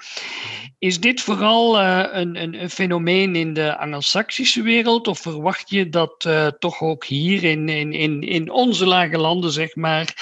Is 0.79 0.99
dit 0.99 1.21
vooral 1.21 1.81
een, 1.81 2.41
een, 2.41 2.61
een 2.61 2.69
fenomeen 2.69 3.35
in 3.35 3.53
de 3.53 3.77
Anglo-Saxische 3.77 4.61
wereld? 4.61 5.07
Of 5.07 5.19
verwacht 5.19 5.69
je 5.69 5.89
dat 5.89 6.29
toch 6.59 6.81
ook 6.81 7.05
hier 7.05 7.43
in, 7.43 7.69
in, 7.69 7.93
in, 7.93 8.21
in 8.21 8.51
onze 8.51 8.85
lage 8.85 9.17
landen, 9.17 9.51
zeg 9.51 9.75
maar, 9.75 10.13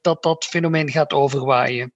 dat 0.00 0.22
dat 0.22 0.44
fenomeen 0.44 0.88
gaat 0.88 1.12
overwaaien? 1.12 1.92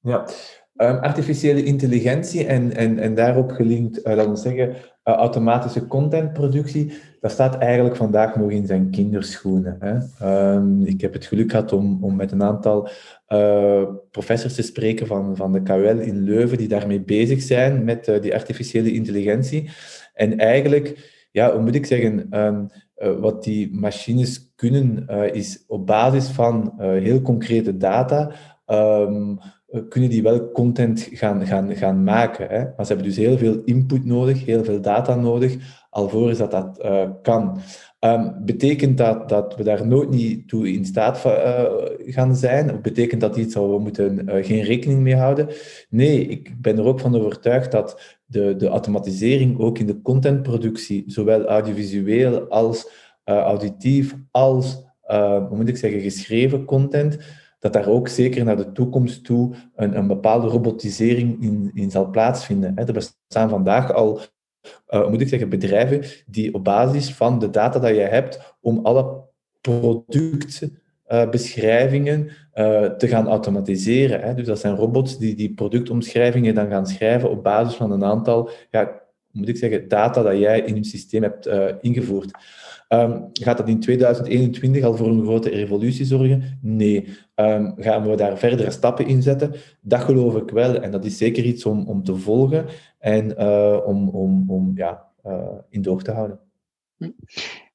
Ja, 0.00 0.28
um, 0.76 0.96
artificiële 0.96 1.64
intelligentie 1.64 2.46
en, 2.46 2.76
en, 2.76 2.98
en 2.98 3.14
daarop 3.14 3.50
gelinkt, 3.50 3.98
uh, 3.98 4.14
laten 4.14 4.30
we 4.30 4.36
zeggen, 4.36 4.76
automatische 5.02 5.86
contentproductie, 5.86 6.92
dat 7.20 7.30
staat 7.30 7.58
eigenlijk 7.58 7.96
vandaag 7.96 8.36
nog 8.36 8.50
in 8.50 8.66
zijn 8.66 8.90
kinderschoenen. 8.90 9.76
Hè? 9.80 10.54
Um, 10.54 10.84
ik 10.84 11.00
heb 11.00 11.12
het 11.12 11.26
geluk 11.26 11.50
gehad 11.50 11.72
om, 11.72 12.04
om 12.04 12.16
met 12.16 12.32
een 12.32 12.42
aantal 12.42 12.88
uh, 13.28 13.82
professors 14.10 14.54
te 14.54 14.62
spreken 14.62 15.06
van, 15.06 15.36
van 15.36 15.52
de 15.52 15.62
KUL 15.62 15.98
in 15.98 16.22
Leuven, 16.22 16.58
die 16.58 16.68
daarmee 16.68 17.00
bezig 17.00 17.42
zijn 17.42 17.84
met 17.84 18.18
die 18.22 18.34
artificiële 18.34 18.92
intelligentie. 18.92 19.70
En 20.14 20.38
eigenlijk, 20.38 21.12
ja, 21.30 21.52
hoe 21.52 21.62
moet 21.62 21.74
ik 21.74 21.86
zeggen, 21.86 22.38
um, 22.38 22.66
wat 23.20 23.44
die 23.44 23.74
machines 23.74 24.52
kunnen, 24.54 25.08
is 25.32 25.64
op 25.66 25.86
basis 25.86 26.28
van 26.28 26.72
heel 26.78 27.22
concrete 27.22 27.76
data. 27.76 28.32
Ehm, 28.66 29.34
kunnen 29.88 30.10
die 30.10 30.22
wel 30.22 30.50
content 30.50 31.08
gaan, 31.12 31.46
gaan, 31.46 31.76
gaan 31.76 32.04
maken. 32.04 32.48
Hè? 32.48 32.58
Maar 32.58 32.86
ze 32.86 32.92
hebben 32.92 33.06
dus 33.06 33.16
heel 33.16 33.38
veel 33.38 33.62
input 33.64 34.04
nodig, 34.04 34.44
heel 34.44 34.64
veel 34.64 34.80
data 34.80 35.14
nodig, 35.14 35.56
alvorens 35.90 36.38
dat 36.38 36.50
dat 36.50 36.86
kan. 37.22 37.60
Um, 38.00 38.34
betekent 38.44 38.98
dat 38.98 39.28
dat 39.28 39.56
we 39.56 39.62
daar 39.62 39.86
nooit 39.86 40.10
niet 40.10 40.48
toe 40.48 40.72
in 40.72 40.84
staat 40.84 41.18
gaan 42.06 42.36
zijn? 42.36 42.72
Of 42.72 42.80
betekent 42.80 43.20
dat 43.20 43.36
iets 43.36 43.54
waar 43.54 43.70
we 43.70 43.78
moeten 43.78 44.28
geen 44.44 44.62
rekening 44.62 45.00
mee 45.00 45.16
houden? 45.16 45.48
Nee, 45.88 46.26
ik 46.26 46.60
ben 46.60 46.78
er 46.78 46.84
ook 46.84 47.00
van 47.00 47.16
overtuigd 47.16 47.72
dat 47.72 48.17
de, 48.28 48.56
de 48.56 48.68
automatisering 48.68 49.58
ook 49.58 49.78
in 49.78 49.86
de 49.86 50.02
contentproductie, 50.02 51.04
zowel 51.06 51.44
audiovisueel 51.44 52.48
als 52.48 52.90
uh, 53.24 53.36
auditief, 53.36 54.16
als, 54.30 54.86
hoe 55.48 55.56
moet 55.56 55.68
ik 55.68 55.76
zeggen, 55.76 56.00
geschreven 56.00 56.64
content, 56.64 57.18
dat 57.58 57.72
daar 57.72 57.86
ook 57.86 58.08
zeker 58.08 58.44
naar 58.44 58.56
de 58.56 58.72
toekomst 58.72 59.24
toe 59.24 59.54
een, 59.74 59.96
een 59.96 60.06
bepaalde 60.06 60.46
robotisering 60.46 61.42
in, 61.42 61.70
in 61.74 61.90
zal 61.90 62.10
plaatsvinden. 62.10 62.76
Er 62.76 62.92
bestaan 62.92 63.48
vandaag 63.48 63.92
al 63.92 64.20
uh, 64.88 65.08
moet 65.08 65.20
ik 65.20 65.28
zeggen, 65.28 65.48
bedrijven 65.48 66.02
die 66.26 66.54
op 66.54 66.64
basis 66.64 67.14
van 67.14 67.38
de 67.38 67.50
data 67.50 67.78
dat 67.78 67.94
je 67.94 68.00
hebt 68.00 68.56
om 68.60 68.80
alle 68.82 69.24
productbeschrijvingen 69.60 70.86
uh, 72.58 72.84
te 72.84 73.08
gaan 73.08 73.28
automatiseren. 73.28 74.20
Hè. 74.20 74.34
Dus 74.34 74.46
dat 74.46 74.58
zijn 74.58 74.74
robots 74.74 75.18
die 75.18 75.34
die 75.34 75.54
productomschrijvingen 75.54 76.54
dan 76.54 76.68
gaan 76.68 76.86
schrijven 76.86 77.30
op 77.30 77.42
basis 77.42 77.74
van 77.74 77.90
een 77.90 78.04
aantal, 78.04 78.50
ja, 78.70 79.00
moet 79.30 79.48
ik 79.48 79.56
zeggen, 79.56 79.88
data 79.88 80.22
dat 80.22 80.38
jij 80.38 80.60
in 80.60 80.74
je 80.74 80.84
systeem 80.84 81.22
hebt 81.22 81.46
uh, 81.46 81.64
ingevoerd. 81.80 82.30
Um, 82.88 83.28
gaat 83.32 83.56
dat 83.56 83.68
in 83.68 83.80
2021 83.80 84.84
al 84.84 84.96
voor 84.96 85.08
een 85.08 85.22
grote 85.22 85.48
revolutie 85.48 86.04
zorgen? 86.04 86.58
Nee. 86.62 87.08
Um, 87.34 87.74
gaan 87.76 88.08
we 88.08 88.16
daar 88.16 88.38
verdere 88.38 88.70
stappen 88.70 89.06
in 89.06 89.22
zetten? 89.22 89.54
Dat 89.80 90.00
geloof 90.00 90.36
ik 90.36 90.50
wel. 90.50 90.74
En 90.74 90.90
dat 90.90 91.04
is 91.04 91.18
zeker 91.18 91.44
iets 91.44 91.64
om, 91.66 91.86
om 91.88 92.04
te 92.04 92.16
volgen 92.16 92.66
en 92.98 93.38
om, 93.84 94.08
om, 94.08 94.50
om 94.50 94.72
ja, 94.74 95.06
in 95.70 95.82
doog 95.82 96.02
te 96.02 96.10
houden. 96.10 96.40
Hm. 96.96 97.10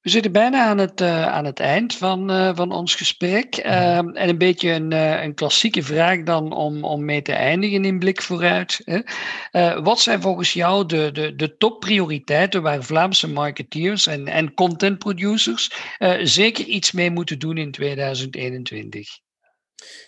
We 0.03 0.09
zitten 0.09 0.31
bijna 0.31 0.65
aan 0.65 0.77
het, 0.77 1.01
uh, 1.01 1.27
aan 1.27 1.45
het 1.45 1.59
eind 1.59 1.95
van, 1.95 2.31
uh, 2.31 2.55
van 2.55 2.71
ons 2.71 2.95
gesprek. 2.95 3.57
Uh, 3.65 3.97
en 3.97 4.29
een 4.29 4.37
beetje 4.37 4.71
een, 4.71 4.91
een 5.23 5.33
klassieke 5.33 5.83
vraag 5.83 6.23
dan 6.23 6.53
om, 6.53 6.83
om 6.83 7.05
mee 7.05 7.21
te 7.21 7.31
eindigen 7.31 7.85
in 7.85 7.99
blik 7.99 8.21
vooruit. 8.21 8.81
Hè. 8.85 9.01
wat 9.81 9.99
zijn 9.99 10.21
volgens 10.21 10.53
jou 10.53 10.85
de, 10.85 11.09
de, 11.11 11.35
de 11.35 11.57
topprioriteiten 11.57 12.61
waar 12.61 12.83
Vlaamse 12.83 13.29
marketeers 13.29 14.07
en, 14.07 14.27
en 14.27 14.53
content 14.53 14.97
producers 14.97 15.71
zeker 16.21 16.65
iets 16.65 16.91
mee 16.91 17.11
moeten 17.11 17.39
doen 17.39 17.57
in 17.57 17.71
2021? 17.71 19.21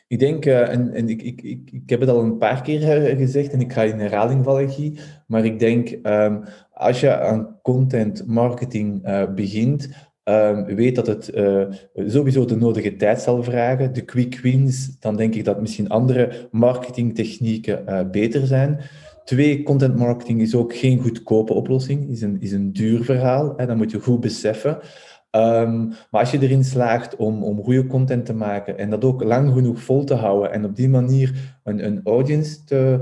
Ik 0.08 0.20
denk, 0.20 0.46
en, 0.46 0.93
en 0.93 1.10
ik, 1.10 1.22
ik, 1.22 1.41
ik, 1.41 1.70
ik 1.72 1.89
heb 1.89 2.00
het 2.00 2.10
al 2.10 2.20
een 2.20 2.38
paar 2.38 2.62
keer 2.62 3.16
gezegd 3.18 3.52
en 3.52 3.60
ik 3.62 3.74
ga 3.74 3.84
in 3.84 4.00
herhaling 4.00 4.43
vallen, 4.43 4.72
Guy, 4.72 4.98
maar 5.28 5.46
ik 5.46 5.60
denk 5.60 5.89
um, 6.04 6.43
als 6.76 7.00
je 7.00 7.20
aan 7.20 7.60
content 7.62 8.28
marketing 8.28 9.08
uh, 9.08 9.34
begint, 9.34 9.90
um, 10.24 10.66
weet 10.66 10.96
dat 10.96 11.08
het 11.08 11.32
uh, 11.36 11.66
sowieso 11.96 12.46
de 12.46 12.56
nodige 12.56 12.96
tijd 12.96 13.22
zal 13.22 13.44
vragen. 13.44 13.94
De 13.94 14.02
quick 14.02 14.40
wins, 14.40 15.00
dan 15.00 15.16
denk 15.16 15.36
ik 15.36 15.46
dat 15.46 15.62
misschien 15.62 15.90
andere 15.90 16.48
marketingtechnieken 16.52 17.84
uh, 17.88 18.00
beter 18.12 18.48
zijn. 18.48 18.80
Twee, 19.24 19.64
content 19.64 19.96
marketing 19.96 20.42
is 20.42 20.56
ook 20.56 20.76
geen 20.76 21.00
goedkope 21.00 21.54
oplossing, 21.54 22.10
is 22.10 22.22
een, 22.22 22.38
is 22.40 22.52
een 22.52 22.74
duur 22.74 23.04
verhaal. 23.04 23.54
Hè, 23.58 23.66
dat 23.66 23.78
moet 23.78 23.92
je 23.92 24.00
goed 24.00 24.20
beseffen. 24.20 24.80
Um, 25.32 25.88
maar 25.88 26.22
als 26.22 26.32
je 26.32 26.42
erin 26.42 26.64
slaagt 26.64 27.16
om, 27.16 27.44
om 27.44 27.64
goede 27.64 27.88
content 27.88 28.26
te 28.26 28.34
maken 28.34 28.78
en 28.78 28.90
dat 28.90 29.04
ook 29.04 29.24
lang 29.24 29.54
genoeg 29.54 29.80
vol 29.80 30.04
te 30.04 30.14
houden 30.14 30.52
en 30.52 30.66
op 30.66 30.76
die 30.76 30.90
manier 30.90 31.60
een, 31.64 31.86
een 31.86 32.02
audience 32.04 32.64
te 32.64 33.00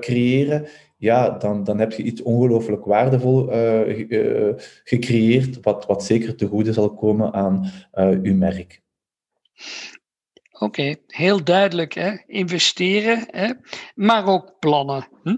creëren, 0.00 0.64
ja, 1.02 1.30
dan, 1.30 1.64
dan 1.64 1.78
heb 1.78 1.92
je 1.92 2.02
iets 2.02 2.22
ongelooflijk 2.22 2.84
waardevol 2.84 3.52
uh, 3.52 4.54
gecreëerd, 4.84 5.60
wat, 5.60 5.86
wat 5.86 6.04
zeker 6.04 6.36
te 6.36 6.46
goede 6.46 6.72
zal 6.72 6.94
komen 6.94 7.32
aan 7.32 7.70
uh, 7.94 8.08
uw 8.08 8.34
merk. 8.34 8.82
Oké, 10.58 10.94
heel 11.06 11.44
duidelijk. 11.44 11.92
Hè? 11.92 12.16
Investeren, 12.26 13.24
hè? 13.26 13.52
maar 13.94 14.26
ook 14.26 14.58
plannen. 14.58 15.08
Hm? 15.22 15.36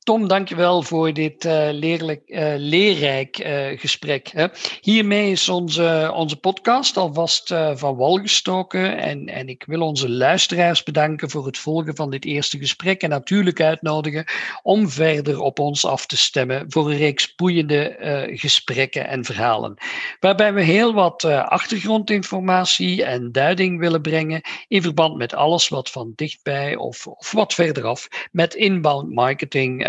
Tom, 0.00 0.28
dankjewel 0.28 0.82
voor 0.82 1.12
dit 1.12 1.44
uh, 1.44 1.68
leerlijk, 1.70 2.22
uh, 2.26 2.52
leerrijk 2.56 3.38
uh, 3.38 3.78
gesprek. 3.78 4.30
Hè. 4.32 4.46
Hiermee 4.80 5.30
is 5.30 5.48
onze, 5.48 6.12
onze 6.14 6.36
podcast 6.36 6.96
alvast 6.96 7.54
van 7.74 7.96
wal 7.96 8.16
gestoken. 8.16 8.98
En, 8.98 9.28
en 9.28 9.48
ik 9.48 9.64
wil 9.66 9.80
onze 9.80 10.10
luisteraars 10.10 10.82
bedanken 10.82 11.30
voor 11.30 11.46
het 11.46 11.58
volgen 11.58 11.96
van 11.96 12.10
dit 12.10 12.24
eerste 12.24 12.58
gesprek. 12.58 13.02
En 13.02 13.10
natuurlijk 13.10 13.60
uitnodigen 13.60 14.24
om 14.62 14.88
verder 14.88 15.40
op 15.40 15.58
ons 15.58 15.84
af 15.84 16.06
te 16.06 16.16
stemmen 16.16 16.64
voor 16.68 16.90
een 16.90 16.96
reeks 16.96 17.34
boeiende 17.34 17.96
gesprekken 18.34 19.08
en 19.08 19.24
verhalen. 19.24 19.76
Waarbij 20.20 20.54
we 20.54 20.62
heel 20.62 20.94
wat 20.94 21.24
achtergrondinformatie 21.24 23.04
en 23.04 23.32
duiding 23.32 23.78
willen 23.78 24.02
brengen 24.02 24.40
in 24.68 24.82
verband 24.82 25.16
met 25.16 25.34
alles 25.34 25.68
wat 25.68 25.90
van 25.90 26.12
dichtbij 26.16 26.76
of, 26.76 27.06
of 27.06 27.32
wat 27.32 27.54
verderaf 27.54 28.08
met 28.32 28.54
inbound 28.54 29.14
marketing 29.14 29.88